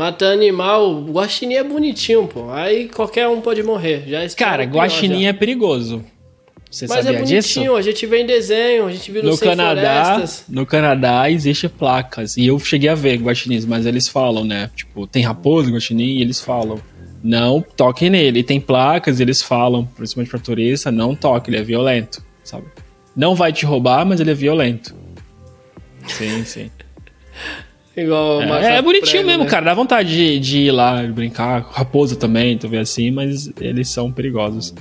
mata 0.02 0.26
animal, 0.26 0.92
o 0.92 1.12
guaxinim 1.12 1.54
é 1.54 1.64
bonitinho, 1.64 2.26
pô. 2.26 2.50
Aí 2.50 2.90
qualquer 2.90 3.28
um 3.28 3.40
pode 3.40 3.62
morrer. 3.62 4.04
Já 4.08 4.26
espero 4.26 4.50
Cara, 4.50 4.64
guaxinim 4.64 5.24
já. 5.24 5.30
é 5.30 5.34
perigoso. 5.34 6.04
Você 6.72 6.88
Mas 6.88 7.00
é 7.00 7.04
sabia 7.04 7.20
bonitinho, 7.20 7.40
disso? 7.42 7.76
a 7.76 7.82
gente 7.84 8.06
vê 8.08 8.22
em 8.22 8.26
desenho, 8.26 8.88
a 8.88 8.92
gente 8.92 9.12
viu 9.12 9.22
no, 9.22 9.38
Canadá, 9.38 10.06
Florestas. 10.06 10.46
no 10.50 10.66
Canadá 10.66 11.30
existe 11.30 11.70
placas. 11.70 12.36
E 12.36 12.48
eu 12.48 12.58
cheguei 12.58 12.90
a 12.90 12.96
ver 12.96 13.18
guaxinins, 13.18 13.64
mas 13.64 13.86
eles 13.86 14.08
falam, 14.08 14.44
né? 14.44 14.72
Tipo, 14.76 15.06
tem 15.06 15.22
raposa, 15.22 15.70
guaxinim, 15.70 16.18
e 16.18 16.22
eles 16.22 16.42
falam. 16.42 16.80
Não 17.24 17.62
toquem 17.62 18.10
nele. 18.10 18.40
E 18.40 18.44
tem 18.44 18.60
placas, 18.60 19.20
eles 19.20 19.44
falam, 19.44 19.86
principalmente 19.86 20.32
pra 20.32 20.40
turista, 20.40 20.92
não 20.92 21.14
toque, 21.14 21.52
ele 21.52 21.58
é 21.58 21.62
violento, 21.64 22.24
sabe? 22.44 22.66
Não 23.16 23.36
vai 23.36 23.54
te 23.54 23.68
roubar, 23.68 24.04
mas 24.04 24.20
ele 24.20 24.32
é 24.32 24.34
violento. 24.34 24.96
Sim, 26.08 26.44
sim. 26.44 26.72
Igual 28.04 28.42
É, 28.44 28.78
é 28.78 28.82
bonitinho 28.82 29.12
prego, 29.24 29.28
mesmo, 29.28 29.44
né? 29.44 29.50
cara. 29.50 29.66
Dá 29.66 29.74
vontade 29.74 30.10
de, 30.10 30.40
de 30.40 30.58
ir 30.60 30.72
lá 30.72 31.02
brincar. 31.04 31.66
Raposa 31.72 32.16
também, 32.16 32.58
tu 32.58 32.68
vê 32.70 32.78
assim, 32.80 33.12
mas 33.12 33.52
eles 33.60 33.90
são 33.90 34.12
perigosos. 34.12 34.74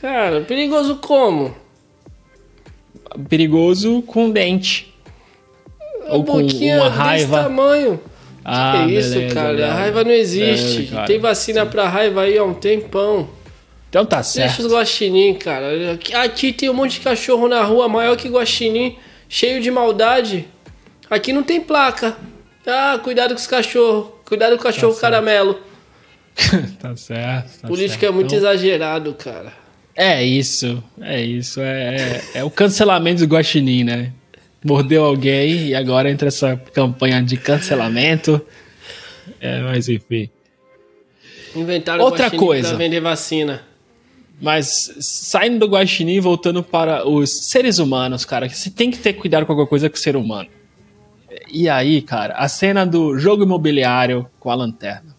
Cara, 0.00 0.40
perigoso 0.42 0.96
como? 0.96 1.54
Perigoso 3.28 4.02
com 4.02 4.30
dente. 4.30 4.92
Ou 6.08 6.24
com 6.24 6.38
uma 6.38 6.42
desse 6.42 6.68
raiva. 6.88 7.42
tamanho. 7.44 8.00
Ah, 8.44 8.84
que 8.86 8.94
isso, 8.94 9.10
beleza, 9.14 9.34
cara? 9.34 9.48
beleza. 9.50 9.68
A 9.68 9.74
raiva 9.74 10.04
não 10.04 10.10
existe. 10.12 10.82
Beleza. 10.82 11.02
Tem 11.06 11.18
vacina 11.18 11.66
pra 11.66 11.88
raiva 11.88 12.22
aí 12.22 12.38
há 12.38 12.44
um 12.44 12.54
tempão. 12.54 13.28
Então 13.90 14.06
tá 14.06 14.16
Deixa 14.16 14.30
certo. 14.30 14.60
os 14.66 14.72
guaxinim, 14.72 15.34
cara. 15.34 15.92
Aqui, 15.92 16.14
aqui 16.14 16.52
tem 16.52 16.70
um 16.70 16.74
monte 16.74 16.92
de 16.92 17.00
cachorro 17.00 17.48
na 17.48 17.62
rua, 17.62 17.88
maior 17.88 18.16
que 18.16 18.28
guaxinim, 18.28 18.96
cheio 19.28 19.60
de 19.60 19.70
maldade. 19.70 20.46
Aqui 21.10 21.32
não 21.32 21.42
tem 21.42 21.60
placa. 21.60 22.16
Ah, 22.66 22.98
cuidado 23.02 23.34
com 23.34 23.40
os 23.40 23.46
cachorros. 23.46 24.12
Cuidado 24.24 24.52
com 24.56 24.60
o 24.60 24.64
cachorro 24.64 24.92
certo. 24.92 25.00
caramelo. 25.02 25.58
tá 26.80 26.94
certo. 26.96 27.60
Tá 27.62 27.68
Política 27.68 28.00
certo. 28.00 28.12
é 28.12 28.14
muito 28.14 28.34
Então, 28.34 28.38
exagerado, 28.38 29.12
cara. 29.14 29.52
É 29.96 30.22
isso. 30.24 30.82
É 31.00 31.20
isso. 31.20 31.60
É, 31.60 31.96
é, 32.34 32.38
é 32.38 32.44
o 32.44 32.50
cancelamento 32.50 33.26
do 33.26 33.34
Guaxinim, 33.34 33.82
né? 33.84 34.12
Mordeu 34.64 35.04
alguém 35.04 35.68
e 35.68 35.74
agora 35.74 36.10
entra 36.10 36.28
essa 36.28 36.56
campanha 36.72 37.22
de 37.22 37.36
cancelamento. 37.36 38.40
É, 39.40 39.60
mas 39.62 39.88
enfim. 39.88 40.30
Inventaram 41.56 42.04
Outra 42.04 42.30
coisa. 42.30 42.68
pra 42.68 42.78
vender 42.78 43.00
vacina. 43.00 43.62
Mas 44.40 44.94
saindo 45.00 45.58
do 45.58 45.66
Guaxinim 45.74 46.14
e 46.14 46.20
voltando 46.20 46.62
para 46.62 47.06
os 47.06 47.48
seres 47.48 47.78
humanos, 47.78 48.24
cara, 48.24 48.48
que 48.48 48.56
você 48.56 48.70
tem 48.70 48.90
que 48.90 48.98
ter 48.98 49.14
cuidado 49.14 49.44
com 49.44 49.52
alguma 49.52 49.66
coisa 49.68 49.90
com 49.90 49.96
o 49.96 49.98
ser 49.98 50.16
humano. 50.16 50.48
E 51.48 51.68
aí, 51.68 52.02
cara, 52.02 52.34
a 52.34 52.48
cena 52.48 52.84
do 52.86 53.18
jogo 53.18 53.42
imobiliário 53.44 54.26
com 54.38 54.50
a 54.50 54.54
lanterna. 54.54 55.14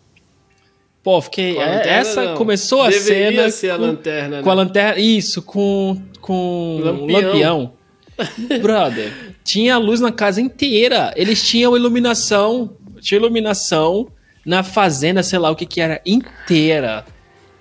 Pô, 1.03 1.19
fiquei. 1.21 1.57
É, 1.57 1.65
lanterna, 1.65 1.91
essa 1.91 2.25
não. 2.25 2.35
começou 2.35 2.83
a 2.83 2.89
Deveria 2.89 3.31
cena. 3.41 3.51
ser 3.51 3.69
a 3.71 3.75
com, 3.77 3.81
lanterna, 3.81 4.43
Com 4.43 4.51
a 4.51 4.55
né? 4.55 4.61
lanterna. 4.63 4.99
Isso, 4.99 5.41
com. 5.41 6.01
Com 6.19 6.79
Lampião. 6.83 7.21
lampião. 7.21 7.73
Brother, 8.61 9.11
tinha 9.43 9.77
luz 9.79 9.99
na 9.99 10.11
casa 10.11 10.39
inteira. 10.39 11.11
Eles 11.15 11.43
tinham 11.47 11.75
iluminação. 11.75 12.75
Tinha 12.99 13.19
iluminação 13.19 14.07
na 14.45 14.61
fazenda, 14.61 15.23
sei 15.23 15.39
lá 15.39 15.49
o 15.49 15.55
que 15.55 15.65
que 15.65 15.81
era, 15.81 15.99
inteira. 16.05 17.03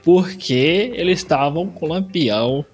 Porque 0.02 0.92
eles 0.94 1.18
estavam 1.20 1.66
com 1.68 1.86
lampião 1.86 2.64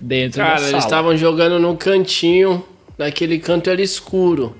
dentro 0.00 0.38
da 0.38 0.44
Cara, 0.44 0.58
sala. 0.58 0.70
eles 0.70 0.84
estavam 0.84 1.16
jogando 1.16 1.58
no 1.58 1.76
cantinho, 1.76 2.64
naquele 2.98 3.38
canto 3.38 3.70
era 3.70 3.80
escuro. 3.82 4.56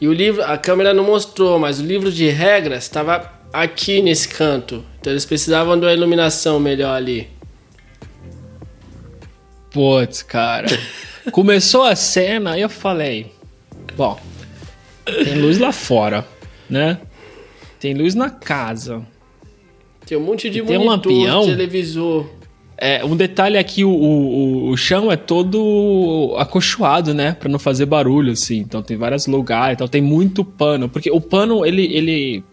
E 0.00 0.06
o 0.08 0.12
livro, 0.12 0.42
a 0.44 0.58
câmera 0.58 0.92
não 0.92 1.04
mostrou, 1.04 1.58
mas 1.58 1.80
o 1.80 1.84
livro 1.84 2.12
de 2.12 2.28
regras 2.28 2.84
estava 2.84 3.32
aqui 3.52 4.02
nesse 4.02 4.28
canto. 4.28 4.84
Então 5.00 5.12
eles 5.12 5.24
precisavam 5.24 5.78
de 5.78 5.86
uma 5.86 5.92
iluminação 5.92 6.60
melhor 6.60 6.94
ali. 6.94 7.28
Putz, 9.70 10.22
cara. 10.22 10.66
Começou 11.32 11.82
a 11.82 11.96
cena, 11.96 12.52
aí 12.52 12.60
eu 12.62 12.68
falei: 12.68 13.32
Bom, 13.96 14.18
tem 15.04 15.40
luz 15.40 15.58
lá 15.58 15.72
fora, 15.72 16.26
né? 16.68 16.98
Tem 17.80 17.94
luz 17.94 18.14
na 18.14 18.30
casa. 18.30 19.04
Tem 20.06 20.16
um 20.16 20.20
monte 20.20 20.48
de 20.48 20.60
E 20.60 20.62
tem 20.62 20.78
um 20.78 20.84
monitor, 20.84 21.12
lampião? 21.12 21.46
televisor. 21.46 22.26
É, 22.78 23.04
um 23.04 23.16
detalhe 23.16 23.56
aqui, 23.56 23.84
o, 23.84 23.90
o, 23.90 24.68
o 24.70 24.76
chão 24.76 25.10
é 25.10 25.16
todo 25.16 26.34
acolchoado, 26.38 27.14
né? 27.14 27.32
Pra 27.32 27.48
não 27.48 27.58
fazer 27.58 27.86
barulho, 27.86 28.32
assim. 28.32 28.58
Então 28.58 28.82
tem 28.82 28.96
vários 28.96 29.26
lugares, 29.26 29.74
então 29.74 29.88
tem 29.88 30.02
muito 30.02 30.44
pano. 30.44 30.88
Porque 30.88 31.10
o 31.10 31.20
pano, 31.20 31.64
ele... 31.64 31.84
ele 31.84 32.44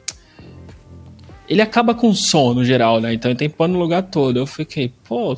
ele 1.50 1.62
acaba 1.62 1.94
com 1.94 2.14
som 2.14 2.54
no 2.54 2.64
geral, 2.64 3.02
né? 3.02 3.14
Então 3.14 3.36
tem 3.36 3.50
pano 3.50 3.74
no 3.74 3.80
lugar 3.80 4.04
todo. 4.04 4.40
Eu 4.40 4.48
fiquei, 4.48 4.92
pô, 5.08 5.36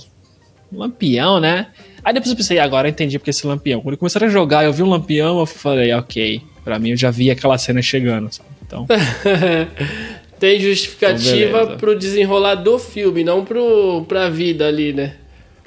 lampião, 0.72 1.40
né? 1.40 1.68
Aí 2.04 2.14
depois 2.14 2.30
eu 2.30 2.38
pensei, 2.38 2.60
agora 2.60 2.88
eu 2.88 2.92
entendi 2.92 3.18
porque 3.18 3.32
esse 3.32 3.48
lampião. 3.48 3.82
Quando 3.82 3.98
começaram 3.98 4.28
a 4.28 4.30
jogar, 4.30 4.64
eu 4.64 4.72
vi 4.72 4.84
um 4.84 4.90
lampião, 4.90 5.40
eu 5.40 5.46
falei, 5.46 5.92
ok. 5.94 6.42
Pra 6.64 6.78
mim 6.78 6.92
eu 6.92 6.98
já 6.98 7.10
vi 7.10 7.32
aquela 7.32 7.58
cena 7.58 7.82
chegando, 7.82 8.32
sabe? 8.32 8.50
Então, 8.66 8.88
Tem 10.46 10.58
Então, 10.58 10.70
justificativa 10.70 11.60
beleza. 11.60 11.78
pro 11.78 11.98
desenrolar 11.98 12.56
do 12.56 12.78
filme, 12.78 13.24
não 13.24 13.44
pro, 13.44 14.06
pra 14.08 14.30
vida 14.30 14.68
ali, 14.68 14.94
né? 14.94 15.16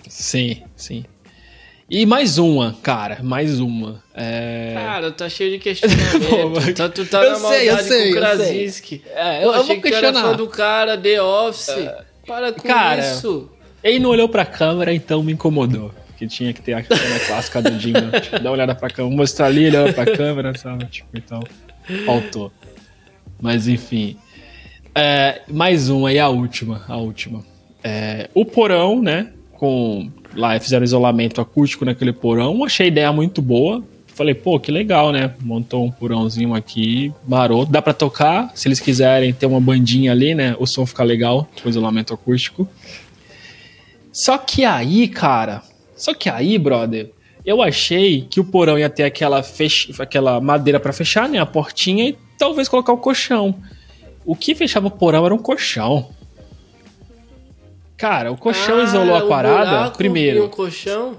sim, 0.09 0.63
sim. 0.77 1.05
E 1.91 2.05
mais 2.07 2.39
uma, 2.39 2.77
cara, 2.83 3.19
mais 3.23 3.59
uma. 3.61 4.03
É... 4.15 4.75
Cara, 4.75 5.11
tá 5.11 5.29
cheio 5.29 5.51
de 5.53 5.59
questionamento. 5.63 6.75
tá, 6.77 6.89
tu 6.89 7.05
tá 7.07 7.25
Eu 7.25 7.31
na 7.41 7.49
sei, 7.49 7.69
eu 7.69 7.73
maldade 7.75 7.89
sei, 7.89 7.99
com 7.99 8.03
o 8.03 8.07
eu 8.07 8.13
sei. 8.13 8.13
Krasinski. 8.37 9.03
É, 9.15 9.39
eu- 9.39 9.43
eu 9.43 9.51
achei 9.53 9.67
vou 9.67 9.83
que 9.83 9.91
tu 9.91 9.95
era 9.95 10.13
questionar. 10.13 10.37
do 10.37 10.47
cara, 10.49 10.97
The 10.99 11.23
Office. 11.23 11.89
Para 12.27 12.53
com 12.53 12.69
Cara, 12.69 13.01
isso. 13.01 13.51
Ele 13.83 13.99
não 13.99 14.11
olhou 14.11 14.29
pra 14.29 14.45
câmera, 14.45 14.93
então 14.93 15.23
me 15.23 15.33
incomodou. 15.33 15.91
Que 16.19 16.27
tinha 16.27 16.53
que 16.53 16.61
ter 16.61 16.75
a 16.75 16.85
cena 16.85 17.21
clássica 17.27 17.63
do 17.63 17.71
Dinho. 17.73 18.11
Tipo, 18.21 18.39
dar 18.39 18.43
uma 18.51 18.51
olhada 18.51 18.75
pra 18.75 18.91
câmera, 18.91 19.17
mostrar 19.17 19.47
ali, 19.47 19.65
ele 19.65 19.77
olha 19.77 19.93
pra 19.93 20.05
câmera, 20.05 20.57
sabe? 20.59 20.85
Tipo, 20.87 21.09
então, 21.15 21.43
faltou. 22.05 22.53
Mas 23.41 23.67
enfim. 23.69 24.17
É, 25.01 25.43
mais 25.47 25.89
uma 25.89 26.09
aí, 26.09 26.19
a 26.19 26.29
última. 26.29 26.83
A 26.89 26.97
última. 26.97 27.45
É, 27.85 28.29
o 28.35 28.45
porão, 28.45 29.01
né? 29.01 29.29
Com. 29.53 30.11
Lá 30.35 30.59
fizeram 30.59 30.83
isolamento 30.83 31.41
acústico 31.41 31.85
naquele 31.85 32.13
porão. 32.13 32.65
Achei 32.65 32.87
a 32.87 32.89
ideia 32.89 33.13
muito 33.13 33.41
boa. 33.41 33.85
Falei, 34.09 34.35
pô, 34.35 34.59
que 34.59 34.73
legal, 34.73 35.13
né? 35.13 35.33
Montou 35.41 35.85
um 35.85 35.91
porãozinho 35.93 36.53
aqui, 36.53 37.13
maroto. 37.29 37.71
Dá 37.71 37.81
pra 37.81 37.95
tocar, 37.95 38.51
se 38.57 38.67
eles 38.67 38.81
quiserem 38.81 39.33
ter 39.33 39.47
uma 39.47 39.61
bandinha 39.61 40.11
ali, 40.11 40.35
né? 40.35 40.57
O 40.59 40.67
som 40.67 40.85
fica 40.85 41.05
legal 41.05 41.49
com 41.63 41.69
isolamento 41.69 42.13
acústico. 42.13 42.69
Só 44.13 44.37
que 44.37 44.65
aí, 44.65 45.07
cara. 45.07 45.63
Só 45.97 46.13
que 46.13 46.29
aí, 46.29 46.59
brother, 46.59 47.13
eu 47.47 47.63
achei 47.63 48.23
que 48.23 48.41
o 48.41 48.45
porão 48.45 48.77
ia 48.77 48.91
ter 48.91 49.05
aquela, 49.05 49.45
fech... 49.45 49.95
aquela 50.01 50.41
madeira 50.41 50.81
para 50.81 50.93
fechar, 50.93 51.29
né? 51.29 51.39
A 51.39 51.47
portinha 51.47 52.09
e 52.09 52.19
talvez 52.37 52.69
colocar 52.69 52.93
o 52.93 52.99
colchão. 52.99 53.55
O 54.29 54.37
que 54.37 54.55
fechava 54.55 54.89
o 54.89 54.91
porão 54.91 55.25
era 55.25 55.35
um 55.35 55.39
colchão. 55.39 56.11
Cara, 57.97 58.31
o 58.31 58.37
colchão 58.37 58.79
Ah, 58.81 58.85
isolou 58.85 59.17
a 59.17 59.27
parada, 59.27 59.91
primeiro. 59.93 60.41
E 60.41 60.43
um 60.43 60.49
colchão? 60.51 61.17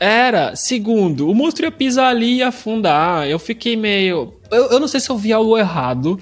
Era. 0.00 0.56
Segundo, 0.56 1.28
o 1.28 1.34
monstro 1.34 1.66
ia 1.66 1.70
pisar 1.70 2.08
ali 2.08 2.36
e 2.36 2.42
afundar. 2.42 3.28
Eu 3.28 3.38
fiquei 3.38 3.76
meio. 3.76 4.32
Eu, 4.50 4.70
eu 4.70 4.80
não 4.80 4.88
sei 4.88 5.00
se 5.00 5.10
eu 5.10 5.18
vi 5.18 5.34
algo 5.34 5.58
errado. 5.58 6.18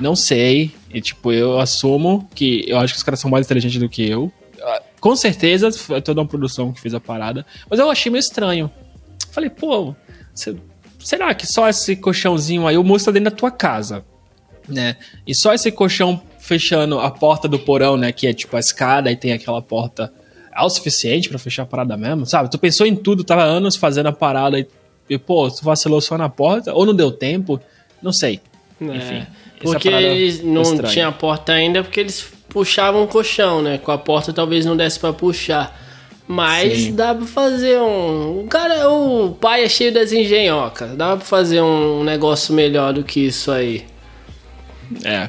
Não 0.00 0.16
sei. 0.16 0.72
E, 0.90 1.02
tipo, 1.02 1.30
eu 1.30 1.60
assumo 1.60 2.26
que 2.34 2.64
eu 2.66 2.78
acho 2.78 2.94
que 2.94 2.96
os 2.96 3.02
caras 3.02 3.20
são 3.20 3.30
mais 3.30 3.44
inteligentes 3.44 3.78
do 3.78 3.90
que 3.90 4.08
eu. 4.08 4.32
Ah, 4.62 4.80
Com 5.00 5.14
certeza, 5.14 5.70
foi 5.70 6.00
toda 6.00 6.22
uma 6.22 6.26
produção 6.26 6.72
que 6.72 6.80
fez 6.80 6.94
a 6.94 7.00
parada. 7.00 7.44
Mas 7.68 7.78
eu 7.78 7.90
achei 7.90 8.10
meio 8.10 8.20
estranho. 8.20 8.70
Falei, 9.30 9.50
pô, 9.50 9.94
será 10.98 11.34
que 11.34 11.46
só 11.46 11.68
esse 11.68 11.94
colchãozinho 11.94 12.66
aí, 12.66 12.78
o 12.78 12.82
monstro 12.82 13.12
tá 13.12 13.18
dentro 13.18 13.30
da 13.30 13.36
tua 13.36 13.50
casa, 13.50 14.02
né? 14.68 14.96
E 15.26 15.34
só 15.34 15.52
esse 15.54 15.70
colchão 15.70 16.20
fechando 16.38 16.98
a 16.98 17.10
porta 17.10 17.46
do 17.48 17.58
porão, 17.58 17.96
né? 17.96 18.12
Que 18.12 18.26
é 18.26 18.32
tipo 18.32 18.56
a 18.56 18.60
escada 18.60 19.10
e 19.10 19.16
tem 19.16 19.32
aquela 19.32 19.62
porta 19.62 20.12
é 20.54 20.62
o 20.62 20.68
suficiente 20.68 21.28
pra 21.28 21.38
fechar 21.38 21.62
a 21.62 21.66
parada 21.66 21.96
mesmo, 21.96 22.26
sabe? 22.26 22.50
Tu 22.50 22.58
pensou 22.58 22.86
em 22.86 22.94
tudo, 22.94 23.24
tava 23.24 23.42
anos 23.42 23.74
fazendo 23.74 24.08
a 24.08 24.12
parada 24.12 24.58
e, 24.58 24.66
e 25.08 25.16
pô, 25.16 25.50
tu 25.50 25.64
vacilou 25.64 26.00
só 26.00 26.18
na 26.18 26.28
porta, 26.28 26.74
ou 26.74 26.84
não 26.84 26.94
deu 26.94 27.10
tempo, 27.10 27.58
não 28.02 28.12
sei. 28.12 28.40
Enfim, 28.80 29.14
É. 29.14 29.26
Porque 29.62 29.90
parada 29.90 30.06
eles 30.06 30.42
não 30.42 30.62
estranha. 30.62 30.92
tinha 30.92 31.12
porta 31.12 31.52
ainda, 31.52 31.82
porque 31.82 32.00
eles 32.00 32.26
puxavam 32.48 33.04
o 33.04 33.08
colchão, 33.08 33.62
né? 33.62 33.78
Com 33.78 33.92
a 33.92 33.98
porta 33.98 34.32
talvez 34.32 34.66
não 34.66 34.76
desse 34.76 34.98
pra 35.00 35.12
puxar. 35.12 35.80
Mas 36.28 36.78
Sim. 36.78 36.94
dá 36.94 37.14
pra 37.14 37.26
fazer 37.26 37.78
um. 37.80 38.40
O 38.44 38.46
cara, 38.48 38.88
o 38.90 39.32
pai 39.32 39.64
é 39.64 39.68
cheio 39.68 39.92
das 39.92 40.12
engenhocas. 40.12 40.96
Dá 40.96 41.16
pra 41.16 41.24
fazer 41.24 41.60
um 41.60 42.04
negócio 42.04 42.54
melhor 42.54 42.92
do 42.92 43.02
que 43.04 43.20
isso 43.20 43.50
aí. 43.50 43.84
É. 45.04 45.28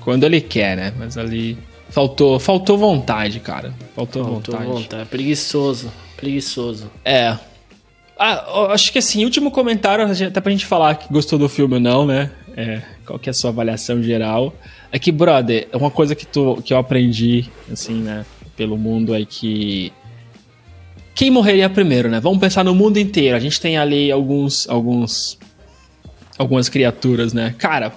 Quando 0.00 0.24
ele 0.24 0.40
quer, 0.40 0.76
né? 0.76 0.92
Mas 0.98 1.16
ali 1.16 1.56
faltou, 1.90 2.38
faltou 2.38 2.76
vontade, 2.76 3.40
cara. 3.40 3.72
Faltou, 3.94 4.24
Faltou 4.24 4.54
vontade. 4.54 4.82
vontade. 4.82 5.08
Preguiçoso. 5.08 5.90
Preguiçoso. 6.16 6.90
É. 7.04 7.36
Ah, 8.18 8.68
acho 8.70 8.92
que 8.92 8.98
assim, 8.98 9.24
último 9.24 9.50
comentário, 9.50 10.04
até 10.26 10.40
pra 10.40 10.52
gente 10.52 10.66
falar 10.66 10.94
que 10.94 11.12
gostou 11.12 11.38
do 11.38 11.48
filme 11.48 11.74
ou 11.74 11.80
não, 11.80 12.06
né? 12.06 12.30
É, 12.56 12.82
qual 13.04 13.18
que 13.18 13.28
é 13.28 13.32
a 13.32 13.34
sua 13.34 13.50
avaliação 13.50 14.00
geral? 14.02 14.54
É 14.92 14.98
que, 14.98 15.10
brother, 15.10 15.66
é 15.72 15.76
uma 15.76 15.90
coisa 15.90 16.14
que, 16.14 16.24
tu, 16.24 16.62
que 16.64 16.72
eu 16.72 16.78
aprendi, 16.78 17.50
assim, 17.72 17.94
né, 17.94 18.24
pelo 18.56 18.78
mundo 18.78 19.14
é 19.14 19.24
que. 19.24 19.92
Quem 21.14 21.30
morreria 21.30 21.68
primeiro, 21.68 22.08
né? 22.08 22.20
Vamos 22.20 22.38
pensar 22.38 22.64
no 22.64 22.74
mundo 22.74 22.98
inteiro. 22.98 23.36
A 23.36 23.40
gente 23.40 23.60
tem 23.60 23.76
ali 23.76 24.10
alguns. 24.10 24.68
alguns 24.68 25.38
algumas 26.36 26.68
criaturas, 26.68 27.32
né? 27.32 27.54
Cara, 27.58 27.92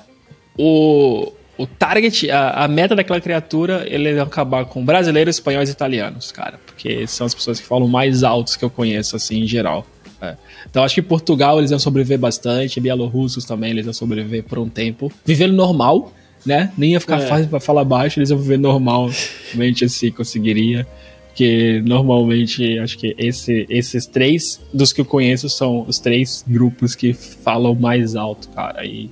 o, 0.58 1.32
o 1.58 1.66
target, 1.68 2.30
a, 2.32 2.64
a 2.64 2.68
meta 2.68 2.96
daquela 2.96 3.20
criatura, 3.22 3.86
ele 3.88 4.10
é 4.10 4.20
acabar 4.20 4.66
com 4.66 4.84
brasileiros, 4.84 5.36
espanhóis 5.36 5.70
e 5.70 5.72
italianos, 5.72 6.32
cara. 6.32 6.60
Porque 6.66 7.06
são 7.08 7.26
as 7.28 7.34
pessoas 7.34 7.60
que 7.60 7.66
falam 7.68 7.88
mais 7.88 8.24
altos 8.24 8.56
que 8.56 8.64
eu 8.66 8.70
conheço, 8.70 9.16
assim, 9.16 9.42
em 9.44 9.48
geral. 9.48 9.86
É. 10.22 10.36
Então 10.70 10.84
acho 10.84 10.96
que 10.96 11.02
Portugal 11.02 11.60
eles 11.60 11.70
iam 11.70 11.80
sobreviver 11.80 12.18
bastante, 12.18 12.80
bielorrussos 12.80 13.46
também 13.46 13.70
eles 13.70 13.86
iam 13.86 13.94
sobreviver 13.94 14.44
por 14.44 14.58
um 14.58 14.68
tempo. 14.68 15.12
Vivendo 15.24 15.54
normal, 15.54 16.12
né? 16.44 16.72
Nem 16.76 16.94
ia 16.94 17.00
ficar 17.00 17.22
É. 17.22 17.28
fácil 17.28 17.48
pra 17.48 17.60
falar 17.60 17.84
baixo, 17.84 18.18
eles 18.20 18.32
iam 18.32 18.40
viver 18.40 18.58
normalmente 18.58 19.86
assim, 19.86 20.12
conseguiria. 20.12 20.88
Porque 21.28 21.84
normalmente 21.86 22.80
acho 22.80 22.98
que 22.98 23.16
esse, 23.16 23.68
esses 23.70 24.08
três 24.08 24.60
dos 24.74 24.92
que 24.92 25.02
eu 25.02 25.06
conheço 25.06 25.48
são 25.50 25.86
os 25.88 26.00
três 26.00 26.44
grupos 26.48 26.96
que 26.96 27.14
falam 27.14 27.76
mais 27.76 28.16
alto, 28.16 28.50
cara. 28.50 28.84
E 28.84 29.12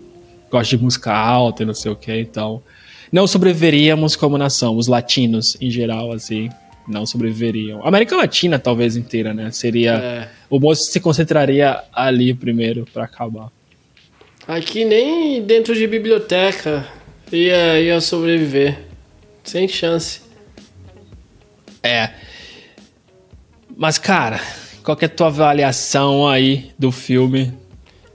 gostam 0.56 0.78
de 0.78 0.84
música 0.86 1.14
alta 1.14 1.64
e 1.64 1.66
não 1.66 1.74
sei 1.74 1.92
o 1.92 1.96
que, 1.96 2.18
então. 2.18 2.64
Não 3.12 3.28
sobreviveríamos 3.28 4.16
como 4.16 4.38
nação, 4.38 4.78
os 4.78 4.88
latinos 4.88 5.58
em 5.60 5.70
geral, 5.70 6.14
assim, 6.14 6.50
não 6.88 7.06
sobreviveriam. 7.06 7.84
A 7.84 7.90
América 7.90 8.16
Latina, 8.16 8.58
talvez 8.58 8.96
inteira, 8.96 9.34
né? 9.34 9.52
Seria. 9.52 9.94
É. 9.94 10.30
O 10.50 10.60
moço 10.60 10.84
se 10.92 11.00
concentraria 11.00 11.84
ali 11.94 12.34
primeiro 12.34 12.88
pra 12.94 13.04
acabar. 13.04 13.52
Aqui 14.48 14.86
nem 14.86 15.42
dentro 15.44 15.76
de 15.76 15.88
biblioteca 15.88 16.88
ia, 17.32 17.82
ia 17.82 18.00
sobreviver. 18.00 18.80
Sem 19.44 19.68
chance. 19.68 20.22
É. 21.84 22.12
Mas, 23.76 23.98
cara, 23.98 24.40
qual 24.84 24.96
que 24.96 25.04
é 25.06 25.08
a 25.08 25.10
tua 25.10 25.28
avaliação 25.28 26.28
aí 26.28 26.72
do 26.80 26.92
filme? 26.92 27.54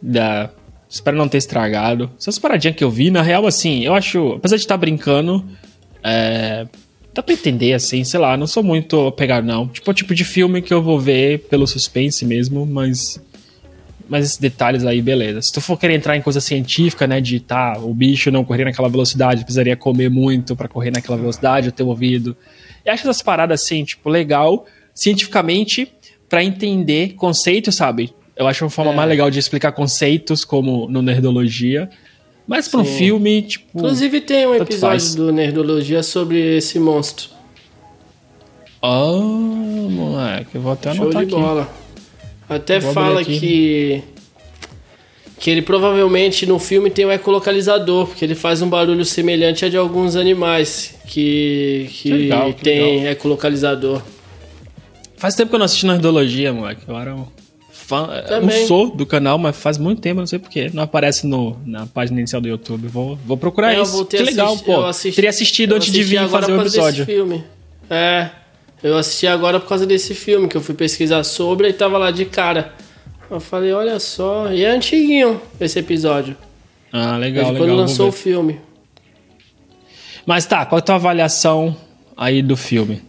Da... 0.01 0.51
Espero 0.91 1.17
não 1.17 1.29
ter 1.29 1.39
estragado. 1.39 2.11
Essas 2.19 2.37
paradinhas 2.37 2.75
que 2.75 2.83
eu 2.83 2.91
vi, 2.91 3.13
na 3.13 3.23
real, 3.23 3.47
assim, 3.47 3.85
eu 3.85 3.95
acho. 3.95 4.33
Apesar 4.33 4.57
de 4.57 4.63
estar 4.63 4.77
brincando, 4.77 5.47
é, 6.03 6.67
dá 7.15 7.23
pra 7.23 7.33
entender, 7.33 7.75
assim, 7.75 8.03
sei 8.03 8.19
lá, 8.19 8.37
não 8.37 8.49
sou 8.49 8.61
muito 8.61 9.07
apegado, 9.07 9.45
não. 9.45 9.69
Tipo, 9.69 9.89
é 9.89 9.93
o 9.93 9.95
tipo 9.95 10.13
de 10.13 10.25
filme 10.25 10.61
que 10.61 10.75
eu 10.75 10.83
vou 10.83 10.99
ver 10.99 11.47
pelo 11.49 11.65
suspense 11.65 12.27
mesmo, 12.27 12.67
mas. 12.67 13.23
Mas 14.09 14.25
esses 14.25 14.39
detalhes 14.39 14.85
aí, 14.85 15.01
beleza. 15.01 15.41
Se 15.41 15.53
tu 15.53 15.61
for 15.61 15.79
querer 15.79 15.95
entrar 15.95 16.17
em 16.17 16.21
coisa 16.23 16.41
científica, 16.41 17.07
né, 17.07 17.21
de 17.21 17.39
tá, 17.39 17.79
o 17.79 17.95
bicho 17.95 18.29
não 18.33 18.45
correr 18.45 18.65
naquela 18.65 18.89
velocidade, 18.89 19.45
precisaria 19.45 19.77
comer 19.77 20.11
muito 20.11 20.57
pra 20.57 20.67
correr 20.67 20.91
naquela 20.91 21.17
velocidade, 21.17 21.69
eu 21.69 21.73
ter 21.73 21.85
ouvido. 21.85 22.37
Eu 22.85 22.93
acho 22.93 23.05
essas 23.05 23.23
paradas 23.23 23.63
assim, 23.63 23.85
tipo, 23.85 24.09
legal, 24.11 24.67
cientificamente, 24.93 25.93
pra 26.29 26.43
entender 26.43 27.15
conceitos, 27.15 27.77
sabe? 27.77 28.13
Eu 28.41 28.49
acho 28.49 28.65
uma 28.65 28.71
forma 28.71 28.93
É. 28.93 28.95
mais 28.97 29.07
legal 29.09 29.31
de 29.31 29.39
explicar 29.39 29.71
conceitos, 29.73 30.47
como 30.47 30.89
no 30.89 31.03
Nerdologia. 31.03 31.91
Mas 32.47 32.67
pra 32.69 32.81
um 32.81 32.85
Sim. 32.87 32.97
filme, 32.97 33.43
tipo. 33.43 33.67
Inclusive 33.79 34.21
tem 34.23 34.47
um 34.47 34.55
episódio 34.55 34.81
faz. 34.81 35.15
do 35.15 35.31
Nerdologia 35.31 36.03
sobre 36.03 36.57
esse 36.57 36.79
monstro. 36.79 37.29
Oh, 38.83 39.21
moleque, 39.91 40.55
eu 40.55 40.61
vou 40.63 40.73
até 40.73 40.95
Show 40.95 41.03
anotar 41.05 41.27
de 41.27 41.35
aqui. 41.35 41.43
bola. 41.43 41.69
Até 42.49 42.81
Vou 42.81 42.93
fala 42.95 43.23
que. 43.23 44.03
Que 45.39 45.51
ele 45.51 45.63
provavelmente 45.63 46.45
no 46.47 46.59
filme 46.59 46.91
tem 46.91 47.05
um 47.07 47.13
ecolocalizador, 47.13 48.07
porque 48.07 48.25
ele 48.25 48.35
faz 48.35 48.61
um 48.63 48.69
barulho 48.69 49.05
semelhante 49.05 49.65
a 49.65 49.69
de 49.69 49.77
alguns 49.77 50.17
animais 50.17 50.95
que, 51.07 51.89
que, 51.93 52.11
legal, 52.13 52.53
que 52.55 52.63
tem 52.63 53.07
ecolocalizador. 53.07 54.03
Faz 55.17 55.35
tempo 55.35 55.51
que 55.51 55.55
eu 55.55 55.59
não 55.59 55.67
assisti 55.67 55.87
Nerdologia, 55.87 56.53
moleque. 56.55 56.83
Eu 56.89 56.97
era 56.99 57.15
um 57.15 57.27
fã. 57.91 58.09
Eu 58.15 58.27
Também. 58.41 58.67
sou 58.67 58.89
do 58.91 59.05
canal, 59.05 59.37
mas 59.37 59.57
faz 59.57 59.77
muito 59.77 60.01
tempo, 60.01 60.21
não 60.21 60.27
sei 60.27 60.39
porquê. 60.39 60.71
Não 60.73 60.83
aparece 60.85 61.27
no, 61.27 61.57
na 61.67 61.87
página 61.87 62.19
inicial 62.21 62.41
do 62.41 62.49
YouTube. 62.49 62.87
Vou, 62.89 63.17
vou 63.27 63.37
procurar 63.37 63.75
É, 63.75 63.79
eu 63.79 63.83
isso. 63.83 64.05
que 64.07 64.17
a 64.17 64.23
legal, 64.23 64.57
pô. 64.59 64.73
eu 64.73 64.87
assisti- 64.87 65.17
Teria 65.17 65.31
assistido 65.31 65.73
eu 65.73 65.77
antes 65.77 65.93
de 65.93 65.99
assisti 65.99 66.11
vir 66.11 66.19
agora 66.19 66.43
fazer 66.47 66.53
o 66.57 66.61
episódio. 66.61 67.05
Filme. 67.05 67.45
É, 67.91 68.31
eu 68.83 68.97
assisti 68.97 69.27
agora 69.27 69.59
por 69.61 69.69
causa 69.69 69.85
desse 69.85 70.15
filme, 70.15 70.49
que 70.49 70.57
eu 70.57 70.61
fui 70.61 70.75
pesquisar 70.75 71.25
sobre 71.25 71.69
e 71.69 71.73
tava 71.73 71.99
lá 71.99 72.11
de 72.11 72.25
cara. 72.25 72.73
Eu 73.31 73.39
falei, 73.41 73.73
olha 73.73 73.99
só, 74.01 74.53
e 74.53 74.65
é 74.65 74.71
antiguinho 74.71 75.41
esse 75.61 75.79
episódio. 75.79 76.37
Ah, 76.93 77.17
É 77.17 77.19
legal, 77.19 77.45
de 77.47 77.51
legal. 77.53 77.67
quando 77.69 77.77
lançou 77.79 78.09
o 78.09 78.13
filme. 78.13 78.59
Mas 80.27 80.47
tá, 80.47 80.65
qual 80.67 80.79
é 80.79 80.81
a 80.81 80.85
tua 80.85 80.95
avaliação 80.97 81.77
aí 82.17 82.43
do 82.43 82.57
filme? 82.57 83.03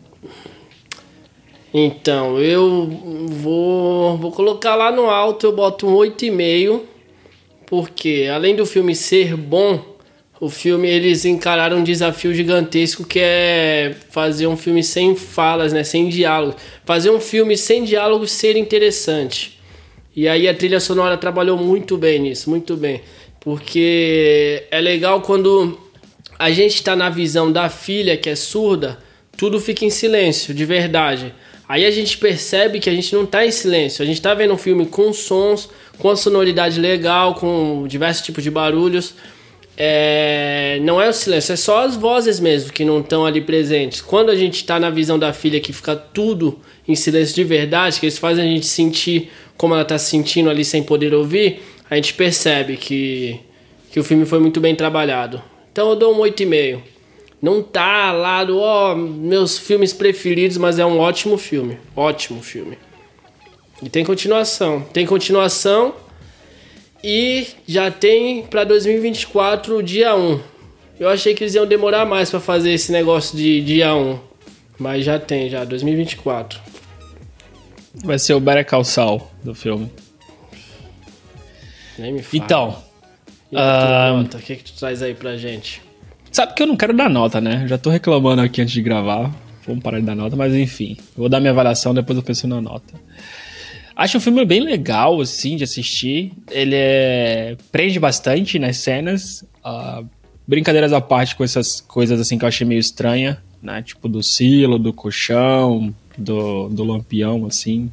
Então, 1.73 2.37
eu 2.37 2.85
vou, 3.27 4.17
vou 4.17 4.31
colocar 4.31 4.75
lá 4.75 4.91
no 4.91 5.09
alto, 5.09 5.45
eu 5.45 5.53
boto 5.53 5.87
um 5.87 5.95
8,5, 5.95 6.81
porque 7.65 8.29
além 8.33 8.55
do 8.55 8.65
filme 8.65 8.93
ser 8.93 9.37
bom, 9.37 9.91
o 10.41 10.49
filme 10.49 10.89
eles 10.89 11.23
encararam 11.23 11.77
um 11.77 11.83
desafio 11.83 12.33
gigantesco 12.33 13.05
que 13.05 13.19
é 13.21 13.95
fazer 14.09 14.47
um 14.47 14.57
filme 14.57 14.83
sem 14.83 15.15
falas, 15.15 15.71
né, 15.71 15.83
sem 15.83 16.09
diálogo. 16.09 16.55
Fazer 16.83 17.11
um 17.11 17.19
filme 17.21 17.55
sem 17.55 17.83
diálogo 17.83 18.27
ser 18.27 18.57
interessante. 18.57 19.59
E 20.13 20.27
aí 20.27 20.49
a 20.49 20.53
trilha 20.53 20.79
sonora 20.79 21.15
trabalhou 21.15 21.57
muito 21.57 21.95
bem 21.95 22.19
nisso, 22.19 22.49
muito 22.49 22.75
bem. 22.75 23.01
Porque 23.39 24.63
é 24.69 24.81
legal 24.81 25.21
quando 25.21 25.79
a 26.37 26.51
gente 26.51 26.83
tá 26.83 26.95
na 26.95 27.09
visão 27.09 27.51
da 27.51 27.69
filha 27.69 28.17
que 28.17 28.29
é 28.29 28.35
surda, 28.35 28.97
tudo 29.37 29.59
fica 29.59 29.85
em 29.85 29.89
silêncio, 29.89 30.53
de 30.53 30.65
verdade. 30.65 31.33
Aí 31.71 31.85
a 31.85 31.89
gente 31.89 32.17
percebe 32.17 32.81
que 32.81 32.89
a 32.89 32.93
gente 32.93 33.15
não 33.15 33.25
tá 33.25 33.45
em 33.45 33.49
silêncio, 33.49 34.03
a 34.03 34.05
gente 34.05 34.21
tá 34.21 34.33
vendo 34.33 34.53
um 34.53 34.57
filme 34.57 34.85
com 34.85 35.13
sons, 35.13 35.69
com 35.97 36.09
a 36.09 36.17
sonoridade 36.17 36.77
legal, 36.77 37.33
com 37.33 37.85
diversos 37.87 38.25
tipos 38.25 38.43
de 38.43 38.51
barulhos. 38.51 39.13
É, 39.77 40.79
não 40.81 41.01
é 41.01 41.07
o 41.07 41.13
silêncio, 41.13 41.53
é 41.53 41.55
só 41.55 41.85
as 41.85 41.95
vozes 41.95 42.41
mesmo 42.41 42.73
que 42.73 42.83
não 42.83 42.99
estão 42.99 43.25
ali 43.25 43.39
presentes. 43.39 44.01
Quando 44.01 44.31
a 44.31 44.35
gente 44.35 44.65
tá 44.65 44.81
na 44.81 44.89
visão 44.89 45.17
da 45.17 45.31
filha 45.31 45.61
que 45.61 45.71
fica 45.71 45.95
tudo 45.95 46.59
em 46.85 46.93
silêncio 46.93 47.35
de 47.35 47.45
verdade, 47.45 48.01
que 48.01 48.05
eles 48.05 48.17
fazem 48.17 48.43
a 48.43 48.47
gente 48.53 48.65
sentir 48.65 49.31
como 49.55 49.73
ela 49.73 49.85
tá 49.85 49.97
se 49.97 50.09
sentindo 50.09 50.49
ali 50.49 50.65
sem 50.65 50.83
poder 50.83 51.13
ouvir, 51.13 51.61
a 51.89 51.95
gente 51.95 52.13
percebe 52.15 52.75
que, 52.75 53.39
que 53.93 53.97
o 53.97 54.03
filme 54.03 54.25
foi 54.25 54.39
muito 54.39 54.59
bem 54.59 54.75
trabalhado. 54.75 55.41
Então 55.71 55.91
eu 55.91 55.95
dou 55.95 56.13
um 56.13 56.19
8,5. 56.19 56.81
Não 57.41 57.63
tá 57.63 58.11
lá 58.11 58.43
do, 58.43 58.59
ó, 58.59 58.93
meus 58.95 59.57
filmes 59.57 59.93
preferidos, 59.93 60.57
mas 60.57 60.77
é 60.77 60.85
um 60.85 60.99
ótimo 60.99 61.37
filme. 61.37 61.79
Ótimo 61.95 62.41
filme. 62.43 62.77
E 63.81 63.89
tem 63.89 64.05
continuação. 64.05 64.81
Tem 64.93 65.05
continuação 65.07 65.95
e 67.03 67.47
já 67.67 67.89
tem 67.89 68.43
para 68.43 68.63
2024 68.63 69.81
dia 69.81 70.15
1. 70.15 70.39
Eu 70.99 71.09
achei 71.09 71.33
que 71.33 71.43
eles 71.43 71.55
iam 71.55 71.65
demorar 71.65 72.05
mais 72.05 72.29
para 72.29 72.39
fazer 72.39 72.73
esse 72.73 72.91
negócio 72.91 73.35
de 73.35 73.59
dia 73.61 73.95
1. 73.95 74.19
Mas 74.77 75.03
já 75.03 75.17
tem, 75.17 75.49
já, 75.49 75.63
2024. 75.63 76.59
Vai 78.03 78.19
ser 78.19 78.35
o 78.35 78.39
Better 78.39 78.65
Call 78.65 78.83
Saul 78.83 79.27
do 79.43 79.55
filme. 79.55 79.91
Nem 81.97 82.13
me 82.13 82.21
fala. 82.21 82.43
Então, 82.43 82.83
a 83.55 83.79
tua 83.79 84.17
nota? 84.17 84.37
O 84.37 84.41
que, 84.41 84.55
que 84.55 84.63
tu 84.63 84.73
traz 84.77 85.01
aí 85.01 85.15
pra 85.15 85.37
gente? 85.37 85.81
Sabe 86.31 86.53
que 86.53 86.63
eu 86.63 86.67
não 86.67 86.77
quero 86.77 86.93
dar 86.93 87.09
nota, 87.09 87.39
né? 87.41 87.65
Já 87.67 87.77
tô 87.77 87.89
reclamando 87.89 88.41
aqui 88.41 88.61
antes 88.61 88.73
de 88.73 88.81
gravar. 88.81 89.31
Vamos 89.67 89.83
parar 89.83 89.99
de 89.99 90.05
dar 90.05 90.15
nota, 90.15 90.35
mas 90.35 90.53
enfim. 90.55 90.97
Vou 91.15 91.29
dar 91.29 91.39
minha 91.39 91.51
avaliação, 91.51 91.93
depois 91.93 92.17
eu 92.17 92.23
penso 92.23 92.47
na 92.47 92.59
nota. 92.61 92.93
Acho 93.95 94.17
o 94.17 94.21
filme 94.21 94.43
bem 94.45 94.61
legal, 94.61 95.21
assim, 95.21 95.55
de 95.55 95.63
assistir. 95.63 96.31
Ele 96.49 96.75
é... 96.75 97.55
prende 97.71 97.99
bastante 97.99 98.57
nas 98.57 98.77
cenas. 98.77 99.45
Ah, 99.63 100.01
brincadeiras 100.47 100.91
à 100.93 100.99
parte 100.99 101.35
com 101.35 101.43
essas 101.43 101.79
coisas, 101.81 102.19
assim, 102.19 102.37
que 102.37 102.43
eu 102.43 102.47
achei 102.47 102.65
meio 102.65 102.79
estranha, 102.79 103.37
né? 103.61 103.81
Tipo 103.83 104.07
do 104.09 104.23
silo, 104.23 104.79
do 104.79 104.91
colchão, 104.91 105.93
do, 106.17 106.67
do 106.69 106.83
lampião, 106.83 107.45
assim. 107.45 107.89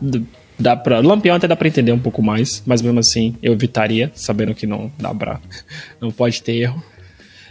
Do- 0.00 0.26
Dá 0.58 0.76
pra, 0.76 1.00
lampião 1.00 1.36
até 1.36 1.48
dá 1.48 1.56
pra 1.56 1.68
entender 1.68 1.90
um 1.90 1.98
pouco 1.98 2.22
mais, 2.22 2.62
mas 2.66 2.82
mesmo 2.82 3.00
assim 3.00 3.34
eu 3.42 3.54
evitaria, 3.54 4.12
sabendo 4.14 4.54
que 4.54 4.66
não 4.66 4.92
dá 4.98 5.14
pra. 5.14 5.40
Não 5.98 6.10
pode 6.10 6.42
ter 6.42 6.52
erro. 6.56 6.84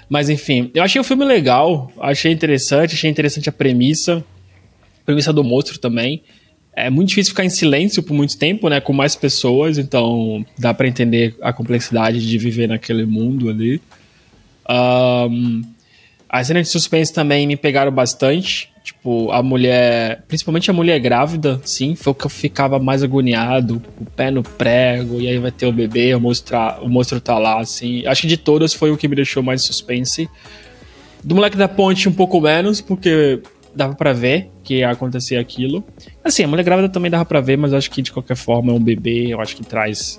Mas 0.09 0.27
enfim, 0.27 0.71
eu 0.73 0.81
achei 0.81 0.99
o 0.99 1.03
filme 1.03 1.23
legal, 1.23 1.91
achei 1.99 2.31
interessante, 2.31 2.95
achei 2.95 3.09
interessante 3.09 3.47
a 3.47 3.51
premissa. 3.51 4.23
A 5.01 5.05
premissa 5.05 5.31
do 5.31 5.43
monstro 5.43 5.77
também. 5.79 6.23
É 6.73 6.89
muito 6.89 7.09
difícil 7.09 7.31
ficar 7.31 7.45
em 7.45 7.49
silêncio 7.49 8.01
por 8.01 8.13
muito 8.13 8.37
tempo, 8.37 8.69
né? 8.69 8.79
Com 8.79 8.93
mais 8.93 9.15
pessoas, 9.15 9.77
então 9.77 10.45
dá 10.57 10.73
pra 10.73 10.87
entender 10.87 11.35
a 11.41 11.53
complexidade 11.53 12.25
de 12.25 12.37
viver 12.37 12.67
naquele 12.67 13.05
mundo 13.05 13.49
ali. 13.49 13.81
Ahn, 14.67 15.61
as 16.27 16.47
cenas 16.47 16.67
de 16.67 16.71
suspense 16.71 17.13
também 17.13 17.45
me 17.45 17.57
pegaram 17.57 17.91
bastante. 17.91 18.69
Tipo, 18.89 19.31
a 19.31 19.43
mulher. 19.43 20.23
Principalmente 20.27 20.71
a 20.71 20.73
mulher 20.73 20.99
grávida, 20.99 21.61
sim, 21.63 21.93
foi 21.95 22.09
o 22.09 22.15
que 22.15 22.25
eu 22.25 22.29
ficava 22.29 22.79
mais 22.79 23.03
agoniado. 23.03 23.79
O 24.01 24.05
pé 24.05 24.31
no 24.31 24.41
prego, 24.41 25.21
e 25.21 25.27
aí 25.27 25.37
vai 25.37 25.51
ter 25.51 25.67
o 25.67 25.71
bebê, 25.71 26.15
o 26.15 26.19
monstro, 26.19 26.57
o 26.81 26.89
monstro 26.89 27.21
tá 27.21 27.37
lá, 27.37 27.59
assim. 27.59 28.03
Acho 28.07 28.21
que 28.23 28.27
de 28.27 28.35
todas 28.35 28.73
foi 28.73 28.89
o 28.89 28.97
que 28.97 29.07
me 29.07 29.15
deixou 29.15 29.43
mais 29.43 29.61
suspense. 29.61 30.27
Do 31.23 31.35
moleque 31.35 31.55
da 31.55 31.67
ponte, 31.67 32.09
um 32.09 32.11
pouco 32.11 32.41
menos, 32.41 32.81
porque 32.81 33.39
dava 33.75 33.93
pra 33.93 34.11
ver 34.11 34.49
que 34.63 34.77
ia 34.79 34.89
acontecer 34.89 35.35
aquilo. 35.37 35.83
Assim, 36.23 36.43
a 36.43 36.47
mulher 36.47 36.63
grávida 36.63 36.89
também 36.89 37.11
dava 37.11 37.25
pra 37.25 37.39
ver, 37.41 37.57
mas 37.59 37.73
acho 37.73 37.91
que 37.91 38.01
de 38.01 38.11
qualquer 38.11 38.35
forma 38.37 38.71
é 38.71 38.75
um 38.75 38.79
bebê, 38.83 39.27
eu 39.27 39.39
acho 39.39 39.55
que 39.55 39.63
traz. 39.63 40.17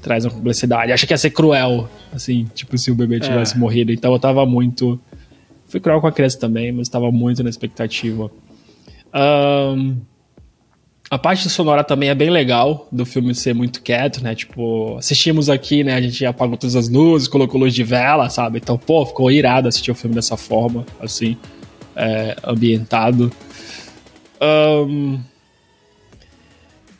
Traz 0.00 0.24
uma 0.24 0.30
complexidade. 0.30 0.92
Acho 0.92 1.04
que 1.04 1.12
ia 1.12 1.18
ser 1.18 1.30
cruel, 1.30 1.88
assim, 2.12 2.46
tipo, 2.54 2.78
se 2.78 2.92
o 2.92 2.94
bebê 2.94 3.18
tivesse 3.18 3.56
É. 3.56 3.58
morrido. 3.58 3.92
Então 3.92 4.12
eu 4.12 4.18
tava 4.20 4.46
muito. 4.46 5.00
Fui 5.72 5.80
cruel 5.80 6.02
com 6.02 6.06
a 6.06 6.12
criança 6.12 6.38
também, 6.38 6.70
mas 6.70 6.86
estava 6.86 7.10
muito 7.10 7.42
na 7.42 7.48
expectativa. 7.48 8.30
Ahn, 9.10 9.96
a 11.10 11.16
parte 11.16 11.48
sonora 11.48 11.82
também 11.82 12.10
é 12.10 12.14
bem 12.14 12.28
legal 12.28 12.86
do 12.92 13.06
filme 13.06 13.34
ser 13.34 13.54
muito 13.54 13.80
quieto, 13.80 14.22
né? 14.22 14.34
Tipo, 14.34 14.98
assistimos 14.98 15.48
aqui, 15.48 15.82
né? 15.82 15.94
A 15.94 16.00
gente 16.02 16.26
apagou 16.26 16.58
todas 16.58 16.76
as 16.76 16.90
luzes, 16.90 17.26
colocou 17.26 17.58
luz 17.58 17.72
de 17.72 17.82
vela, 17.82 18.28
sabe? 18.28 18.58
Então, 18.58 18.76
pô, 18.76 19.06
ficou 19.06 19.30
irado 19.30 19.66
assistir 19.66 19.90
o 19.90 19.94
filme 19.94 20.14
dessa 20.14 20.36
forma, 20.36 20.84
assim, 21.00 21.38
é, 21.96 22.36
ambientado. 22.44 23.32
Ahn, 24.38 25.20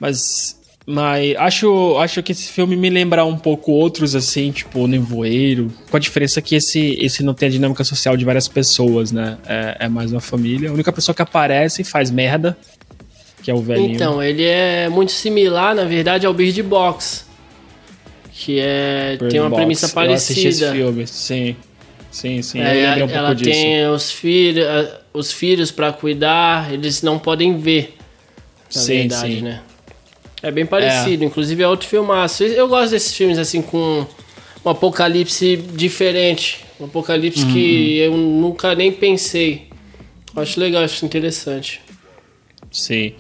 mas, 0.01 0.59
mas 0.87 1.37
acho, 1.37 1.97
acho 1.99 2.23
que 2.23 2.33
esse 2.33 2.49
filme 2.51 2.75
me 2.77 2.91
lembra 2.91 3.25
um 3.25 3.39
pouco 3.39 3.71
outros, 3.73 4.15
assim, 4.15 4.51
tipo 4.51 4.81
o 4.81 4.87
Nevoeiro. 4.89 5.73
Com 5.91 5.97
a 5.97 6.01
diferença 6.01 6.43
que 6.43 6.55
esse, 6.57 6.97
esse 7.01 7.23
não 7.23 7.35
tem 7.35 7.49
a 7.49 7.53
dinâmica 7.53 7.85
social 7.85 8.17
de 8.17 8.25
várias 8.25 8.49
pessoas, 8.49 9.13
né? 9.13 9.39
É, 9.47 9.77
é 9.81 9.89
mais 9.89 10.11
uma 10.13 10.21
família. 10.21 10.71
A 10.71 10.73
única 10.73 10.93
pessoa 10.93 11.15
que 11.15 11.23
aparece 11.23 11.83
e 11.83 11.85
faz 11.85 12.11
merda, 12.11 12.57
que 13.43 13.51
é 13.51 13.55
o 13.55 13.63
velhinho. 13.63 13.95
Então, 13.95 14.23
ele 14.23 14.45
é 14.45 14.89
muito 14.89 15.13
similar, 15.13 15.75
na 15.75 15.85
verdade, 15.85 16.27
ao 16.27 16.35
Bird 16.35 16.61
Box. 16.65 17.27
Que 18.33 18.59
é. 18.61 19.17
Bird 19.19 19.31
tem 19.31 19.41
uma 19.41 19.51
Box. 19.51 19.61
premissa 19.61 19.87
Eu 19.95 20.13
assisti 20.13 20.49
esse 20.49 20.61
parecida. 20.61 20.73
filme, 20.73 21.07
sim. 21.07 21.57
Sim, 22.11 22.43
sim. 22.43 22.61
É, 22.61 22.65
eu 22.77 22.81
lembrei 22.89 23.03
um 23.05 23.07
pouco 23.09 23.15
ela 23.25 23.35
disso. 23.35 23.51
tem 23.51 23.87
os 23.89 24.11
filhos, 24.11 24.67
os 25.15 25.33
filhos 25.33 25.71
para 25.71 25.93
cuidar, 25.93 26.73
eles 26.73 27.03
não 27.03 27.19
podem 27.19 27.57
ver. 27.57 27.97
Na 28.75 28.81
Sim, 28.81 28.99
verdade, 29.09 29.35
sim. 29.37 29.43
né? 29.43 29.61
É 30.43 30.51
bem 30.51 30.67
parecido, 30.67 31.25
inclusive 31.25 31.63
é 31.63 31.69
outro 31.69 31.87
filmaço. 31.89 32.43
Eu 32.45 32.67
gosto 32.69 32.91
desses 32.91 33.15
filmes 33.15 33.39
assim 33.39 33.63
com 33.63 34.05
um 34.65 34.69
apocalipse 34.71 35.57
diferente, 35.57 36.65
um 36.81 36.85
apocalipse 36.87 37.47
que 37.47 38.07
Uhum. 38.09 38.15
eu 38.15 38.17
nunca 38.17 38.75
nem 38.75 38.91
pensei. 38.93 39.69
Acho 40.35 40.59
legal, 40.59 40.83
acho 40.83 41.05
interessante. 41.05 41.81
Sim. 42.71 43.13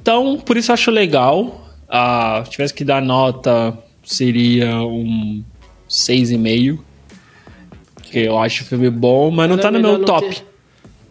Então, 0.00 0.38
por 0.38 0.56
isso 0.56 0.72
acho 0.72 0.90
legal. 0.90 1.60
Ah, 1.88 2.42
se 2.44 2.52
tivesse 2.52 2.72
que 2.74 2.84
dar 2.84 3.02
nota, 3.02 3.76
seria 4.04 4.76
um 4.82 5.42
6,5. 5.88 6.78
Que 8.02 8.20
eu 8.20 8.38
acho 8.38 8.62
o 8.62 8.66
filme 8.66 8.88
bom, 8.90 9.30
mas 9.30 9.48
não 9.48 9.54
Era 9.54 9.62
tá 9.64 9.70
no 9.70 9.80
meu 9.80 9.98
top. 10.04 10.28
ter- 10.28 10.42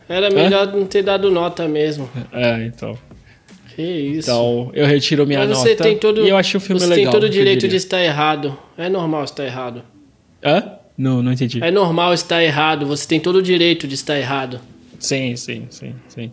Era 0.08 0.30
melhor 0.30 0.68
não 0.68 0.86
ter 0.86 1.02
dado 1.04 1.30
nota 1.30 1.68
mesmo. 1.68 2.10
É, 2.32 2.66
então. 2.66 2.98
Que 3.76 3.82
isso. 3.82 4.30
Então, 4.30 4.72
eu 4.74 4.86
retiro 4.86 5.26
minha 5.26 5.40
Mas 5.40 5.58
você 5.58 5.70
nota. 5.70 5.84
tem 5.84 5.98
todo, 5.98 6.26
e 6.26 6.30
eu 6.30 6.38
achei 6.38 6.58
o 6.58 6.62
filme 6.62 6.80
você 6.80 6.88
legal. 6.88 7.12
tem 7.12 7.12
todo 7.12 7.24
o 7.24 7.30
direito 7.30 7.68
de 7.68 7.76
estar 7.76 8.02
errado. 8.02 8.58
É 8.78 8.90
normal 8.90 9.24
estar 9.24 9.46
errado. 9.46 9.84
Hã? 10.44 10.74
Não, 10.98 11.24
não 11.24 11.32
entendi. 11.32 11.64
É 11.64 11.72
normal 11.72 12.14
estar 12.14 12.44
errado. 12.44 12.86
Você 12.86 13.08
tem 13.08 13.20
todo 13.20 13.38
o 13.38 13.42
direito 13.42 13.88
de 13.88 13.96
estar 13.96 14.18
errado. 14.18 14.60
Sim, 15.00 15.36
sim, 15.36 15.66
sim, 15.70 15.96
sim. 16.08 16.32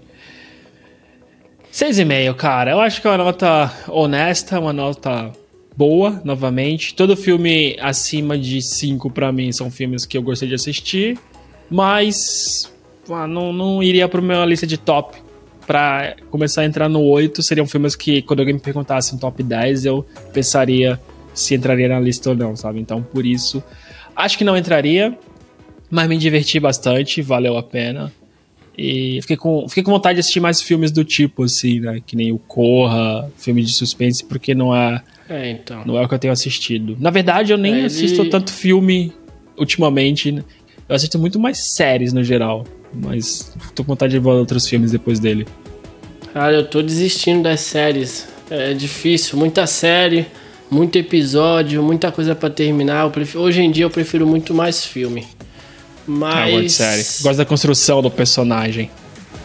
6,5, 1.73 2.35
cara. 2.35 2.73
Eu 2.73 2.81
acho 2.81 3.01
que 3.01 3.07
é 3.07 3.11
uma 3.11 3.19
nota 3.19 3.73
honesta, 3.89 4.59
uma 4.59 4.73
nota 4.73 5.33
boa, 5.77 6.21
novamente. 6.25 6.95
Todo 6.95 7.17
filme 7.17 7.77
acima 7.81 8.37
de 8.37 8.61
5 8.61 9.11
pra 9.11 9.33
mim 9.33 9.51
são 9.53 9.71
filmes 9.71 10.05
que 10.05 10.19
eu 10.19 10.23
gostei 10.23 10.49
de 10.49 10.55
assistir, 10.55 11.19
mas 11.71 12.71
ah, 13.09 13.27
não, 13.27 13.53
não 13.53 13.83
iria 13.83 14.09
pra 14.09 14.21
minha 14.21 14.45
lista 14.45 14.67
de 14.67 14.77
top. 14.77 15.17
Pra 15.71 16.17
começar 16.33 16.63
a 16.63 16.65
entrar 16.65 16.89
no 16.89 17.01
8, 17.01 17.45
seriam 17.45 17.65
filmes 17.65 17.95
que, 17.95 18.23
quando 18.23 18.41
alguém 18.41 18.55
me 18.57 18.61
perguntasse 18.61 19.15
um 19.15 19.19
top 19.19 19.41
10, 19.41 19.85
eu 19.85 20.05
pensaria 20.33 20.99
se 21.33 21.55
entraria 21.55 21.89
na 21.89 22.01
lista 22.01 22.31
ou 22.31 22.35
não, 22.35 22.57
sabe? 22.57 22.81
Então, 22.81 23.01
por 23.05 23.25
isso, 23.25 23.63
acho 24.17 24.37
que 24.37 24.43
não 24.43 24.57
entraria, 24.57 25.17
mas 25.89 26.09
me 26.09 26.19
diverti 26.19 26.59
bastante, 26.59 27.23
valeu 27.23 27.57
a 27.57 27.63
pena. 27.63 28.13
E 28.77 29.21
fiquei 29.23 29.37
com, 29.37 29.69
fiquei 29.69 29.85
com 29.85 29.93
vontade 29.93 30.17
de 30.17 30.21
assistir 30.21 30.41
mais 30.41 30.61
filmes 30.61 30.91
do 30.91 31.05
tipo, 31.05 31.45
assim, 31.45 31.79
né? 31.79 32.01
Que 32.05 32.17
nem 32.17 32.33
o 32.33 32.39
Corra, 32.39 33.31
filme 33.37 33.63
de 33.63 33.73
suspense, 33.73 34.25
porque 34.25 34.53
não 34.57 34.75
é, 34.75 35.01
É, 35.29 35.51
então. 35.53 35.85
não 35.87 35.97
é 35.97 36.05
o 36.05 36.09
que 36.09 36.15
eu 36.15 36.19
tenho 36.19 36.33
assistido. 36.33 36.97
Na 36.99 37.11
verdade, 37.11 37.53
eu 37.53 37.57
nem 37.59 37.75
É, 37.75 37.77
ele- 37.77 37.87
assisto 37.87 38.29
tanto 38.29 38.53
filme 38.53 39.13
ultimamente. 39.57 40.33
né? 40.33 40.43
Eu 40.89 40.97
assisto 40.97 41.17
muito 41.17 41.39
mais 41.39 41.59
séries 41.77 42.13
no 42.13 42.25
geral. 42.25 42.65
Mas 42.93 43.55
tô 43.73 43.85
com 43.85 43.93
vontade 43.93 44.11
de 44.15 44.19
ver 44.19 44.31
outros 44.31 44.67
filmes 44.67 44.91
depois 44.91 45.21
dele. 45.21 45.47
Cara, 46.33 46.53
eu 46.55 46.67
tô 46.67 46.81
desistindo 46.83 47.43
das 47.43 47.61
séries. 47.61 48.29
É 48.51 48.73
difícil, 48.75 49.39
muita 49.39 49.67
série, 49.67 50.27
muito 50.71 50.97
episódio, 50.97 51.83
muita 51.83 52.11
coisa 52.13 52.35
pra 52.35 52.51
terminar. 52.51 53.09
Prefiro- 53.11 53.43
hoje 53.45 53.61
em 53.63 53.71
dia 53.71 53.85
eu 53.85 53.91
prefiro 53.91 54.27
muito 54.27 54.53
mais 54.55 54.85
filme. 54.85 55.27
Ah, 56.03 56.07
Mas. 56.07 56.73
série. 56.73 57.03
Gosto 57.23 57.37
da 57.39 57.45
construção 57.45 58.03
do 58.03 58.11
personagem. 58.11 58.91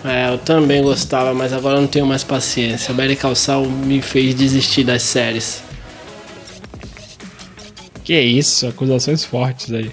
É, 0.04 0.32
eu 0.32 0.38
também 0.38 0.84
gostava, 0.84 1.34
mas 1.34 1.52
agora 1.54 1.78
eu 1.78 1.82
não 1.82 1.88
tenho 1.88 2.06
mais 2.06 2.24
paciência. 2.24 2.94
A 2.94 3.16
Call 3.16 3.36
Saul 3.36 3.68
me 3.70 4.02
fez 4.02 4.36
desistir 4.36 4.84
das 4.84 5.02
séries. 5.02 5.64
Que 8.04 8.20
isso, 8.20 8.68
acusações 8.68 9.24
fortes 9.24 9.74
aí. 9.74 9.92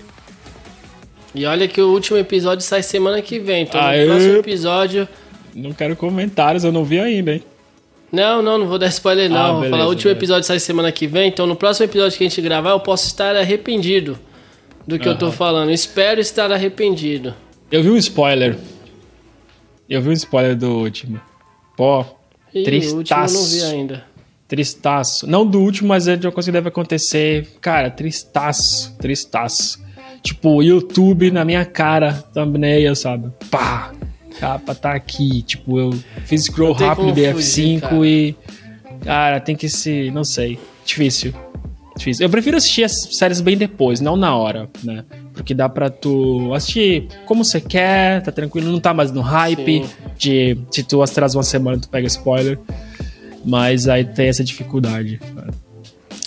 E 1.34 1.46
olha 1.46 1.66
que 1.66 1.80
o 1.80 1.88
último 1.90 2.18
episódio 2.18 2.62
sai 2.62 2.82
semana 2.82 3.22
que 3.22 3.38
vem. 3.38 3.62
Então 3.62 3.80
Aê. 3.80 4.04
no 4.04 4.10
próximo 4.12 4.36
episódio. 4.36 5.08
Não 5.54 5.72
quero 5.72 5.94
comentários, 5.96 6.64
eu 6.64 6.72
não 6.72 6.84
vi 6.84 6.98
ainda, 6.98 7.34
hein? 7.34 7.42
Não, 8.10 8.42
não, 8.42 8.58
não 8.58 8.66
vou 8.66 8.78
dar 8.78 8.88
spoiler 8.88 9.30
não. 9.30 9.36
Ah, 9.36 9.46
vou 9.52 9.60
beleza, 9.62 9.70
falar, 9.76 9.86
o 9.86 9.88
último 9.88 10.04
beleza. 10.04 10.18
episódio 10.18 10.44
sai 10.46 10.58
semana 10.58 10.92
que 10.92 11.06
vem, 11.06 11.28
então 11.28 11.46
no 11.46 11.56
próximo 11.56 11.86
episódio 11.86 12.16
que 12.18 12.24
a 12.24 12.28
gente 12.28 12.40
gravar 12.42 12.70
eu 12.70 12.80
posso 12.80 13.06
estar 13.06 13.34
arrependido 13.36 14.18
do 14.86 14.98
que 14.98 15.08
eu 15.08 15.16
tô 15.16 15.30
falando. 15.32 15.70
Espero 15.70 16.20
estar 16.20 16.50
arrependido. 16.52 17.34
Eu 17.70 17.82
vi 17.82 17.90
um 17.90 17.96
spoiler. 17.96 18.58
Eu 19.88 20.02
vi 20.02 20.10
um 20.10 20.12
spoiler 20.12 20.56
do 20.56 20.70
último. 20.78 21.20
Pô, 21.76 22.04
E 22.54 22.58
o 22.58 22.64
último 22.64 22.90
eu 22.90 22.94
não 22.96 23.02
tristaço. 23.04 23.50
vi 23.50 23.62
ainda. 23.62 24.04
Tristaço. 24.46 25.26
Não 25.26 25.46
do 25.46 25.60
último, 25.60 25.88
mas 25.88 26.06
é 26.06 26.14
de 26.16 26.26
uma 26.26 26.32
coisa 26.32 26.48
que 26.48 26.52
deve 26.52 26.68
acontecer. 26.68 27.48
Cara, 27.60 27.90
tristaço. 27.90 28.94
Tristaço. 28.98 29.82
Tipo, 30.22 30.62
YouTube 30.62 31.30
na 31.30 31.44
minha 31.44 31.64
cara, 31.64 32.12
thumbnail, 32.34 32.94
sabe? 32.94 33.30
Pá! 33.50 33.92
Capa 34.42 34.74
tá 34.74 34.92
aqui. 34.92 35.42
Tipo, 35.42 35.78
eu 35.78 35.92
fiz 36.24 36.42
scroll 36.46 36.72
rápido 36.72 37.12
de 37.12 37.32
fugir, 37.32 37.78
F5 37.78 37.80
cara. 37.80 38.06
e. 38.06 38.34
Cara, 39.04 39.40
tem 39.40 39.54
que 39.54 39.68
se. 39.68 40.10
Não 40.10 40.24
sei. 40.24 40.58
Difícil. 40.84 41.32
Difícil. 41.96 42.26
Eu 42.26 42.30
prefiro 42.30 42.56
assistir 42.56 42.82
as 42.82 42.92
séries 43.16 43.40
bem 43.40 43.56
depois, 43.56 44.00
não 44.00 44.16
na 44.16 44.34
hora, 44.34 44.68
né? 44.82 45.04
Porque 45.32 45.54
dá 45.54 45.68
pra 45.68 45.88
tu 45.90 46.52
assistir 46.54 47.06
como 47.24 47.44
você 47.44 47.60
quer, 47.60 48.20
tá 48.22 48.32
tranquilo, 48.32 48.72
não 48.72 48.80
tá 48.80 48.92
mais 48.92 49.12
no 49.12 49.20
hype 49.20 49.84
Sim. 49.84 49.90
de 50.18 50.58
se 50.72 50.82
tu 50.82 51.00
atrasa 51.02 51.36
uma 51.38 51.44
semana 51.44 51.78
tu 51.78 51.88
pega 51.88 52.06
spoiler. 52.08 52.58
Mas 53.44 53.86
aí 53.86 54.04
tem 54.04 54.26
essa 54.28 54.42
dificuldade. 54.42 55.18
cara. 55.34 55.54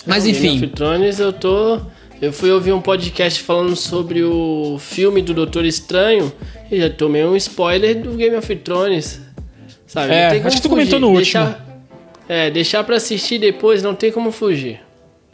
Mas 0.06 0.24
Não, 0.24 0.32
Game 0.32 0.46
enfim, 0.48 0.64
of 0.64 0.74
Thrones 0.74 1.18
eu 1.18 1.32
tô. 1.34 1.80
Eu 2.20 2.32
fui 2.32 2.50
ouvir 2.50 2.72
um 2.72 2.80
podcast 2.80 3.42
falando 3.42 3.76
sobre 3.76 4.24
o 4.24 4.78
filme 4.80 5.20
do 5.20 5.34
Doutor 5.34 5.64
Estranho 5.66 6.32
e 6.70 6.78
já 6.80 6.88
tomei 6.88 7.24
um 7.24 7.36
spoiler 7.36 8.00
do 8.00 8.12
Game 8.12 8.34
of 8.34 8.56
Thrones. 8.56 9.20
Sabe? 9.86 10.12
É, 10.14 10.28
acho 10.42 10.56
que 10.56 10.62
tu 10.62 10.68
comentou 10.68 10.98
no 10.98 11.14
deixar, 11.14 11.64
É, 12.28 12.50
deixar 12.50 12.82
pra 12.84 12.96
assistir 12.96 13.38
depois 13.38 13.82
não 13.82 13.94
tem 13.94 14.10
como 14.10 14.32
fugir. 14.32 14.80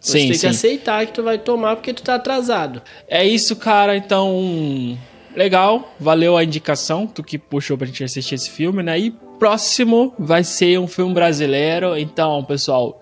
Você 0.00 0.18
Sim, 0.18 0.24
tem 0.26 0.34
sim. 0.34 0.40
que 0.40 0.46
aceitar 0.48 1.06
que 1.06 1.12
tu 1.12 1.22
vai 1.22 1.38
tomar 1.38 1.76
porque 1.76 1.94
tu 1.94 2.02
tá 2.02 2.16
atrasado. 2.16 2.82
é 3.08 3.24
isso, 3.24 3.54
cara. 3.54 3.96
Então, 3.96 4.98
legal. 5.36 5.94
Valeu 6.00 6.36
a 6.36 6.42
indicação, 6.42 7.06
tu 7.06 7.22
que 7.22 7.38
puxou 7.38 7.78
pra 7.78 7.86
gente 7.86 8.02
assistir 8.02 8.34
esse 8.34 8.50
filme, 8.50 8.82
né? 8.82 8.98
E 8.98 9.12
próximo 9.38 10.12
vai 10.18 10.42
ser 10.42 10.78
um 10.80 10.88
filme 10.88 11.14
brasileiro. 11.14 11.96
Então, 11.96 12.42
pessoal, 12.44 13.00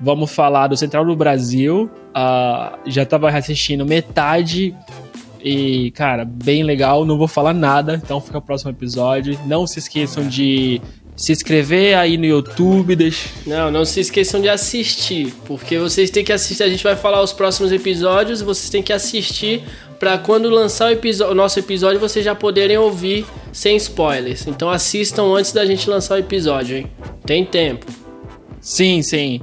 vamos 0.00 0.30
falar 0.32 0.68
do 0.68 0.76
Central 0.76 1.04
do 1.04 1.14
Brasil. 1.14 1.90
Ah, 2.14 2.78
já 2.86 3.04
tava 3.04 3.28
assistindo 3.30 3.84
metade. 3.84 4.74
E, 5.42 5.90
cara, 5.92 6.24
bem 6.24 6.62
legal. 6.62 7.04
Não 7.04 7.18
vou 7.18 7.28
falar 7.28 7.54
nada, 7.54 8.00
então 8.02 8.20
fica 8.20 8.38
o 8.38 8.42
próximo 8.42 8.70
episódio. 8.70 9.38
Não 9.46 9.66
se 9.66 9.78
esqueçam 9.78 10.26
de 10.26 10.80
se 11.16 11.32
inscrever 11.32 11.96
aí 11.96 12.16
no 12.16 12.24
YouTube. 12.24 12.96
Deixa... 12.96 13.28
Não, 13.46 13.70
não 13.70 13.84
se 13.84 14.00
esqueçam 14.00 14.40
de 14.40 14.48
assistir, 14.48 15.34
porque 15.44 15.78
vocês 15.78 16.10
têm 16.10 16.24
que 16.24 16.32
assistir. 16.32 16.62
A 16.62 16.68
gente 16.68 16.82
vai 16.82 16.96
falar 16.96 17.22
os 17.22 17.32
próximos 17.32 17.72
episódios, 17.72 18.40
vocês 18.40 18.70
têm 18.70 18.82
que 18.82 18.92
assistir 18.92 19.62
pra 19.98 20.16
quando 20.16 20.48
lançar 20.48 20.90
o, 20.90 21.30
o 21.30 21.34
nosso 21.34 21.58
episódio 21.58 22.00
vocês 22.00 22.24
já 22.24 22.34
poderem 22.34 22.78
ouvir 22.78 23.26
sem 23.52 23.76
spoilers. 23.76 24.46
Então 24.46 24.70
assistam 24.70 25.24
antes 25.34 25.52
da 25.52 25.64
gente 25.66 25.88
lançar 25.90 26.14
o 26.14 26.18
episódio, 26.18 26.78
hein? 26.78 26.86
Tem 27.26 27.44
tempo. 27.44 27.84
Sim, 28.60 29.02
sim. 29.02 29.40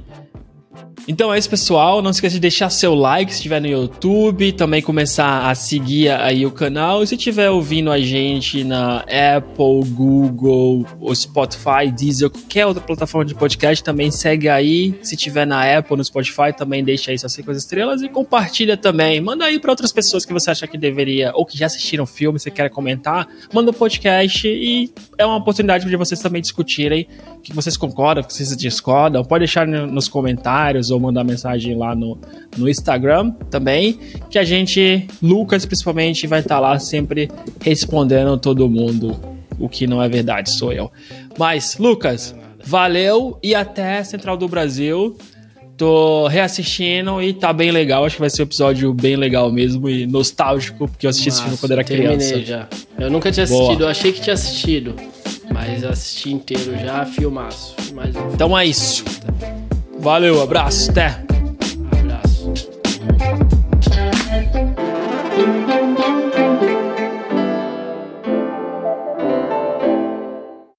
Então 1.09 1.33
é 1.33 1.37
isso, 1.39 1.49
pessoal. 1.49 2.01
Não 2.01 2.11
esqueça 2.11 2.33
de 2.35 2.41
deixar 2.41 2.69
seu 2.69 2.93
like 2.93 3.31
se 3.31 3.37
estiver 3.37 3.61
no 3.61 3.67
YouTube. 3.67 4.51
Também 4.51 4.81
começar 4.81 5.49
a 5.49 5.55
seguir 5.55 6.09
aí 6.09 6.45
o 6.45 6.51
canal. 6.51 7.01
E 7.01 7.07
se 7.07 7.15
estiver 7.15 7.49
ouvindo 7.49 7.89
a 7.89 7.97
gente 7.99 8.61
na 8.65 9.05
Apple, 9.37 9.89
Google, 9.89 10.85
Spotify, 11.15 11.89
Deezer, 11.97 12.29
qualquer 12.29 12.65
outra 12.65 12.83
plataforma 12.83 13.23
de 13.23 13.33
podcast, 13.33 13.81
também 13.81 14.11
segue 14.11 14.49
aí. 14.49 14.99
Se 15.01 15.15
tiver 15.15 15.47
na 15.47 15.77
Apple, 15.77 15.95
no 15.95 16.03
Spotify, 16.03 16.51
também 16.55 16.83
deixa 16.83 17.11
aí 17.11 17.17
suas 17.17 17.31
cinco 17.31 17.53
estrelas 17.53 18.01
e 18.01 18.09
compartilha 18.09 18.75
também. 18.75 19.21
Manda 19.21 19.45
aí 19.45 19.59
para 19.59 19.71
outras 19.71 19.93
pessoas 19.93 20.25
que 20.25 20.33
você 20.33 20.51
acha 20.51 20.67
que 20.67 20.77
deveria, 20.77 21.31
ou 21.33 21.45
que 21.45 21.57
já 21.57 21.67
assistiram 21.67 22.03
o 22.03 22.07
filme, 22.07 22.37
você 22.37 22.51
quer 22.51 22.69
comentar. 22.69 23.25
Manda 23.53 23.71
o 23.71 23.73
podcast 23.73 24.45
e 24.45 24.91
é 25.17 25.25
uma 25.25 25.37
oportunidade 25.37 25.87
de 25.87 25.95
vocês 25.95 26.19
também 26.19 26.41
discutirem 26.41 27.07
o 27.37 27.39
que 27.39 27.53
vocês 27.53 27.77
concordam, 27.77 28.23
o 28.23 28.27
que 28.27 28.33
vocês 28.33 28.53
discordam. 28.57 29.23
Pode 29.23 29.39
deixar 29.45 29.65
no- 29.65 29.87
nos 29.87 30.09
comentários 30.09 30.91
ou 30.91 30.96
mandar 30.99 31.23
mensagem 31.23 31.75
lá 31.75 31.95
no, 31.95 32.17
no 32.57 32.69
Instagram 32.69 33.31
também, 33.49 33.99
que 34.29 34.37
a 34.37 34.43
gente, 34.43 35.07
Lucas 35.21 35.65
principalmente, 35.65 36.27
vai 36.27 36.39
estar 36.39 36.59
lá 36.59 36.77
sempre 36.79 37.29
respondendo 37.61 38.37
todo 38.37 38.69
mundo. 38.69 39.19
O 39.59 39.67
que 39.67 39.87
não 39.87 40.01
é 40.01 40.07
verdade, 40.07 40.51
sou 40.51 40.71
eu. 40.71 40.91
Mas, 41.37 41.77
Lucas, 41.79 42.35
valeu 42.63 43.39
e 43.41 43.55
até 43.55 44.03
Central 44.03 44.37
do 44.37 44.47
Brasil. 44.47 45.17
Tô 45.75 46.27
reassistindo 46.27 47.21
e 47.21 47.33
tá 47.33 47.53
bem 47.53 47.69
legal. 47.69 48.03
Acho 48.03 48.15
que 48.15 48.21
vai 48.21 48.29
ser 48.29 48.41
um 48.41 48.45
episódio 48.45 48.93
bem 48.93 49.15
legal 49.15 49.51
mesmo 49.51 49.87
e 49.87 50.07
nostálgico, 50.07 50.87
porque 50.87 51.05
eu 51.05 51.09
assisti 51.09 51.29
esse 51.29 51.41
filme 51.41 51.57
quando 51.57 51.71
era 51.71 51.83
criança. 51.83 52.39
já. 52.39 52.67
Eu 52.97 53.11
nunca 53.11 53.31
tinha 53.31 53.45
Boa. 53.45 53.59
assistido, 53.61 53.83
eu 53.83 53.87
achei 53.87 54.11
que 54.11 54.21
tinha 54.21 54.33
assistido. 54.33 54.95
Mas 55.53 55.83
assisti 55.83 56.31
inteiro 56.31 56.77
já, 56.77 57.05
filmaço. 57.05 57.75
Mais 57.93 58.15
um 58.15 58.33
Então 58.33 58.57
é 58.57 58.65
isso. 58.65 59.03
Valeu, 59.99 60.41
abraço, 60.41 60.91
até. 60.91 61.17
Abraço. 61.99 62.76